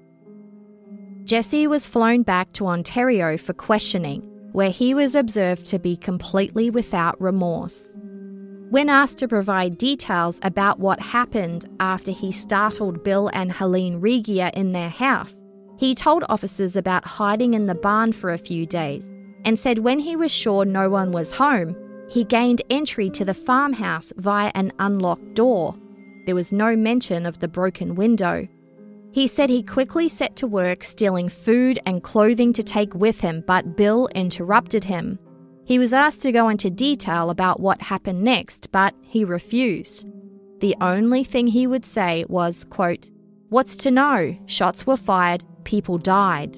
Jesse 1.26 1.68
was 1.68 1.86
flown 1.86 2.24
back 2.24 2.54
to 2.54 2.68
Ontario 2.68 3.36
for 3.36 3.52
questioning, 3.52 4.22
where 4.54 4.72
he 4.72 4.94
was 4.94 5.16
observed 5.16 5.66
to 5.66 5.80
be 5.80 5.98
completely 5.98 6.70
without 6.70 7.20
remorse. 7.20 7.98
When 8.70 8.90
asked 8.90 9.20
to 9.20 9.28
provide 9.28 9.78
details 9.78 10.40
about 10.42 10.80
what 10.80 11.00
happened 11.00 11.66
after 11.80 12.12
he 12.12 12.32
startled 12.32 13.04
Bill 13.04 13.30
and 13.32 13.52
Helene 13.52 14.02
Regier 14.02 14.50
in 14.56 14.72
their 14.72 14.90
house, 14.90 15.44
he 15.78 15.94
told 15.94 16.24
officers 16.30 16.76
about 16.76 17.06
hiding 17.06 17.54
in 17.54 17.68
the 17.68 17.76
barn 17.76 18.12
for 18.12 18.34
a 18.34 18.40
few 18.40 18.66
days 18.66 19.14
and 19.46 19.58
said 19.58 19.80
when 19.80 20.00
he 20.00 20.16
was 20.16 20.32
sure 20.32 20.66
no 20.66 20.90
one 20.90 21.12
was 21.12 21.34
home, 21.34 21.76
he 22.10 22.24
gained 22.24 22.64
entry 22.72 23.10
to 23.12 23.24
the 23.24 23.34
farmhouse 23.36 24.12
via 24.18 24.52
an 24.56 24.74
unlocked 24.80 25.36
door. 25.36 25.76
There 26.26 26.36
was 26.36 26.52
no 26.52 26.76
mention 26.76 27.28
of 27.28 27.40
the 27.40 27.48
broken 27.48 27.94
window. 27.94 28.48
He 29.12 29.28
said 29.28 29.50
he 29.50 29.62
quickly 29.62 30.10
set 30.10 30.36
to 30.38 30.48
work 30.48 30.84
stealing 30.84 31.30
food 31.30 31.80
and 31.86 32.02
clothing 32.02 32.52
to 32.54 32.64
take 32.64 32.96
with 32.96 33.22
him, 33.22 33.44
but 33.46 33.78
Bill 33.78 34.10
interrupted 34.16 34.84
him. 34.84 35.20
He 35.66 35.80
was 35.80 35.94
asked 35.94 36.22
to 36.22 36.32
go 36.32 36.48
into 36.50 36.70
detail 36.70 37.32
about 37.32 37.60
what 37.60 37.82
happened 37.82 38.24
next, 38.24 38.72
but 38.72 38.94
he 39.02 39.26
refused. 39.26 40.08
The 40.60 40.76
only 40.80 41.24
thing 41.24 41.48
he 41.48 41.66
would 41.66 41.86
say 41.86 42.24
was, 42.30 42.64
quote, 42.66 43.10
What's 43.50 43.76
to 43.78 43.92
know? 43.92 44.38
Shots 44.46 44.86
were 44.86 44.96
fired, 44.96 45.44
people 45.64 45.98
died. 45.98 46.58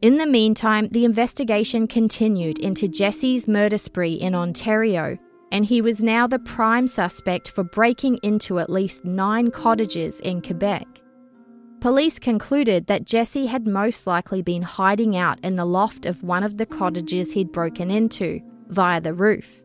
In 0.00 0.16
the 0.16 0.26
meantime, 0.26 0.88
the 0.88 1.04
investigation 1.04 1.86
continued 1.86 2.58
into 2.58 2.88
Jesse's 2.88 3.48
murder 3.48 3.78
spree 3.78 4.14
in 4.14 4.34
Ontario, 4.34 5.18
and 5.50 5.64
he 5.64 5.82
was 5.82 6.02
now 6.02 6.26
the 6.26 6.38
prime 6.40 6.86
suspect 6.86 7.50
for 7.50 7.64
breaking 7.64 8.18
into 8.22 8.58
at 8.58 8.70
least 8.70 9.04
nine 9.04 9.50
cottages 9.50 10.20
in 10.20 10.40
Quebec. 10.40 10.86
Police 11.80 12.18
concluded 12.18 12.88
that 12.88 13.04
Jesse 13.04 13.46
had 13.46 13.66
most 13.66 14.06
likely 14.06 14.42
been 14.42 14.62
hiding 14.62 15.16
out 15.16 15.38
in 15.44 15.54
the 15.54 15.64
loft 15.64 16.06
of 16.06 16.24
one 16.24 16.42
of 16.42 16.56
the 16.56 16.66
cottages 16.66 17.32
he'd 17.32 17.52
broken 17.52 17.88
into, 17.88 18.40
via 18.68 19.00
the 19.00 19.14
roof. 19.14 19.62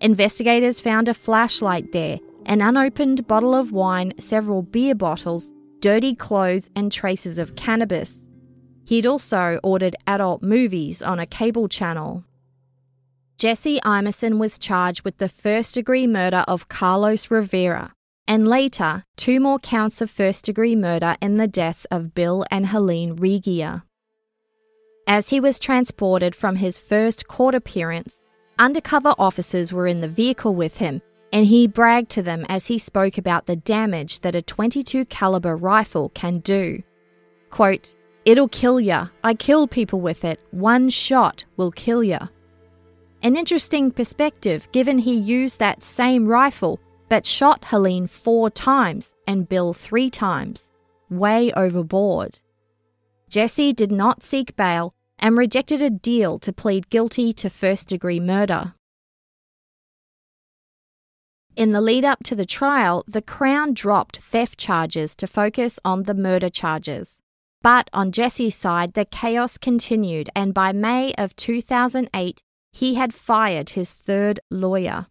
Investigators 0.00 0.80
found 0.80 1.08
a 1.08 1.14
flashlight 1.14 1.90
there, 1.90 2.20
an 2.44 2.60
unopened 2.60 3.26
bottle 3.26 3.56
of 3.56 3.72
wine, 3.72 4.12
several 4.18 4.62
beer 4.62 4.94
bottles, 4.94 5.52
dirty 5.80 6.14
clothes, 6.14 6.70
and 6.76 6.92
traces 6.92 7.40
of 7.40 7.56
cannabis. 7.56 8.28
He'd 8.86 9.04
also 9.04 9.58
ordered 9.64 9.96
adult 10.06 10.44
movies 10.44 11.02
on 11.02 11.18
a 11.18 11.26
cable 11.26 11.66
channel. 11.66 12.22
Jesse 13.36 13.80
Imeson 13.80 14.38
was 14.38 14.60
charged 14.60 15.04
with 15.04 15.18
the 15.18 15.28
first 15.28 15.74
degree 15.74 16.06
murder 16.06 16.44
of 16.46 16.68
Carlos 16.68 17.32
Rivera, 17.32 17.95
and 18.28 18.48
later, 18.48 19.04
two 19.16 19.40
more 19.40 19.58
counts 19.58 20.00
of 20.00 20.10
first 20.10 20.44
degree 20.44 20.76
murder 20.76 21.16
in 21.20 21.36
the 21.36 21.48
deaths 21.48 21.84
of 21.86 22.14
Bill 22.14 22.44
and 22.50 22.66
Helene 22.66 23.16
Regier. 23.16 23.82
As 25.06 25.28
he 25.28 25.38
was 25.38 25.58
transported 25.58 26.34
from 26.34 26.56
his 26.56 26.78
first 26.78 27.28
court 27.28 27.54
appearance, 27.54 28.22
undercover 28.58 29.14
officers 29.18 29.72
were 29.72 29.86
in 29.86 30.00
the 30.00 30.08
vehicle 30.08 30.54
with 30.54 30.78
him, 30.78 31.00
and 31.32 31.46
he 31.46 31.68
bragged 31.68 32.10
to 32.10 32.22
them 32.22 32.44
as 32.48 32.66
he 32.66 32.78
spoke 32.78 33.16
about 33.16 33.46
the 33.46 33.56
damage 33.56 34.20
that 34.20 34.34
a 34.34 34.42
22 34.42 35.04
caliber 35.04 35.56
rifle 35.56 36.08
can 36.10 36.38
do. 36.38 36.82
Quote, 37.50 37.94
"It'll 38.24 38.48
kill 38.48 38.80
ya. 38.80 39.08
I 39.22 39.34
kill 39.34 39.68
people 39.68 40.00
with 40.00 40.24
it. 40.24 40.40
One 40.50 40.88
shot 40.88 41.44
will 41.56 41.70
kill 41.70 42.02
ya." 42.02 42.28
An 43.22 43.36
interesting 43.36 43.90
perspective 43.90 44.68
given 44.72 44.98
he 44.98 45.14
used 45.14 45.58
that 45.58 45.82
same 45.82 46.26
rifle 46.26 46.80
but 47.08 47.26
shot 47.26 47.66
Helene 47.66 48.06
four 48.06 48.50
times 48.50 49.14
and 49.26 49.48
Bill 49.48 49.72
three 49.72 50.10
times, 50.10 50.70
way 51.08 51.52
overboard. 51.52 52.40
Jesse 53.28 53.72
did 53.72 53.92
not 53.92 54.22
seek 54.22 54.56
bail 54.56 54.94
and 55.18 55.36
rejected 55.36 55.82
a 55.82 55.90
deal 55.90 56.38
to 56.38 56.52
plead 56.52 56.90
guilty 56.90 57.32
to 57.32 57.50
first 57.50 57.88
degree 57.88 58.20
murder. 58.20 58.74
In 61.56 61.72
the 61.72 61.80
lead 61.80 62.04
up 62.04 62.22
to 62.24 62.36
the 62.36 62.44
trial, 62.44 63.02
the 63.06 63.22
Crown 63.22 63.72
dropped 63.72 64.18
theft 64.18 64.58
charges 64.58 65.16
to 65.16 65.26
focus 65.26 65.80
on 65.84 66.02
the 66.02 66.14
murder 66.14 66.50
charges. 66.50 67.22
But 67.62 67.88
on 67.94 68.12
Jesse's 68.12 68.54
side, 68.54 68.92
the 68.92 69.06
chaos 69.06 69.56
continued, 69.56 70.28
and 70.36 70.52
by 70.52 70.72
May 70.72 71.14
of 71.16 71.34
2008, 71.34 72.42
he 72.72 72.94
had 72.94 73.14
fired 73.14 73.70
his 73.70 73.94
third 73.94 74.38
lawyer. 74.50 75.06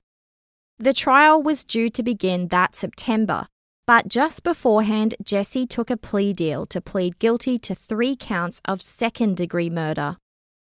The 0.78 0.94
trial 0.94 1.42
was 1.42 1.64
due 1.64 1.90
to 1.92 2.04
begin 2.04 2.50
that 2.50 2.76
September, 2.76 3.48
but 3.88 4.10
just 4.10 4.44
beforehand, 4.44 5.16
Jesse 5.24 5.66
took 5.66 5.90
a 5.90 5.96
plea 5.96 6.34
deal 6.34 6.66
to 6.66 6.82
plead 6.82 7.18
guilty 7.18 7.58
to 7.60 7.74
three 7.74 8.16
counts 8.18 8.62
of 8.66 8.82
second 8.82 9.38
degree 9.38 9.70
murder. 9.70 10.18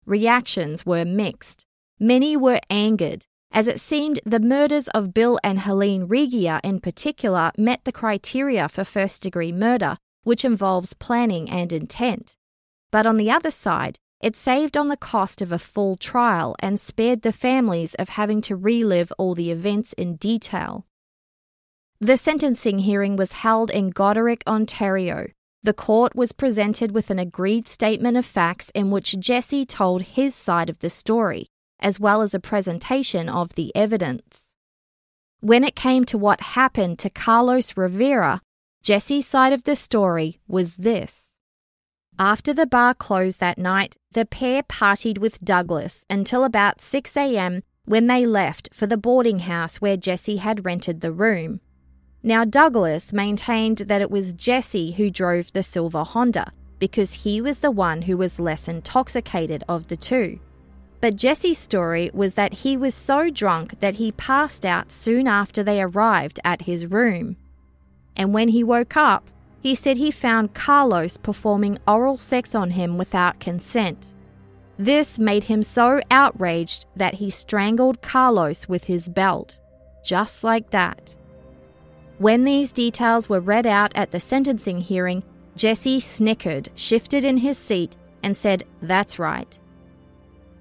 reactions 0.07 0.83
were 0.83 1.05
mixed. 1.05 1.63
Many 1.99 2.35
were 2.35 2.59
angered, 2.71 3.25
as 3.51 3.67
it 3.67 3.79
seemed 3.79 4.19
the 4.25 4.39
murders 4.39 4.87
of 4.89 5.13
Bill 5.13 5.37
and 5.43 5.59
Helene 5.59 6.05
Regier 6.05 6.59
in 6.63 6.79
particular 6.79 7.51
met 7.57 7.83
the 7.83 7.91
criteria 7.91 8.67
for 8.67 8.83
first 8.83 9.21
degree 9.21 9.51
murder, 9.51 9.97
which 10.23 10.43
involves 10.43 10.93
planning 10.93 11.49
and 11.49 11.71
intent. 11.71 12.35
But 12.89 13.05
on 13.05 13.17
the 13.17 13.29
other 13.29 13.51
side, 13.51 13.99
it 14.21 14.35
saved 14.35 14.75
on 14.75 14.89
the 14.89 14.97
cost 14.97 15.41
of 15.41 15.51
a 15.51 15.59
full 15.59 15.95
trial 15.95 16.55
and 16.59 16.79
spared 16.79 17.21
the 17.21 17.31
families 17.31 17.95
of 17.95 18.09
having 18.09 18.41
to 18.41 18.55
relive 18.55 19.13
all 19.17 19.33
the 19.33 19.51
events 19.51 19.93
in 19.93 20.15
detail. 20.15 20.85
The 22.01 22.17
sentencing 22.17 22.79
hearing 22.79 23.15
was 23.15 23.33
held 23.33 23.69
in 23.71 23.91
Goderich, 23.91 24.43
Ontario. 24.47 25.27
The 25.63 25.73
court 25.73 26.15
was 26.15 26.31
presented 26.31 26.93
with 26.93 27.09
an 27.09 27.19
agreed 27.19 27.67
statement 27.67 28.15
of 28.15 28.25
facts 28.25 28.71
in 28.73 28.91
which 28.91 29.19
Jesse 29.19 29.65
told 29.65 30.01
his 30.01 30.33
side 30.33 30.69
of 30.69 30.79
the 30.79 30.89
story, 30.89 31.47
as 31.79 31.99
well 31.99 32.21
as 32.21 32.33
a 32.33 32.39
presentation 32.39 33.27
of 33.27 33.55
the 33.55 33.75
evidence. 33.75 34.55
When 35.41 35.63
it 35.63 35.75
came 35.75 36.05
to 36.05 36.17
what 36.17 36.41
happened 36.41 36.99
to 36.99 37.09
Carlos 37.09 37.75
Rivera, 37.75 38.41
Jesse's 38.81 39.27
side 39.27 39.53
of 39.53 39.65
the 39.65 39.75
story 39.75 40.39
was 40.47 40.77
this. 40.77 41.28
After 42.21 42.53
the 42.53 42.67
bar 42.67 42.93
closed 42.93 43.39
that 43.39 43.57
night, 43.57 43.95
the 44.11 44.25
pair 44.25 44.61
partied 44.61 45.19
with 45.19 45.39
Douglas 45.39 46.05
until 46.09 46.43
about 46.43 46.81
6 46.81 47.15
a.m. 47.15 47.63
when 47.85 48.07
they 48.07 48.25
left 48.25 48.67
for 48.73 48.85
the 48.85 48.97
boarding 48.97 49.39
house 49.39 49.77
where 49.77 49.95
Jesse 49.95 50.35
had 50.35 50.65
rented 50.65 50.99
the 50.99 51.13
room. 51.13 51.61
Now, 52.21 52.43
Douglas 52.43 53.13
maintained 53.13 53.77
that 53.77 54.01
it 54.01 54.11
was 54.11 54.33
Jesse 54.33 54.91
who 54.91 55.09
drove 55.09 55.53
the 55.53 55.63
silver 55.63 56.03
Honda 56.03 56.51
because 56.77 57.23
he 57.23 57.39
was 57.39 57.59
the 57.59 57.71
one 57.71 58.01
who 58.01 58.17
was 58.17 58.37
less 58.37 58.67
intoxicated 58.67 59.63
of 59.69 59.87
the 59.87 59.95
two. 59.95 60.41
But 60.99 61.15
Jesse's 61.15 61.57
story 61.57 62.11
was 62.13 62.33
that 62.33 62.51
he 62.53 62.75
was 62.75 62.93
so 62.93 63.29
drunk 63.29 63.79
that 63.79 63.95
he 63.95 64.11
passed 64.11 64.65
out 64.65 64.91
soon 64.91 65.25
after 65.25 65.63
they 65.63 65.81
arrived 65.81 66.41
at 66.43 66.63
his 66.63 66.85
room. 66.85 67.37
And 68.17 68.33
when 68.33 68.49
he 68.49 68.61
woke 68.61 68.97
up, 68.97 69.29
he 69.61 69.75
said 69.75 69.97
he 69.97 70.11
found 70.11 70.53
Carlos 70.53 71.17
performing 71.17 71.77
oral 71.87 72.17
sex 72.17 72.55
on 72.55 72.71
him 72.71 72.97
without 72.97 73.39
consent. 73.39 74.13
This 74.77 75.19
made 75.19 75.43
him 75.43 75.61
so 75.61 75.99
outraged 76.09 76.85
that 76.95 77.15
he 77.15 77.29
strangled 77.29 78.01
Carlos 78.01 78.69
with 78.69 78.85
his 78.85 79.09
belt. 79.09 79.59
Just 80.03 80.43
like 80.43 80.69
that. 80.69 81.17
When 82.17 82.45
these 82.45 82.71
details 82.71 83.27
were 83.27 83.41
read 83.41 83.67
out 83.67 83.91
at 83.95 84.11
the 84.11 84.19
sentencing 84.19 84.81
hearing, 84.81 85.23
Jesse 85.55 85.99
snickered, 85.99 86.69
shifted 86.75 87.25
in 87.25 87.37
his 87.37 87.57
seat, 87.57 87.97
and 88.23 88.35
said, 88.35 88.63
That's 88.81 89.19
right. 89.19 89.59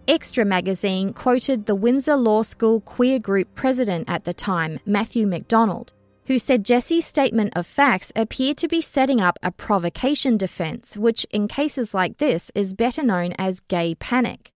Xtra 0.08 0.46
magazine 0.46 1.12
quoted 1.12 1.66
the 1.66 1.74
Windsor 1.74 2.16
Law 2.16 2.42
School 2.42 2.80
queer 2.80 3.18
group 3.18 3.54
president 3.54 4.08
at 4.08 4.24
the 4.24 4.32
time, 4.32 4.80
Matthew 4.86 5.26
McDonald, 5.26 5.92
who 6.28 6.38
said 6.38 6.62
Jesse's 6.62 7.06
statement 7.06 7.54
of 7.56 7.66
facts 7.66 8.12
appeared 8.14 8.58
to 8.58 8.68
be 8.68 8.82
setting 8.82 9.18
up 9.18 9.38
a 9.42 9.50
provocation 9.50 10.36
defense, 10.36 10.94
which 10.94 11.26
in 11.30 11.48
cases 11.48 11.94
like 11.94 12.18
this 12.18 12.52
is 12.54 12.74
better 12.74 13.02
known 13.02 13.32
as 13.38 13.60
gay 13.60 13.94
panic. 13.94 14.52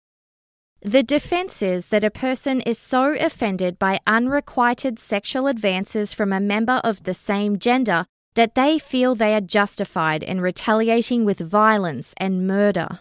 The 0.82 1.04
defense 1.04 1.62
is 1.62 1.90
that 1.90 2.04
a 2.04 2.10
person 2.10 2.62
is 2.62 2.80
so 2.80 3.14
offended 3.14 3.78
by 3.78 4.00
unrequited 4.08 4.98
sexual 4.98 5.46
advances 5.46 6.12
from 6.12 6.34
a 6.34 6.40
member 6.40 6.82
of 6.84 7.04
the 7.04 7.14
same 7.14 7.60
gender 7.60 8.08
that 8.34 8.56
they 8.56 8.80
feel 8.80 9.14
they 9.14 9.36
are 9.36 9.42
justified 9.42 10.24
in 10.24 10.42
retaliating 10.42 11.24
with 11.24 11.40
violence 11.40 12.16
and 12.18 12.48
murder. 12.48 13.00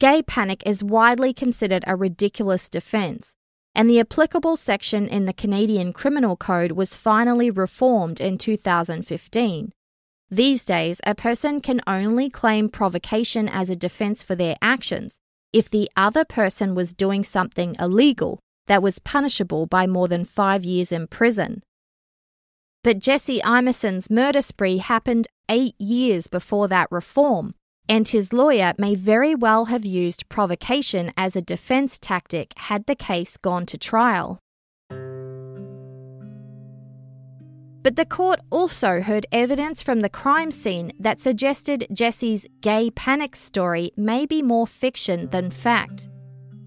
Gay 0.00 0.22
panic 0.22 0.62
is 0.64 0.82
widely 0.82 1.34
considered 1.34 1.84
a 1.86 1.96
ridiculous 1.96 2.70
defense, 2.70 3.35
and 3.76 3.90
the 3.90 4.00
applicable 4.00 4.56
section 4.56 5.06
in 5.06 5.26
the 5.26 5.34
Canadian 5.34 5.92
Criminal 5.92 6.34
Code 6.34 6.72
was 6.72 6.94
finally 6.94 7.50
reformed 7.50 8.22
in 8.22 8.38
2015. 8.38 9.70
These 10.30 10.64
days, 10.64 11.02
a 11.06 11.14
person 11.14 11.60
can 11.60 11.82
only 11.86 12.30
claim 12.30 12.70
provocation 12.70 13.50
as 13.50 13.68
a 13.68 13.76
defense 13.76 14.22
for 14.22 14.34
their 14.34 14.56
actions 14.62 15.18
if 15.52 15.68
the 15.68 15.90
other 15.94 16.24
person 16.24 16.74
was 16.74 16.94
doing 16.94 17.22
something 17.22 17.76
illegal 17.78 18.40
that 18.66 18.82
was 18.82 18.98
punishable 18.98 19.66
by 19.66 19.86
more 19.86 20.08
than 20.08 20.24
five 20.24 20.64
years 20.64 20.90
in 20.90 21.06
prison. 21.06 21.62
But 22.82 22.98
Jesse 22.98 23.40
Imeson's 23.40 24.08
murder 24.08 24.40
spree 24.40 24.78
happened 24.78 25.26
eight 25.50 25.78
years 25.78 26.28
before 26.28 26.66
that 26.68 26.88
reform, 26.90 27.54
and 27.88 28.08
his 28.08 28.32
lawyer 28.32 28.74
may 28.78 28.94
very 28.94 29.34
well 29.34 29.66
have 29.66 29.84
used 29.84 30.28
provocation 30.28 31.12
as 31.16 31.36
a 31.36 31.42
defense 31.42 31.98
tactic 31.98 32.52
had 32.56 32.86
the 32.86 32.94
case 32.96 33.36
gone 33.36 33.66
to 33.66 33.78
trial. 33.78 34.38
But 37.82 37.94
the 37.94 38.04
court 38.04 38.40
also 38.50 39.00
heard 39.00 39.26
evidence 39.30 39.80
from 39.80 40.00
the 40.00 40.08
crime 40.08 40.50
scene 40.50 40.92
that 40.98 41.20
suggested 41.20 41.86
Jesse's 41.92 42.44
gay 42.60 42.90
panic 42.90 43.36
story 43.36 43.92
may 43.96 44.26
be 44.26 44.42
more 44.42 44.66
fiction 44.66 45.28
than 45.30 45.50
fact. 45.50 46.08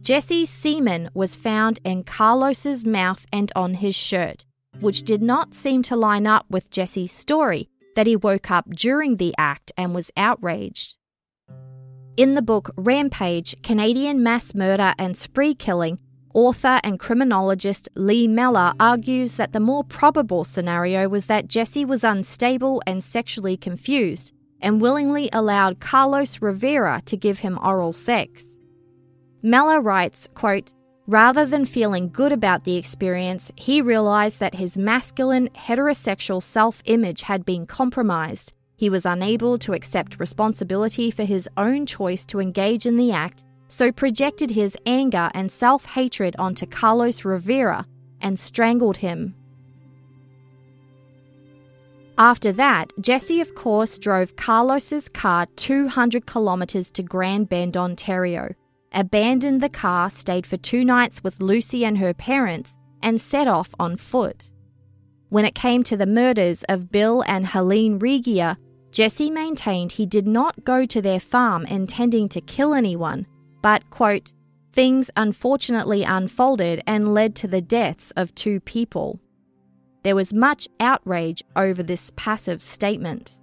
Jesse's 0.01 0.49
semen 0.49 1.09
was 1.13 1.35
found 1.35 1.79
in 1.83 2.03
Carlos's 2.03 2.85
mouth 2.85 3.25
and 3.33 3.51
on 3.53 3.73
his 3.73 3.95
shirt, 3.95 4.45
which 4.79 5.03
did 5.03 5.21
not 5.21 5.53
seem 5.53 5.81
to 5.83 5.97
line 5.97 6.25
up 6.25 6.45
with 6.49 6.71
Jesse's 6.71 7.11
story 7.11 7.67
that 7.97 8.07
he 8.07 8.15
woke 8.15 8.49
up 8.49 8.69
during 8.69 9.17
the 9.17 9.35
act 9.37 9.73
and 9.75 9.93
was 9.93 10.11
outraged. 10.15 10.98
In 12.19 12.31
the 12.31 12.41
book 12.41 12.71
Rampage 12.75 13.55
Canadian 13.63 14.21
Mass 14.21 14.53
Murder 14.53 14.93
and 14.99 15.15
Spree 15.15 15.55
Killing, 15.55 16.01
Author 16.33 16.81
and 16.83 16.99
criminologist 16.99 17.87
Lee 17.95 18.27
Mellor 18.27 18.73
argues 18.77 19.37
that 19.37 19.53
the 19.53 19.61
more 19.61 19.85
probable 19.85 20.43
scenario 20.43 21.07
was 21.07 21.27
that 21.27 21.47
Jesse 21.47 21.85
was 21.85 22.03
unstable 22.03 22.83
and 22.85 23.01
sexually 23.01 23.55
confused 23.55 24.33
and 24.59 24.81
willingly 24.81 25.29
allowed 25.31 25.79
Carlos 25.79 26.41
Rivera 26.41 27.01
to 27.05 27.15
give 27.15 27.39
him 27.39 27.57
oral 27.63 27.93
sex. 27.93 28.59
Mellor 29.41 29.79
writes, 29.79 30.27
quote, 30.33 30.73
Rather 31.07 31.45
than 31.45 31.63
feeling 31.63 32.09
good 32.09 32.33
about 32.33 32.65
the 32.65 32.75
experience, 32.75 33.49
he 33.55 33.81
realized 33.81 34.41
that 34.41 34.55
his 34.55 34.77
masculine, 34.77 35.47
heterosexual 35.55 36.43
self 36.43 36.83
image 36.83 37.21
had 37.21 37.45
been 37.45 37.65
compromised. 37.65 38.51
He 38.79 38.89
was 38.89 39.05
unable 39.05 39.57
to 39.57 39.73
accept 39.73 40.21
responsibility 40.21 41.11
for 41.11 41.25
his 41.25 41.49
own 41.57 41.85
choice 41.85 42.25
to 42.27 42.39
engage 42.39 42.85
in 42.85 42.95
the 42.95 43.11
act 43.11 43.43
so 43.67 43.91
projected 43.91 44.51
his 44.51 44.77
anger 44.85 45.29
and 45.33 45.51
self 45.51 45.83
hatred 45.83 46.33
onto 46.39 46.65
Carlos 46.65 47.25
Rivera 47.25 47.85
and 48.21 48.39
strangled 48.39 48.95
him. 48.95 49.35
After 52.17 52.53
that, 52.53 52.93
Jesse, 53.01 53.41
of 53.41 53.53
course, 53.53 53.97
drove 53.97 54.37
Carlos's 54.37 55.09
car 55.09 55.45
200 55.57 56.25
kilometres 56.25 56.89
to 56.91 57.03
Grand 57.03 57.49
Bend, 57.49 57.75
Ontario, 57.75 58.55
abandoned 58.93 59.59
the 59.59 59.67
car, 59.67 60.09
stayed 60.09 60.45
for 60.45 60.55
two 60.55 60.85
nights 60.85 61.21
with 61.21 61.41
Lucy 61.41 61.83
and 61.83 61.97
her 61.97 62.13
parents, 62.13 62.77
and 63.03 63.19
set 63.19 63.49
off 63.49 63.75
on 63.77 63.97
foot. 63.97 64.49
When 65.27 65.43
it 65.43 65.53
came 65.53 65.83
to 65.83 65.97
the 65.97 66.07
murders 66.07 66.63
of 66.69 66.91
Bill 66.91 67.25
and 67.27 67.45
Helene 67.45 67.99
Regier, 67.99 68.55
Jesse 68.91 69.29
maintained 69.29 69.91
he 69.91 70.05
did 70.05 70.27
not 70.27 70.63
go 70.63 70.85
to 70.85 71.01
their 71.01 71.19
farm 71.19 71.65
intending 71.65 72.27
to 72.29 72.41
kill 72.41 72.73
anyone, 72.73 73.27
but, 73.61 73.89
quote, 73.89 74.33
things 74.73 75.11
unfortunately 75.17 76.03
unfolded 76.03 76.81
and 76.87 77.13
led 77.13 77.35
to 77.35 77.47
the 77.47 77.61
deaths 77.61 78.11
of 78.11 78.33
two 78.35 78.59
people. 78.61 79.19
There 80.03 80.15
was 80.15 80.33
much 80.33 80.67
outrage 80.79 81.43
over 81.55 81.83
this 81.83 82.11
passive 82.15 82.61
statement. 82.61 83.39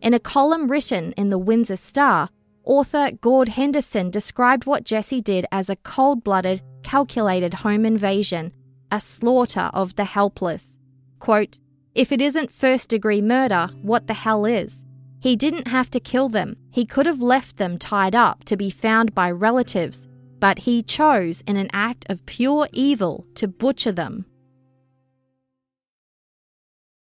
In 0.00 0.14
a 0.14 0.18
column 0.18 0.68
written 0.68 1.12
in 1.12 1.30
the 1.30 1.38
Windsor 1.38 1.76
Star, 1.76 2.30
author 2.64 3.10
Gord 3.20 3.48
Henderson 3.48 4.10
described 4.10 4.64
what 4.64 4.84
Jesse 4.84 5.20
did 5.20 5.44
as 5.52 5.68
a 5.68 5.76
cold 5.76 6.24
blooded, 6.24 6.62
calculated 6.82 7.52
home 7.52 7.84
invasion, 7.84 8.52
a 8.90 8.98
slaughter 8.98 9.70
of 9.74 9.96
the 9.96 10.04
helpless. 10.04 10.78
Quote, 11.18 11.60
if 11.94 12.12
it 12.12 12.20
isn't 12.20 12.52
first 12.52 12.88
degree 12.88 13.20
murder, 13.20 13.68
what 13.82 14.06
the 14.06 14.14
hell 14.14 14.44
is? 14.44 14.84
He 15.20 15.36
didn't 15.36 15.68
have 15.68 15.90
to 15.90 16.00
kill 16.00 16.28
them, 16.28 16.56
he 16.72 16.86
could 16.86 17.06
have 17.06 17.20
left 17.20 17.56
them 17.56 17.78
tied 17.78 18.14
up 18.14 18.44
to 18.44 18.56
be 18.56 18.70
found 18.70 19.14
by 19.14 19.30
relatives, 19.30 20.08
but 20.38 20.60
he 20.60 20.82
chose, 20.82 21.42
in 21.42 21.56
an 21.56 21.68
act 21.72 22.06
of 22.08 22.24
pure 22.24 22.68
evil, 22.72 23.26
to 23.34 23.46
butcher 23.46 23.92
them. 23.92 24.24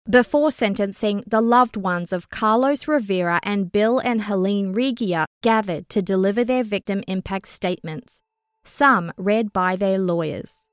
Before 0.08 0.52
sentencing, 0.52 1.24
the 1.26 1.40
loved 1.40 1.76
ones 1.76 2.12
of 2.12 2.30
Carlos 2.30 2.86
Rivera 2.86 3.40
and 3.42 3.72
Bill 3.72 3.98
and 3.98 4.22
Helene 4.22 4.72
Regier 4.72 5.26
gathered 5.42 5.88
to 5.88 6.00
deliver 6.00 6.44
their 6.44 6.62
victim 6.62 7.02
impact 7.08 7.48
statements, 7.48 8.22
some 8.62 9.10
read 9.16 9.52
by 9.52 9.74
their 9.74 9.98
lawyers. 9.98 10.65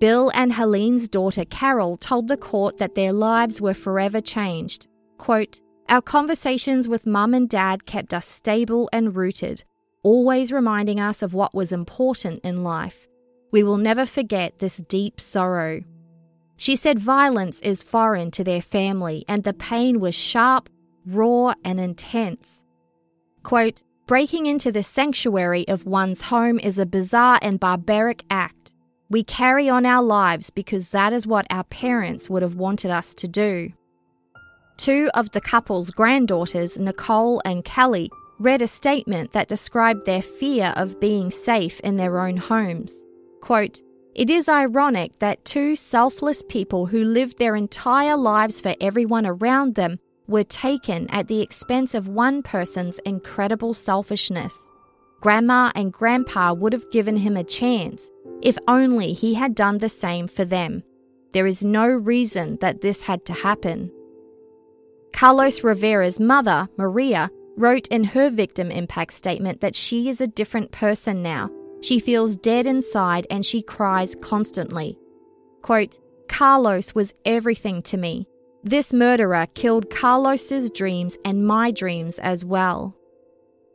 Bill 0.00 0.30
and 0.34 0.52
Helene's 0.52 1.08
daughter 1.08 1.44
Carol 1.44 1.96
told 1.96 2.28
the 2.28 2.36
court 2.36 2.76
that 2.78 2.94
their 2.94 3.12
lives 3.12 3.60
were 3.60 3.74
forever 3.74 4.20
changed. 4.20 4.86
Quote, 5.18 5.60
our 5.88 6.02
conversations 6.02 6.86
with 6.86 7.06
mum 7.06 7.32
and 7.32 7.48
dad 7.48 7.86
kept 7.86 8.12
us 8.12 8.26
stable 8.26 8.88
and 8.92 9.16
rooted. 9.16 9.64
always 10.04 10.52
reminding 10.52 11.00
us 11.00 11.22
of 11.22 11.34
what 11.34 11.54
was 11.54 11.72
important 11.72 12.40
in 12.44 12.62
life. 12.62 13.06
We 13.50 13.62
will 13.62 13.76
never 13.76 14.06
forget 14.06 14.58
this 14.58 14.76
deep 14.76 15.20
sorrow. 15.20 15.80
She 16.56 16.76
said 16.76 16.98
violence 16.98 17.60
is 17.60 17.82
foreign 17.82 18.30
to 18.32 18.44
their 18.44 18.62
family 18.62 19.24
and 19.28 19.42
the 19.42 19.52
pain 19.52 19.98
was 20.00 20.14
sharp, 20.14 20.68
raw, 21.04 21.54
and 21.64 21.80
intense. 21.80 22.64
Quote, 23.42 23.82
Breaking 24.06 24.46
into 24.46 24.72
the 24.72 24.82
sanctuary 24.82 25.66
of 25.68 25.84
one's 25.84 26.22
home 26.22 26.58
is 26.58 26.78
a 26.78 26.86
bizarre 26.86 27.38
and 27.42 27.60
barbaric 27.60 28.24
act. 28.30 28.57
We 29.10 29.24
carry 29.24 29.70
on 29.70 29.86
our 29.86 30.02
lives 30.02 30.50
because 30.50 30.90
that 30.90 31.14
is 31.14 31.26
what 31.26 31.46
our 31.50 31.64
parents 31.64 32.28
would 32.28 32.42
have 32.42 32.56
wanted 32.56 32.90
us 32.90 33.14
to 33.16 33.28
do. 33.28 33.72
Two 34.76 35.10
of 35.14 35.30
the 35.30 35.40
couple's 35.40 35.90
granddaughters, 35.90 36.78
Nicole 36.78 37.40
and 37.44 37.64
Kelly, 37.64 38.10
read 38.38 38.60
a 38.60 38.66
statement 38.66 39.32
that 39.32 39.48
described 39.48 40.04
their 40.04 40.22
fear 40.22 40.74
of 40.76 41.00
being 41.00 41.30
safe 41.30 41.80
in 41.80 41.96
their 41.96 42.20
own 42.20 42.36
homes. 42.36 43.02
Quote, 43.40 43.80
it 44.14 44.28
is 44.28 44.48
ironic 44.48 45.18
that 45.20 45.44
two 45.44 45.74
selfless 45.74 46.42
people 46.42 46.86
who 46.86 47.04
lived 47.04 47.38
their 47.38 47.56
entire 47.56 48.16
lives 48.16 48.60
for 48.60 48.74
everyone 48.80 49.24
around 49.24 49.74
them 49.74 49.98
were 50.26 50.44
taken 50.44 51.08
at 51.10 51.28
the 51.28 51.40
expense 51.40 51.94
of 51.94 52.08
one 52.08 52.42
person's 52.42 52.98
incredible 53.00 53.72
selfishness. 53.72 54.70
Grandma 55.20 55.72
and 55.74 55.92
Grandpa 55.92 56.52
would 56.52 56.72
have 56.72 56.90
given 56.90 57.16
him 57.16 57.36
a 57.36 57.42
chance 57.42 58.08
if 58.42 58.58
only 58.66 59.12
he 59.12 59.34
had 59.34 59.54
done 59.54 59.78
the 59.78 59.88
same 59.88 60.26
for 60.26 60.44
them. 60.44 60.82
There 61.32 61.46
is 61.46 61.64
no 61.64 61.86
reason 61.86 62.58
that 62.60 62.80
this 62.80 63.02
had 63.02 63.24
to 63.26 63.32
happen. 63.32 63.90
Carlos 65.12 65.64
Rivera's 65.64 66.20
mother, 66.20 66.68
Maria, 66.76 67.30
wrote 67.56 67.88
in 67.88 68.04
her 68.04 68.30
victim 68.30 68.70
impact 68.70 69.12
statement 69.12 69.60
that 69.60 69.74
she 69.74 70.08
is 70.08 70.20
a 70.20 70.26
different 70.26 70.70
person 70.70 71.22
now. 71.22 71.50
She 71.80 71.98
feels 71.98 72.36
dead 72.36 72.66
inside 72.66 73.26
and 73.30 73.44
she 73.44 73.62
cries 73.62 74.16
constantly. 74.20 74.98
Quote, 75.62 75.98
Carlos 76.28 76.94
was 76.94 77.14
everything 77.24 77.82
to 77.82 77.96
me. 77.96 78.26
This 78.62 78.92
murderer 78.92 79.46
killed 79.54 79.90
Carlos's 79.90 80.70
dreams 80.70 81.16
and 81.24 81.46
my 81.46 81.70
dreams 81.70 82.18
as 82.18 82.44
well. 82.44 82.96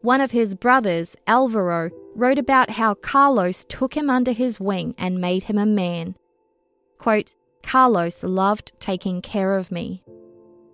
One 0.01 0.21
of 0.21 0.31
his 0.31 0.55
brothers, 0.55 1.15
Alvaro, 1.27 1.89
wrote 2.15 2.39
about 2.39 2.71
how 2.71 2.93
Carlos 2.93 3.63
took 3.65 3.95
him 3.95 4.09
under 4.09 4.31
his 4.31 4.59
wing 4.59 4.95
and 4.97 5.19
made 5.21 5.43
him 5.43 5.57
a 5.57 5.65
man. 5.65 6.15
Quote, 6.97 7.35
Carlos 7.63 8.23
loved 8.23 8.71
taking 8.79 9.21
care 9.21 9.57
of 9.57 9.71
me. 9.71 10.03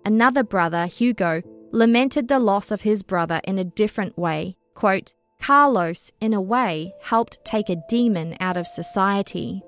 Another 0.04 0.42
brother, 0.42 0.86
Hugo, 0.86 1.42
lamented 1.72 2.28
the 2.28 2.38
loss 2.38 2.70
of 2.70 2.82
his 2.82 3.02
brother 3.02 3.40
in 3.44 3.58
a 3.58 3.64
different 3.64 4.18
way. 4.18 4.56
Quote, 4.74 5.14
Carlos, 5.40 6.12
in 6.20 6.34
a 6.34 6.40
way, 6.40 6.92
helped 7.02 7.44
take 7.44 7.70
a 7.70 7.82
demon 7.88 8.36
out 8.40 8.56
of 8.56 8.66
society. 8.66 9.62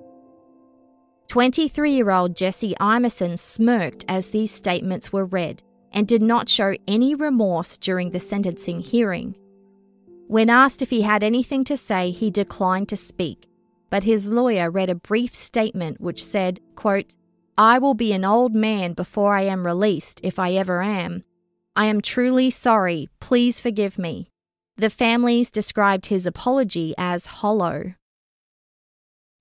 23 1.29 1.93
year 1.93 2.11
old 2.11 2.37
Jesse 2.37 2.75
Imeson 2.79 3.39
smirked 3.39 4.05
as 4.07 4.31
these 4.31 4.51
statements 4.51 5.13
were 5.13 5.25
read 5.25 5.63
and 5.93 6.07
did 6.07 6.21
not 6.21 6.49
show 6.49 6.75
any 6.87 7.15
remorse 7.15 7.79
during 7.79 8.11
the 8.11 8.21
sentencing 8.21 8.81
hearing. 8.81 9.35
When 10.33 10.49
asked 10.49 10.81
if 10.81 10.89
he 10.89 11.03
had 11.03 11.23
anything 11.23 11.63
to 11.65 11.77
say, 11.77 12.11
he 12.11 12.31
declined 12.31 12.89
to 12.89 12.97
speak, 12.97 13.51
but 13.91 14.05
his 14.05 14.33
lawyer 14.33 14.71
read 14.71 14.89
a 14.89 14.95
brief 14.95 15.35
statement 15.35 16.01
which 16.01 16.25
said, 16.25 16.59
quote, 16.75 17.17
I 17.59 17.79
will 17.79 17.93
be 17.93 18.15
an 18.15 18.25
old 18.25 18.55
man 18.55 18.95
before 18.95 19.37
I 19.37 19.43
am 19.43 19.67
released, 19.67 20.23
if 20.25 20.39
I 20.39 20.53
ever 20.53 20.81
am. 20.81 21.25
I 21.77 21.85
am 21.85 22.01
truly 22.01 22.49
sorry. 22.49 23.11
Please 23.21 23.61
forgive 23.61 23.99
me. 23.99 24.31
The 24.79 24.89
families 24.89 25.51
described 25.51 26.07
his 26.07 26.25
apology 26.25 26.95
as 26.97 27.27
hollow. 27.43 27.93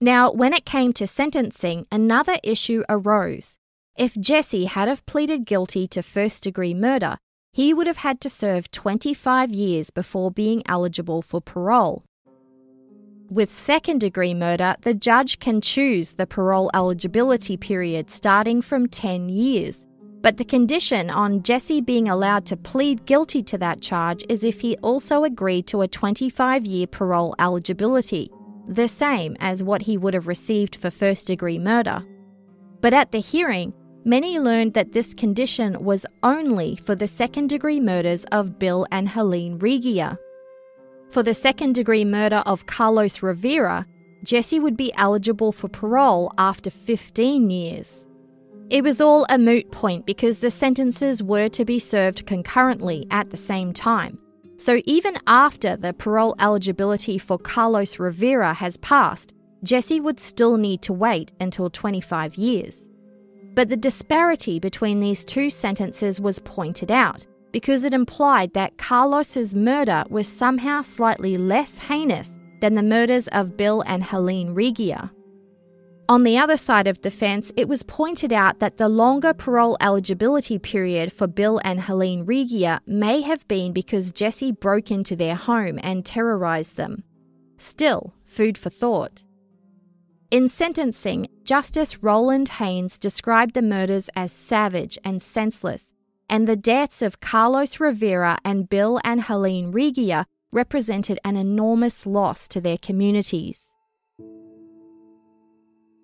Now, 0.01 0.29
when 0.29 0.51
it 0.51 0.65
came 0.65 0.91
to 0.91 1.07
sentencing, 1.07 1.87
another 1.89 2.35
issue 2.43 2.83
arose. 2.89 3.59
If 3.95 4.19
Jesse 4.19 4.65
had 4.65 4.89
have 4.89 5.05
pleaded 5.05 5.45
guilty 5.45 5.87
to 5.87 6.03
first 6.03 6.43
degree 6.43 6.73
murder, 6.73 7.17
he 7.51 7.73
would 7.73 7.87
have 7.87 7.97
had 7.97 8.21
to 8.21 8.29
serve 8.29 8.71
25 8.71 9.51
years 9.51 9.89
before 9.89 10.31
being 10.31 10.63
eligible 10.67 11.21
for 11.21 11.41
parole. 11.41 12.03
With 13.29 13.49
second 13.49 13.99
degree 13.99 14.33
murder, 14.33 14.75
the 14.81 14.93
judge 14.93 15.39
can 15.39 15.61
choose 15.61 16.13
the 16.13 16.27
parole 16.27 16.69
eligibility 16.73 17.57
period 17.57 18.09
starting 18.09 18.61
from 18.61 18.87
10 18.87 19.29
years. 19.29 19.87
But 20.21 20.37
the 20.37 20.45
condition 20.45 21.09
on 21.09 21.41
Jesse 21.41 21.81
being 21.81 22.07
allowed 22.07 22.45
to 22.47 22.57
plead 22.57 23.05
guilty 23.05 23.41
to 23.43 23.57
that 23.57 23.81
charge 23.81 24.23
is 24.29 24.43
if 24.43 24.61
he 24.61 24.77
also 24.77 25.23
agreed 25.23 25.65
to 25.67 25.81
a 25.81 25.87
25 25.87 26.65
year 26.65 26.87
parole 26.87 27.35
eligibility 27.39 28.29
the 28.67 28.87
same 28.87 29.35
as 29.39 29.63
what 29.63 29.81
he 29.81 29.97
would 29.97 30.13
have 30.13 30.27
received 30.27 30.75
for 30.75 30.89
first 30.89 31.27
degree 31.27 31.59
murder. 31.59 32.03
But 32.79 32.93
at 32.93 33.11
the 33.11 33.19
hearing, 33.19 33.73
many 34.03 34.39
learned 34.39 34.73
that 34.73 34.91
this 34.91 35.13
condition 35.13 35.83
was 35.83 36.05
only 36.23 36.75
for 36.75 36.95
the 36.95 37.07
second 37.07 37.47
degree 37.47 37.79
murders 37.79 38.25
of 38.31 38.59
Bill 38.59 38.85
and 38.91 39.09
Helene 39.09 39.59
Regier. 39.59 40.17
For 41.09 41.23
the 41.23 41.33
second 41.33 41.75
degree 41.75 42.05
murder 42.05 42.43
of 42.45 42.65
Carlos 42.65 43.21
Rivera, 43.21 43.85
Jesse 44.23 44.59
would 44.59 44.77
be 44.77 44.93
eligible 44.97 45.51
for 45.51 45.67
parole 45.67 46.31
after 46.37 46.69
15 46.69 47.49
years. 47.49 48.07
It 48.69 48.83
was 48.83 49.01
all 49.01 49.25
a 49.29 49.37
moot 49.37 49.71
point 49.71 50.05
because 50.05 50.39
the 50.39 50.51
sentences 50.51 51.21
were 51.21 51.49
to 51.49 51.65
be 51.65 51.79
served 51.79 52.25
concurrently 52.25 53.05
at 53.11 53.29
the 53.29 53.37
same 53.37 53.73
time. 53.73 54.17
So 54.57 54.81
even 54.85 55.17
after 55.27 55.75
the 55.75 55.93
parole 55.93 56.35
eligibility 56.39 57.17
for 57.17 57.37
Carlos 57.37 57.99
Rivera 57.99 58.53
has 58.53 58.77
passed, 58.77 59.33
Jesse 59.63 59.99
would 59.99 60.19
still 60.19 60.57
need 60.57 60.81
to 60.83 60.93
wait 60.93 61.31
until 61.39 61.69
25 61.69 62.35
years. 62.35 62.90
But 63.53 63.69
the 63.69 63.77
disparity 63.77 64.59
between 64.59 64.99
these 64.99 65.25
two 65.25 65.49
sentences 65.49 66.21
was 66.21 66.39
pointed 66.39 66.91
out 66.91 67.27
because 67.51 67.83
it 67.83 67.93
implied 67.93 68.53
that 68.53 68.77
Carlos's 68.77 69.53
murder 69.53 70.05
was 70.09 70.27
somehow 70.27 70.81
slightly 70.81 71.37
less 71.37 71.77
heinous 71.77 72.39
than 72.61 72.75
the 72.75 72.83
murders 72.83 73.27
of 73.29 73.57
Bill 73.57 73.83
and 73.85 74.03
Helene 74.03 74.53
Regier. 74.53 75.11
On 76.07 76.23
the 76.23 76.37
other 76.37 76.57
side 76.57 76.87
of 76.87 77.01
the 77.01 77.11
fence, 77.11 77.53
it 77.55 77.67
was 77.67 77.83
pointed 77.83 78.33
out 78.33 78.59
that 78.59 78.77
the 78.77 78.89
longer 78.89 79.33
parole 79.33 79.77
eligibility 79.79 80.59
period 80.59 81.11
for 81.11 81.25
Bill 81.25 81.61
and 81.63 81.81
Helene 81.81 82.25
Regier 82.25 82.79
may 82.85 83.21
have 83.21 83.47
been 83.47 83.71
because 83.71 84.11
Jesse 84.11 84.51
broke 84.51 84.91
into 84.91 85.15
their 85.15 85.35
home 85.35 85.79
and 85.81 86.05
terrorized 86.05 86.75
them. 86.75 87.03
Still, 87.57 88.13
food 88.25 88.57
for 88.57 88.69
thought. 88.69 89.23
In 90.31 90.47
sentencing, 90.47 91.27
Justice 91.43 92.01
Roland 92.01 92.47
Haynes 92.47 92.97
described 92.97 93.53
the 93.53 93.61
murders 93.61 94.09
as 94.15 94.31
savage 94.31 94.97
and 95.03 95.21
senseless, 95.21 95.93
and 96.29 96.47
the 96.47 96.55
deaths 96.55 97.01
of 97.01 97.19
Carlos 97.19 97.81
Rivera 97.81 98.37
and 98.45 98.69
Bill 98.69 99.01
and 99.03 99.23
Helene 99.23 99.71
Regier 99.71 100.25
represented 100.53 101.19
an 101.25 101.35
enormous 101.35 102.05
loss 102.05 102.47
to 102.47 102.61
their 102.61 102.77
communities. 102.77 103.75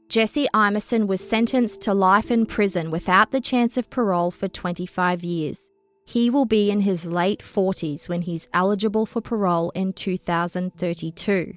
Jesse 0.10 0.50
Imeson 0.54 1.08
was 1.08 1.26
sentenced 1.26 1.80
to 1.84 1.94
life 1.94 2.30
in 2.30 2.46
prison 2.46 2.92
without 2.92 3.32
the 3.32 3.40
chance 3.40 3.78
of 3.78 3.90
parole 3.90 4.32
for 4.32 4.50
25 4.50 5.24
years. 5.24 5.72
He 6.06 6.30
will 6.30 6.46
be 6.46 6.70
in 6.70 6.82
his 6.82 7.10
late 7.10 7.40
40s 7.40 8.10
when 8.10 8.24
he's 8.24 8.50
eligible 8.54 9.06
for 9.06 9.22
parole 9.22 9.70
in 9.70 9.94
2032. 9.94 11.54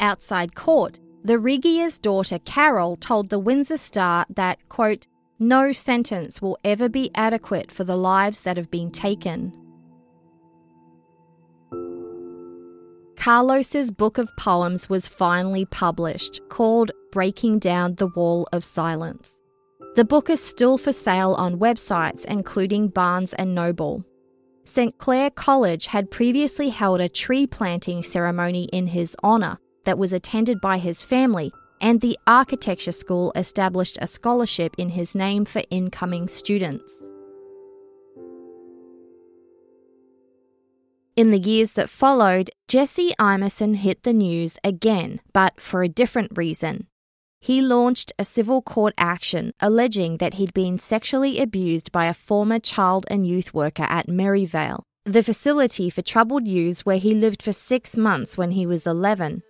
Outside 0.00 0.54
court, 0.54 0.98
the 1.22 1.38
Regier's 1.38 1.98
daughter 1.98 2.38
Carol 2.38 2.96
told 2.96 3.28
the 3.28 3.38
Windsor 3.38 3.76
Star 3.76 4.24
that, 4.30 4.58
quote, 4.70 5.06
no 5.38 5.72
sentence 5.72 6.40
will 6.40 6.58
ever 6.64 6.88
be 6.88 7.10
adequate 7.14 7.70
for 7.70 7.84
the 7.84 7.96
lives 7.96 8.44
that 8.44 8.56
have 8.56 8.70
been 8.70 8.90
taken. 8.90 9.52
Carlos's 13.16 13.90
book 13.90 14.16
of 14.16 14.34
poems 14.38 14.88
was 14.88 15.06
finally 15.06 15.66
published, 15.66 16.40
called 16.48 16.90
Breaking 17.12 17.58
Down 17.58 17.94
the 17.96 18.08
Wall 18.08 18.48
of 18.52 18.64
Silence. 18.64 19.38
The 19.96 20.06
book 20.06 20.30
is 20.30 20.42
still 20.42 20.78
for 20.78 20.92
sale 20.92 21.34
on 21.34 21.58
websites 21.58 22.24
including 22.24 22.88
Barnes 22.88 23.34
and 23.34 23.54
Noble. 23.54 24.04
St 24.64 24.96
Clair 24.96 25.28
College 25.30 25.86
had 25.88 26.10
previously 26.10 26.70
held 26.70 27.02
a 27.02 27.08
tree 27.10 27.46
planting 27.46 28.02
ceremony 28.02 28.64
in 28.72 28.86
his 28.86 29.14
honour 29.22 29.58
that 29.84 29.98
was 29.98 30.12
attended 30.12 30.60
by 30.60 30.78
his 30.78 31.02
family, 31.02 31.52
and 31.80 32.00
the 32.00 32.18
architecture 32.26 32.92
school 32.92 33.32
established 33.34 33.98
a 34.00 34.06
scholarship 34.06 34.74
in 34.78 34.90
his 34.90 35.14
name 35.14 35.44
for 35.44 35.62
incoming 35.70 36.28
students. 36.28 37.08
In 41.16 41.30
the 41.30 41.38
years 41.38 41.74
that 41.74 41.90
followed, 41.90 42.50
Jesse 42.68 43.12
Imeson 43.18 43.76
hit 43.76 44.04
the 44.04 44.12
news 44.12 44.58
again, 44.64 45.20
but 45.32 45.60
for 45.60 45.82
a 45.82 45.88
different 45.88 46.32
reason. 46.34 46.86
He 47.42 47.60
launched 47.60 48.12
a 48.18 48.24
civil 48.24 48.62
court 48.62 48.94
action 48.96 49.52
alleging 49.60 50.18
that 50.18 50.34
he'd 50.34 50.54
been 50.54 50.78
sexually 50.78 51.40
abused 51.40 51.90
by 51.90 52.06
a 52.06 52.14
former 52.14 52.58
child 52.58 53.06
and 53.08 53.26
youth 53.26 53.52
worker 53.54 53.84
at 53.84 54.08
Maryvale, 54.08 54.84
the 55.04 55.22
facility 55.22 55.90
for 55.90 56.02
troubled 56.02 56.46
youths 56.46 56.86
where 56.86 56.98
he 56.98 57.14
lived 57.14 57.42
for 57.42 57.52
six 57.52 57.96
months 57.96 58.38
when 58.38 58.52
he 58.52 58.66
was 58.66 58.86
11. 58.86 59.42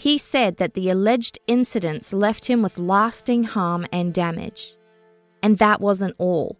He 0.00 0.16
said 0.16 0.56
that 0.56 0.72
the 0.72 0.88
alleged 0.88 1.38
incidents 1.46 2.14
left 2.14 2.46
him 2.46 2.62
with 2.62 2.78
lasting 2.78 3.44
harm 3.44 3.84
and 3.92 4.14
damage. 4.14 4.78
And 5.42 5.58
that 5.58 5.78
wasn't 5.78 6.14
all. 6.16 6.58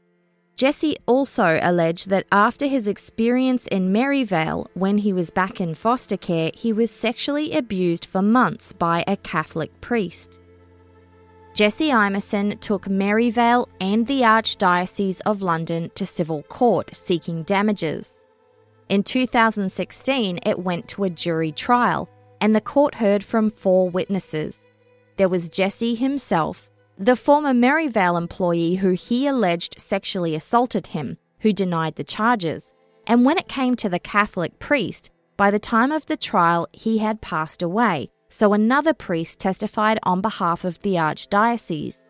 Jesse 0.58 0.98
also 1.06 1.58
alleged 1.62 2.10
that 2.10 2.26
after 2.30 2.66
his 2.66 2.86
experience 2.86 3.66
in 3.68 3.92
Maryvale, 3.92 4.68
when 4.74 4.98
he 4.98 5.14
was 5.14 5.30
back 5.30 5.58
in 5.58 5.74
foster 5.74 6.18
care, 6.18 6.50
he 6.52 6.74
was 6.74 6.90
sexually 6.90 7.54
abused 7.54 8.04
for 8.04 8.20
months 8.20 8.74
by 8.74 9.04
a 9.06 9.16
Catholic 9.16 9.70
priest. 9.80 10.38
Jesse 11.54 11.88
Imeson 11.88 12.60
took 12.60 12.90
Maryvale 12.90 13.66
and 13.80 14.06
the 14.06 14.20
Archdiocese 14.20 15.22
of 15.24 15.40
London 15.40 15.90
to 15.94 16.04
civil 16.04 16.42
court 16.42 16.94
seeking 16.94 17.44
damages. 17.44 18.22
In 18.90 19.02
2016, 19.02 20.40
it 20.44 20.58
went 20.58 20.88
to 20.88 21.04
a 21.04 21.10
jury 21.10 21.52
trial, 21.52 22.06
and 22.40 22.54
the 22.54 22.60
court 22.60 22.96
heard 22.96 23.22
from 23.22 23.50
four 23.50 23.90
witnesses. 23.90 24.68
There 25.16 25.28
was 25.28 25.48
Jesse 25.48 25.94
himself, 25.94 26.70
the 26.98 27.16
former 27.16 27.54
Maryvale 27.54 28.16
employee 28.16 28.76
who 28.76 28.90
he 28.90 29.26
alleged 29.26 29.80
sexually 29.80 30.34
assaulted 30.34 30.88
him, 30.88 31.18
who 31.40 31.52
denied 31.52 31.96
the 31.96 32.04
charges. 32.04 32.72
And 33.06 33.24
when 33.24 33.38
it 33.38 33.48
came 33.48 33.74
to 33.76 33.88
the 33.88 33.98
Catholic 33.98 34.58
priest, 34.58 35.10
by 35.36 35.50
the 35.50 35.58
time 35.58 35.92
of 35.92 36.06
the 36.06 36.16
trial, 36.16 36.68
he 36.72 36.98
had 36.98 37.20
passed 37.20 37.62
away, 37.62 38.10
so 38.28 38.52
another 38.52 38.94
priest 38.94 39.40
testified 39.40 39.98
on 40.02 40.20
behalf 40.20 40.64
of 40.64 40.78
the 40.80 40.94
Archdiocese. 40.94 42.06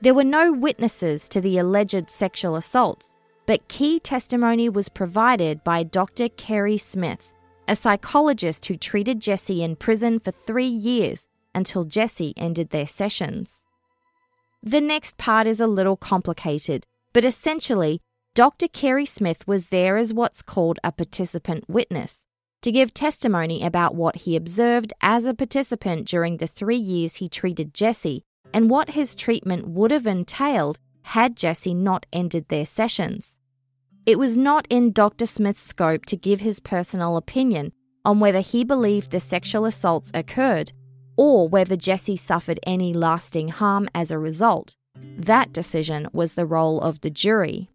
There 0.00 0.14
were 0.14 0.24
no 0.24 0.52
witnesses 0.52 1.28
to 1.30 1.40
the 1.40 1.58
alleged 1.58 2.08
sexual 2.08 2.56
assaults, 2.56 3.14
but 3.46 3.68
key 3.68 4.00
testimony 4.00 4.68
was 4.68 4.88
provided 4.88 5.62
by 5.64 5.82
Dr. 5.82 6.28
Kerry 6.30 6.78
Smith, 6.78 7.33
a 7.66 7.76
psychologist 7.76 8.66
who 8.66 8.76
treated 8.76 9.20
Jesse 9.20 9.62
in 9.62 9.76
prison 9.76 10.18
for 10.18 10.30
three 10.30 10.66
years 10.66 11.28
until 11.54 11.84
Jesse 11.84 12.34
ended 12.36 12.70
their 12.70 12.86
sessions. 12.86 13.64
The 14.62 14.80
next 14.80 15.18
part 15.18 15.46
is 15.46 15.60
a 15.60 15.66
little 15.66 15.96
complicated, 15.96 16.86
but 17.12 17.24
essentially, 17.24 18.00
Dr. 18.34 18.66
Kerry 18.68 19.06
Smith 19.06 19.46
was 19.46 19.68
there 19.68 19.96
as 19.96 20.12
what's 20.12 20.42
called 20.42 20.78
a 20.82 20.90
participant 20.90 21.68
witness 21.68 22.26
to 22.62 22.72
give 22.72 22.94
testimony 22.94 23.62
about 23.62 23.94
what 23.94 24.16
he 24.22 24.36
observed 24.36 24.92
as 25.02 25.26
a 25.26 25.34
participant 25.34 26.08
during 26.08 26.38
the 26.38 26.46
three 26.46 26.78
years 26.78 27.16
he 27.16 27.28
treated 27.28 27.74
Jesse 27.74 28.22
and 28.54 28.70
what 28.70 28.90
his 28.90 29.14
treatment 29.14 29.68
would 29.68 29.90
have 29.90 30.06
entailed 30.06 30.78
had 31.02 31.36
Jesse 31.36 31.74
not 31.74 32.06
ended 32.10 32.48
their 32.48 32.64
sessions. 32.64 33.38
It 34.06 34.18
was 34.18 34.36
not 34.36 34.66
in 34.68 34.92
Dr. 34.92 35.24
Smith's 35.24 35.62
scope 35.62 36.04
to 36.06 36.16
give 36.16 36.40
his 36.40 36.60
personal 36.60 37.16
opinion 37.16 37.72
on 38.04 38.20
whether 38.20 38.40
he 38.40 38.62
believed 38.62 39.10
the 39.10 39.20
sexual 39.20 39.64
assaults 39.64 40.10
occurred 40.12 40.72
or 41.16 41.48
whether 41.48 41.76
Jesse 41.76 42.16
suffered 42.16 42.60
any 42.66 42.92
lasting 42.92 43.48
harm 43.48 43.88
as 43.94 44.10
a 44.10 44.18
result. 44.18 44.76
That 45.16 45.52
decision 45.52 46.08
was 46.12 46.34
the 46.34 46.44
role 46.44 46.80
of 46.80 47.00
the 47.00 47.10
jury. 47.10 47.70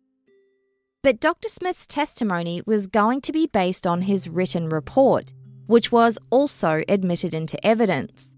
But 1.01 1.19
Dr. 1.19 1.47
Smith's 1.47 1.87
testimony 1.87 2.61
was 2.65 2.87
going 2.87 3.21
to 3.21 3.31
be 3.31 3.47
based 3.47 3.87
on 3.87 4.03
his 4.03 4.29
written 4.29 4.69
report, 4.69 5.33
which 5.65 5.91
was 5.91 6.19
also 6.29 6.83
admitted 6.87 7.33
into 7.33 7.65
evidence. 7.65 8.35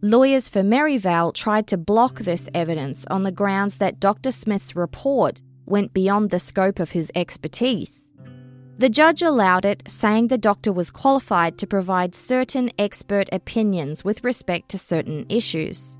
Lawyers 0.00 0.48
for 0.48 0.62
Maryvale 0.62 1.32
tried 1.32 1.66
to 1.68 1.76
block 1.76 2.20
this 2.20 2.48
evidence 2.54 3.04
on 3.10 3.22
the 3.22 3.32
grounds 3.32 3.78
that 3.78 4.00
Dr. 4.00 4.30
Smith's 4.30 4.74
report 4.74 5.42
went 5.70 5.92
beyond 5.92 6.30
the 6.30 6.38
scope 6.38 6.80
of 6.80 6.92
his 6.92 7.12
expertise. 7.14 8.12
The 8.78 8.88
judge 8.88 9.22
allowed 9.22 9.64
it, 9.64 9.82
saying 9.88 10.28
the 10.28 10.38
doctor 10.38 10.72
was 10.72 10.90
qualified 10.90 11.58
to 11.58 11.66
provide 11.66 12.14
certain 12.14 12.70
expert 12.78 13.28
opinions 13.32 14.04
with 14.04 14.22
respect 14.22 14.68
to 14.70 14.78
certain 14.78 15.26
issues. 15.28 15.98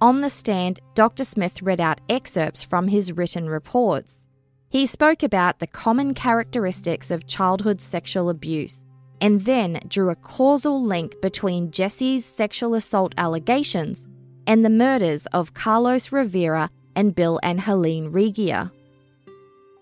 On 0.00 0.20
the 0.20 0.28
stand, 0.28 0.78
Dr. 0.94 1.24
Smith 1.24 1.62
read 1.62 1.80
out 1.80 2.02
excerpts 2.10 2.62
from 2.62 2.88
his 2.88 3.12
written 3.12 3.48
reports. 3.48 4.28
He 4.68 4.84
spoke 4.84 5.22
about 5.22 5.58
the 5.58 5.66
common 5.66 6.12
characteristics 6.12 7.10
of 7.10 7.26
childhood 7.26 7.80
sexual 7.80 8.28
abuse 8.28 8.84
and 9.22 9.40
then 9.40 9.80
drew 9.88 10.10
a 10.10 10.16
causal 10.16 10.84
link 10.84 11.18
between 11.22 11.70
Jesse's 11.70 12.26
sexual 12.26 12.74
assault 12.74 13.14
allegations 13.16 14.06
and 14.46 14.62
the 14.62 14.70
murders 14.70 15.26
of 15.26 15.54
Carlos 15.54 16.12
Rivera 16.12 16.68
and 16.94 17.14
Bill 17.14 17.40
and 17.42 17.62
Helene 17.62 18.08
Regier. 18.08 18.70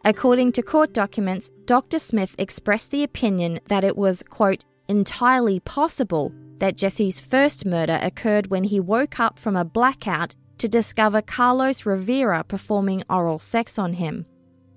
According 0.06 0.52
to 0.52 0.62
court 0.62 0.92
documents, 0.92 1.50
Dr. 1.64 1.98
Smith 1.98 2.34
expressed 2.38 2.90
the 2.90 3.04
opinion 3.04 3.58
that 3.68 3.84
it 3.84 3.96
was, 3.96 4.22
quote, 4.22 4.64
entirely 4.86 5.60
possible 5.60 6.30
that 6.58 6.76
Jesse's 6.76 7.20
first 7.20 7.64
murder 7.64 7.98
occurred 8.02 8.48
when 8.48 8.64
he 8.64 8.80
woke 8.80 9.18
up 9.18 9.38
from 9.38 9.56
a 9.56 9.64
blackout 9.64 10.34
to 10.58 10.68
discover 10.68 11.22
Carlos 11.22 11.86
Rivera 11.86 12.44
performing 12.44 13.02
oral 13.08 13.38
sex 13.38 13.78
on 13.78 13.94
him. 13.94 14.26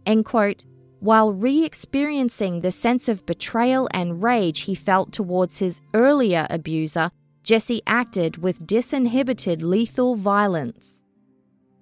End 0.05 0.23
quote. 0.23 0.63
While 0.99 1.33
re 1.33 1.63
experiencing 1.63 2.61
the 2.61 2.71
sense 2.71 3.07
of 3.07 3.25
betrayal 3.25 3.87
and 3.93 4.23
rage 4.23 4.61
he 4.61 4.73
felt 4.75 5.11
towards 5.11 5.59
his 5.59 5.81
earlier 5.93 6.47
abuser, 6.49 7.11
Jesse 7.43 7.81
acted 7.85 8.37
with 8.41 8.65
disinhibited 8.65 9.61
lethal 9.61 10.15
violence. 10.15 11.03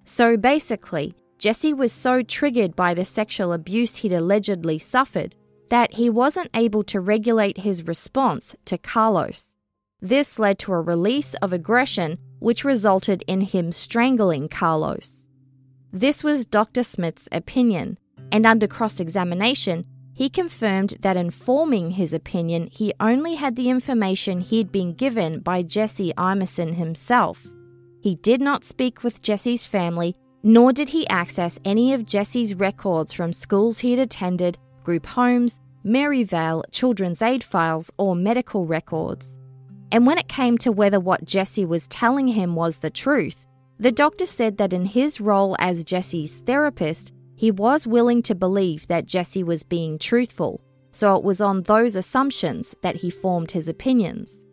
So 0.04 0.36
basically, 0.36 1.14
Jesse 1.38 1.74
was 1.74 1.92
so 1.92 2.22
triggered 2.22 2.74
by 2.74 2.94
the 2.94 3.04
sexual 3.04 3.52
abuse 3.52 3.96
he'd 3.96 4.12
allegedly 4.12 4.78
suffered 4.78 5.36
that 5.68 5.94
he 5.94 6.08
wasn't 6.08 6.50
able 6.54 6.82
to 6.84 7.00
regulate 7.00 7.58
his 7.58 7.86
response 7.86 8.54
to 8.64 8.78
Carlos. 8.78 9.54
This 10.00 10.38
led 10.38 10.58
to 10.60 10.72
a 10.72 10.80
release 10.80 11.34
of 11.34 11.52
aggression, 11.52 12.18
which 12.38 12.64
resulted 12.64 13.22
in 13.26 13.40
him 13.40 13.72
strangling 13.72 14.48
Carlos. 14.48 15.28
This 15.92 16.22
was 16.22 16.46
Dr. 16.46 16.82
Smith's 16.82 17.28
opinion, 17.32 17.98
and 18.30 18.46
under 18.46 18.66
cross 18.66 19.00
examination, 19.00 19.86
he 20.14 20.30
confirmed 20.30 20.94
that 21.00 21.16
in 21.16 21.30
forming 21.30 21.92
his 21.92 22.14
opinion, 22.14 22.68
he 22.72 22.92
only 23.00 23.34
had 23.34 23.56
the 23.56 23.68
information 23.68 24.40
he'd 24.40 24.72
been 24.72 24.94
given 24.94 25.40
by 25.40 25.62
Jesse 25.62 26.12
Imeson 26.16 26.74
himself. 26.74 27.46
He 28.00 28.14
did 28.14 28.40
not 28.40 28.64
speak 28.64 29.02
with 29.02 29.20
Jesse's 29.20 29.66
family 29.66 30.16
nor 30.46 30.72
did 30.72 30.88
he 30.88 31.08
access 31.08 31.58
any 31.64 31.92
of 31.92 32.06
Jesse's 32.06 32.54
records 32.54 33.12
from 33.12 33.32
schools 33.32 33.80
he 33.80 33.90
had 33.90 33.98
attended, 33.98 34.56
group 34.84 35.04
homes, 35.04 35.58
Maryvale 35.82 36.62
children's 36.70 37.20
aid 37.20 37.42
files, 37.42 37.92
or 37.98 38.14
medical 38.14 38.64
records. 38.64 39.40
And 39.90 40.06
when 40.06 40.18
it 40.18 40.28
came 40.28 40.56
to 40.58 40.70
whether 40.70 41.00
what 41.00 41.24
Jesse 41.24 41.64
was 41.64 41.88
telling 41.88 42.28
him 42.28 42.54
was 42.54 42.78
the 42.78 42.90
truth, 42.90 43.44
the 43.80 43.90
doctor 43.90 44.24
said 44.24 44.56
that 44.58 44.72
in 44.72 44.84
his 44.84 45.20
role 45.20 45.56
as 45.58 45.82
Jesse's 45.82 46.38
therapist, 46.38 47.12
he 47.34 47.50
was 47.50 47.84
willing 47.84 48.22
to 48.22 48.36
believe 48.36 48.86
that 48.86 49.06
Jesse 49.06 49.42
was 49.42 49.64
being 49.64 49.98
truthful, 49.98 50.60
so 50.92 51.16
it 51.16 51.24
was 51.24 51.40
on 51.40 51.62
those 51.62 51.96
assumptions 51.96 52.72
that 52.82 52.94
he 52.94 53.10
formed 53.10 53.50
his 53.50 53.66
opinions. 53.66 54.45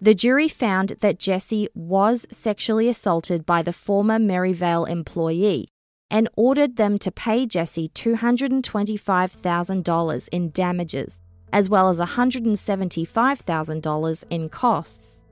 The 0.00 0.14
jury 0.14 0.46
found 0.46 0.90
that 1.00 1.18
Jesse 1.18 1.66
was 1.74 2.24
sexually 2.30 2.88
assaulted 2.88 3.44
by 3.44 3.62
the 3.62 3.72
former 3.72 4.20
Maryvale 4.20 4.84
employee 4.84 5.66
and 6.08 6.28
ordered 6.36 6.76
them 6.76 6.98
to 6.98 7.10
pay 7.10 7.46
Jesse 7.46 7.88
$225,000 7.88 10.28
in 10.28 10.50
damages, 10.50 11.20
as 11.52 11.68
well 11.68 11.88
as 11.88 12.00
$175,000 12.00 14.24
in 14.30 14.48
costs. 14.48 15.24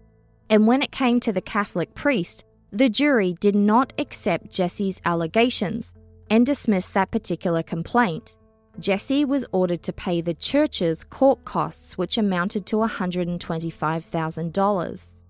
And 0.51 0.67
when 0.67 0.83
it 0.83 0.91
came 0.91 1.21
to 1.21 1.33
the 1.33 1.41
Catholic 1.41 1.95
priest, 1.95 2.45
the 2.73 2.89
jury 2.89 3.37
did 3.39 3.55
not 3.55 3.93
accept 3.99 4.51
Jesse's 4.51 5.01
allegations 5.05 5.95
and 6.29 6.45
dismissed 6.45 6.93
that 6.95 7.13
particular 7.13 7.63
complaint. 7.63 8.35
Jesse 8.79 9.25
was 9.25 9.47
ordered 9.53 9.83
to 9.85 9.93
pay 9.93 10.21
the 10.21 10.35
church's 10.35 11.05
court 11.05 11.45
costs, 11.45 11.97
which 11.97 12.19
amounted 12.19 12.67
to 12.67 12.77
$125,000. 12.77 15.21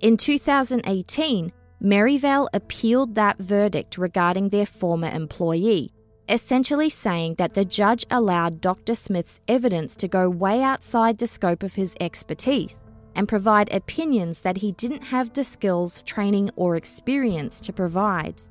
In 0.00 0.16
2018, 0.16 1.52
Maryvale 1.80 2.48
appealed 2.54 3.14
that 3.14 3.38
verdict 3.38 3.98
regarding 3.98 4.50
their 4.50 4.66
former 4.66 5.08
employee, 5.08 5.92
essentially 6.28 6.88
saying 6.88 7.34
that 7.34 7.54
the 7.54 7.64
judge 7.64 8.04
allowed 8.10 8.60
Dr. 8.60 8.94
Smith's 8.94 9.40
evidence 9.48 9.96
to 9.96 10.08
go 10.08 10.30
way 10.30 10.62
outside 10.62 11.18
the 11.18 11.26
scope 11.26 11.62
of 11.62 11.74
his 11.74 11.96
expertise 12.00 12.84
and 13.14 13.28
provide 13.28 13.72
opinions 13.72 14.42
that 14.42 14.58
he 14.58 14.72
didn't 14.72 15.02
have 15.02 15.32
the 15.32 15.42
skills, 15.42 16.02
training, 16.02 16.50
or 16.54 16.76
experience 16.76 17.60
to 17.60 17.72
provide. 17.72 18.42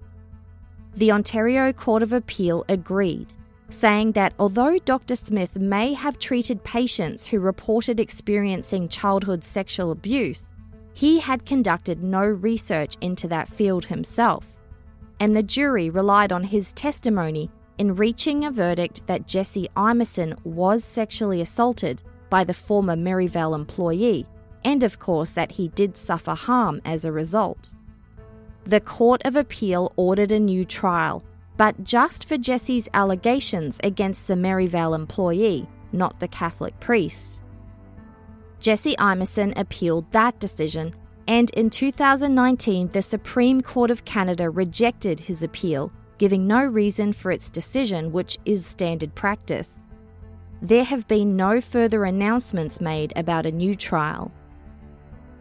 The 0.95 1.11
Ontario 1.11 1.71
Court 1.71 2.01
of 2.03 2.13
Appeal 2.13 2.65
agreed 2.67 3.35
saying 3.69 4.11
that 4.13 4.33
although 4.39 4.77
Dr. 4.77 5.15
Smith 5.15 5.57
may 5.57 5.93
have 5.93 6.19
treated 6.19 6.63
patients 6.63 7.27
who 7.27 7.39
reported 7.39 7.99
experiencing 7.99 8.87
childhood 8.87 9.43
sexual 9.43 9.91
abuse, 9.91 10.51
he 10.93 11.19
had 11.19 11.45
conducted 11.45 12.03
no 12.03 12.23
research 12.23 12.95
into 13.01 13.27
that 13.27 13.49
field 13.49 13.85
himself. 13.85 14.47
And 15.19 15.35
the 15.35 15.43
jury 15.43 15.89
relied 15.89 16.31
on 16.31 16.43
his 16.43 16.73
testimony 16.73 17.49
in 17.77 17.95
reaching 17.95 18.45
a 18.45 18.51
verdict 18.51 19.05
that 19.07 19.27
Jesse 19.27 19.69
Imeson 19.75 20.37
was 20.45 20.83
sexually 20.83 21.41
assaulted 21.41 22.01
by 22.29 22.43
the 22.43 22.53
former 22.53 22.95
Maryvale 22.95 23.55
employee, 23.55 24.25
and 24.63 24.83
of 24.83 24.99
course 24.99 25.33
that 25.33 25.51
he 25.51 25.67
did 25.69 25.97
suffer 25.97 26.33
harm 26.33 26.81
as 26.85 27.05
a 27.05 27.11
result. 27.11 27.73
The 28.63 28.81
Court 28.81 29.21
of 29.25 29.35
Appeal 29.35 29.93
ordered 29.95 30.31
a 30.31 30.39
new 30.39 30.65
trial, 30.65 31.23
but 31.57 31.83
just 31.83 32.27
for 32.27 32.37
Jesse's 32.37 32.89
allegations 32.93 33.79
against 33.83 34.27
the 34.27 34.35
Maryvale 34.35 34.93
employee, 34.93 35.67
not 35.91 36.19
the 36.19 36.27
Catholic 36.27 36.79
priest. 36.79 37.41
Jesse 38.59 38.95
Imeson 38.95 39.57
appealed 39.57 40.09
that 40.11 40.39
decision, 40.39 40.93
and 41.27 41.49
in 41.51 41.69
2019, 41.69 42.89
the 42.89 43.01
Supreme 43.01 43.61
Court 43.61 43.91
of 43.91 44.05
Canada 44.05 44.49
rejected 44.49 45.19
his 45.19 45.43
appeal, 45.43 45.91
giving 46.17 46.47
no 46.47 46.63
reason 46.63 47.13
for 47.13 47.31
its 47.31 47.49
decision, 47.49 48.11
which 48.11 48.37
is 48.45 48.65
standard 48.65 49.13
practice. 49.15 49.83
There 50.61 50.83
have 50.83 51.07
been 51.07 51.35
no 51.35 51.61
further 51.61 52.05
announcements 52.05 52.81
made 52.81 53.13
about 53.15 53.45
a 53.45 53.51
new 53.51 53.75
trial. 53.75 54.31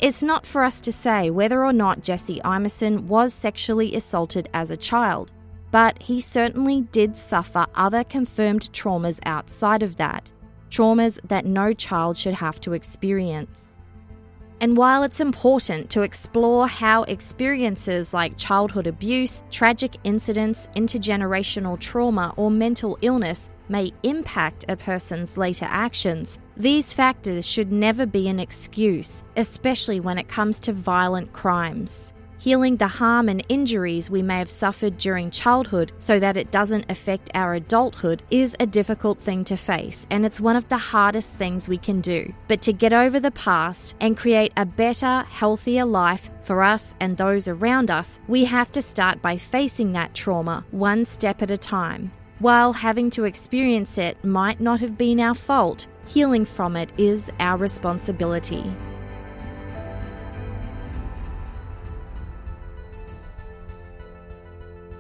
It's 0.01 0.23
not 0.23 0.47
for 0.47 0.65
us 0.65 0.81
to 0.83 0.93
say 0.93 1.31
whether 1.31 1.65
or 1.65 1.73
not 1.73 2.03
Jesse 2.03 2.41
Imeson 2.41 3.05
was 3.05 3.33
sexually 3.33 3.95
assaulted 3.95 4.49
as 4.53 4.71
a 4.71 4.77
child, 4.77 5.33
but 5.75 6.01
he 6.01 6.21
certainly 6.21 6.83
did 6.93 7.17
suffer 7.17 7.67
other 7.75 8.05
confirmed 8.05 8.71
traumas 8.73 9.19
outside 9.27 9.83
of 9.83 9.97
that, 9.97 10.31
traumas 10.71 11.19
that 11.27 11.45
no 11.45 11.73
child 11.73 12.17
should 12.17 12.35
have 12.35 12.61
to 12.61 12.75
experience. 12.75 13.77
And 14.61 14.77
while 14.77 15.03
it's 15.03 15.19
important 15.19 15.91
to 15.91 16.03
explore 16.03 16.69
how 16.69 17.03
experiences 17.03 18.15
like 18.15 18.39
childhood 18.39 18.87
abuse, 18.87 19.43
tragic 19.51 19.97
incidents, 20.05 20.69
intergenerational 20.77 21.81
trauma, 21.81 22.33
or 22.37 22.53
mental 22.53 22.97
illness 23.03 23.51
may 23.69 23.91
impact 24.05 24.67
a 24.69 24.77
person's 24.77 25.37
later 25.37 25.67
actions, 25.69 26.39
these 26.57 26.95
factors 26.95 27.45
should 27.45 27.73
never 27.73 28.07
be 28.07 28.29
an 28.29 28.39
excuse, 28.39 29.25
especially 29.37 29.99
when 29.99 30.19
it 30.19 30.29
comes 30.29 30.61
to 30.61 30.73
violent 30.73 31.33
crimes 31.33 32.15
healing 32.45 32.77
the 32.77 32.87
harm 32.87 33.27
and 33.31 33.43
injuries 33.49 34.11
we 34.11 34.21
may 34.21 34.39
have 34.39 34.51
suffered 34.51 34.99
during 34.99 35.31
childhood 35.31 35.91
so 35.99 36.21
that 36.21 36.37
it 36.37 36.51
doesn't 36.51 36.85
affect 36.91 37.31
our 37.35 37.55
adulthood 37.55 38.23
is 38.31 38.55
a 38.61 38.67
difficult 38.67 39.19
thing 39.19 39.43
to 39.43 39.57
face, 39.57 40.07
and 40.11 40.27
it's 40.27 40.43
one 40.43 40.55
of 40.55 40.69
the 40.69 40.77
hardest 40.77 41.37
things 41.37 41.71
we 41.71 41.79
can 41.79 42.03
do. 42.03 42.31
But 42.47 42.61
to 42.61 42.73
get 42.75 42.93
over 42.93 43.19
the 43.19 43.31
past 43.31 43.97
and 43.99 44.15
create 44.15 44.53
a 44.59 44.67
better, 44.67 45.25
healthier 45.31 45.87
life 45.87 46.29
for 46.43 46.63
us 46.63 46.95
and 47.01 47.17
those 47.17 47.49
around 47.49 47.91
us, 47.91 48.21
we 48.29 48.45
have 48.45 48.71
to 48.73 48.83
start 48.83 49.23
by 49.23 49.39
facing 49.39 49.93
that 49.93 50.13
trauma 50.13 50.67
one 50.71 51.07
step 51.07 51.41
at 51.41 51.51
a 51.51 51.57
time. 51.57 52.13
While 52.41 52.75
having 52.75 53.09
to 53.11 53.25
experience 53.25 53.97
it 53.97 54.23
might 54.23 54.61
not 54.61 54.81
have 54.81 54.99
been 54.99 55.19
our 55.19 55.35
fault, 55.35 55.87
healing 56.07 56.45
from 56.45 56.77
it 56.77 56.91
is 56.99 57.33
our 57.41 57.57
responsibility. 57.57 58.71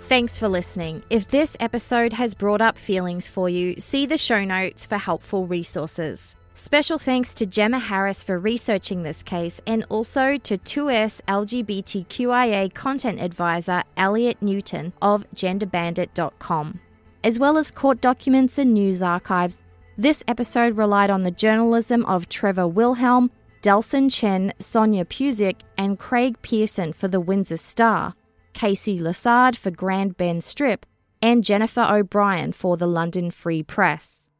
Thanks 0.06 0.38
for 0.38 0.48
listening. 0.48 1.02
If 1.08 1.28
this 1.28 1.56
episode 1.60 2.12
has 2.12 2.34
brought 2.34 2.60
up 2.60 2.76
feelings 2.76 3.26
for 3.26 3.48
you, 3.48 3.76
see 3.80 4.04
the 4.04 4.18
show 4.18 4.44
notes 4.44 4.84
for 4.84 4.98
helpful 4.98 5.46
resources. 5.46 6.36
Special 6.52 6.98
thanks 6.98 7.32
to 7.32 7.46
Gemma 7.46 7.78
Harris 7.78 8.22
for 8.22 8.38
researching 8.38 9.02
this 9.02 9.22
case 9.22 9.62
and 9.66 9.86
also 9.88 10.36
to 10.36 10.58
2S 10.58 11.22
LGBTQIA 11.26 12.74
content 12.74 13.18
advisor 13.18 13.82
Eliot 13.96 14.42
Newton 14.42 14.92
of 15.00 15.24
genderbandit.com. 15.34 16.80
As 17.24 17.38
well 17.38 17.56
as 17.56 17.70
court 17.70 18.02
documents 18.02 18.58
and 18.58 18.74
news 18.74 19.00
archives, 19.00 19.64
this 19.96 20.22
episode 20.28 20.76
relied 20.76 21.08
on 21.08 21.22
the 21.22 21.30
journalism 21.30 22.04
of 22.04 22.28
Trevor 22.28 22.68
Wilhelm, 22.68 23.30
Dalson 23.62 24.14
Chen, 24.14 24.52
Sonia 24.58 25.06
Pusick, 25.06 25.62
and 25.78 25.98
Craig 25.98 26.36
Pearson 26.42 26.92
for 26.92 27.08
the 27.08 27.20
Windsor 27.20 27.56
Star 27.56 28.12
Casey 28.54 28.98
Lessard 28.98 29.56
for 29.56 29.70
Grand 29.70 30.16
Bend 30.16 30.42
Strip, 30.42 30.86
and 31.20 31.44
Jennifer 31.44 31.86
O'Brien 31.90 32.52
for 32.52 32.76
the 32.76 32.86
London 32.86 33.30
Free 33.30 33.62
Press. 33.62 34.30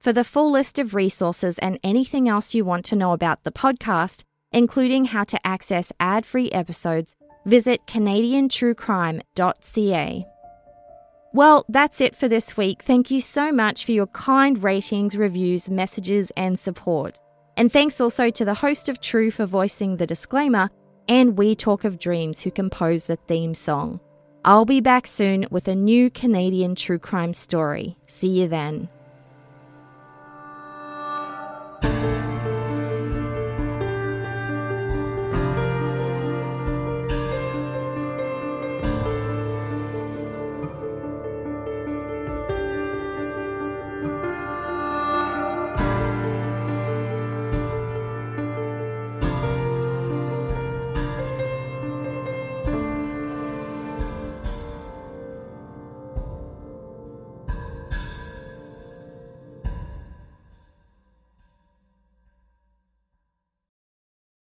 For 0.00 0.12
the 0.12 0.24
full 0.24 0.50
list 0.50 0.80
of 0.80 0.94
resources 0.94 1.58
and 1.60 1.78
anything 1.84 2.28
else 2.28 2.54
you 2.54 2.64
want 2.64 2.84
to 2.86 2.96
know 2.96 3.12
about 3.12 3.44
the 3.44 3.52
podcast, 3.52 4.24
including 4.50 5.04
how 5.04 5.22
to 5.24 5.46
access 5.46 5.92
ad 6.00 6.26
free 6.26 6.50
episodes, 6.50 7.14
visit 7.46 7.86
CanadianTrueCrime.ca. 7.86 10.26
Well, 11.34 11.64
that's 11.68 12.00
it 12.00 12.14
for 12.14 12.28
this 12.28 12.56
week. 12.56 12.82
Thank 12.82 13.10
you 13.10 13.20
so 13.20 13.52
much 13.52 13.84
for 13.84 13.92
your 13.92 14.06
kind 14.08 14.62
ratings, 14.62 15.16
reviews, 15.16 15.70
messages, 15.70 16.30
and 16.36 16.58
support. 16.58 17.18
And 17.56 17.72
thanks 17.72 18.00
also 18.00 18.30
to 18.30 18.44
the 18.44 18.54
host 18.54 18.88
of 18.88 19.00
True 19.00 19.30
for 19.30 19.46
voicing 19.46 19.96
the 19.96 20.06
disclaimer 20.06 20.70
and 21.08 21.36
We 21.36 21.54
Talk 21.54 21.84
of 21.84 21.98
Dreams, 21.98 22.42
who 22.42 22.50
composed 22.50 23.08
the 23.08 23.16
theme 23.16 23.54
song. 23.54 24.00
I'll 24.44 24.64
be 24.64 24.80
back 24.80 25.06
soon 25.06 25.46
with 25.50 25.68
a 25.68 25.74
new 25.74 26.10
Canadian 26.10 26.74
true 26.74 26.98
crime 26.98 27.34
story. 27.34 27.96
See 28.06 28.40
you 28.40 28.48
then. 28.48 28.88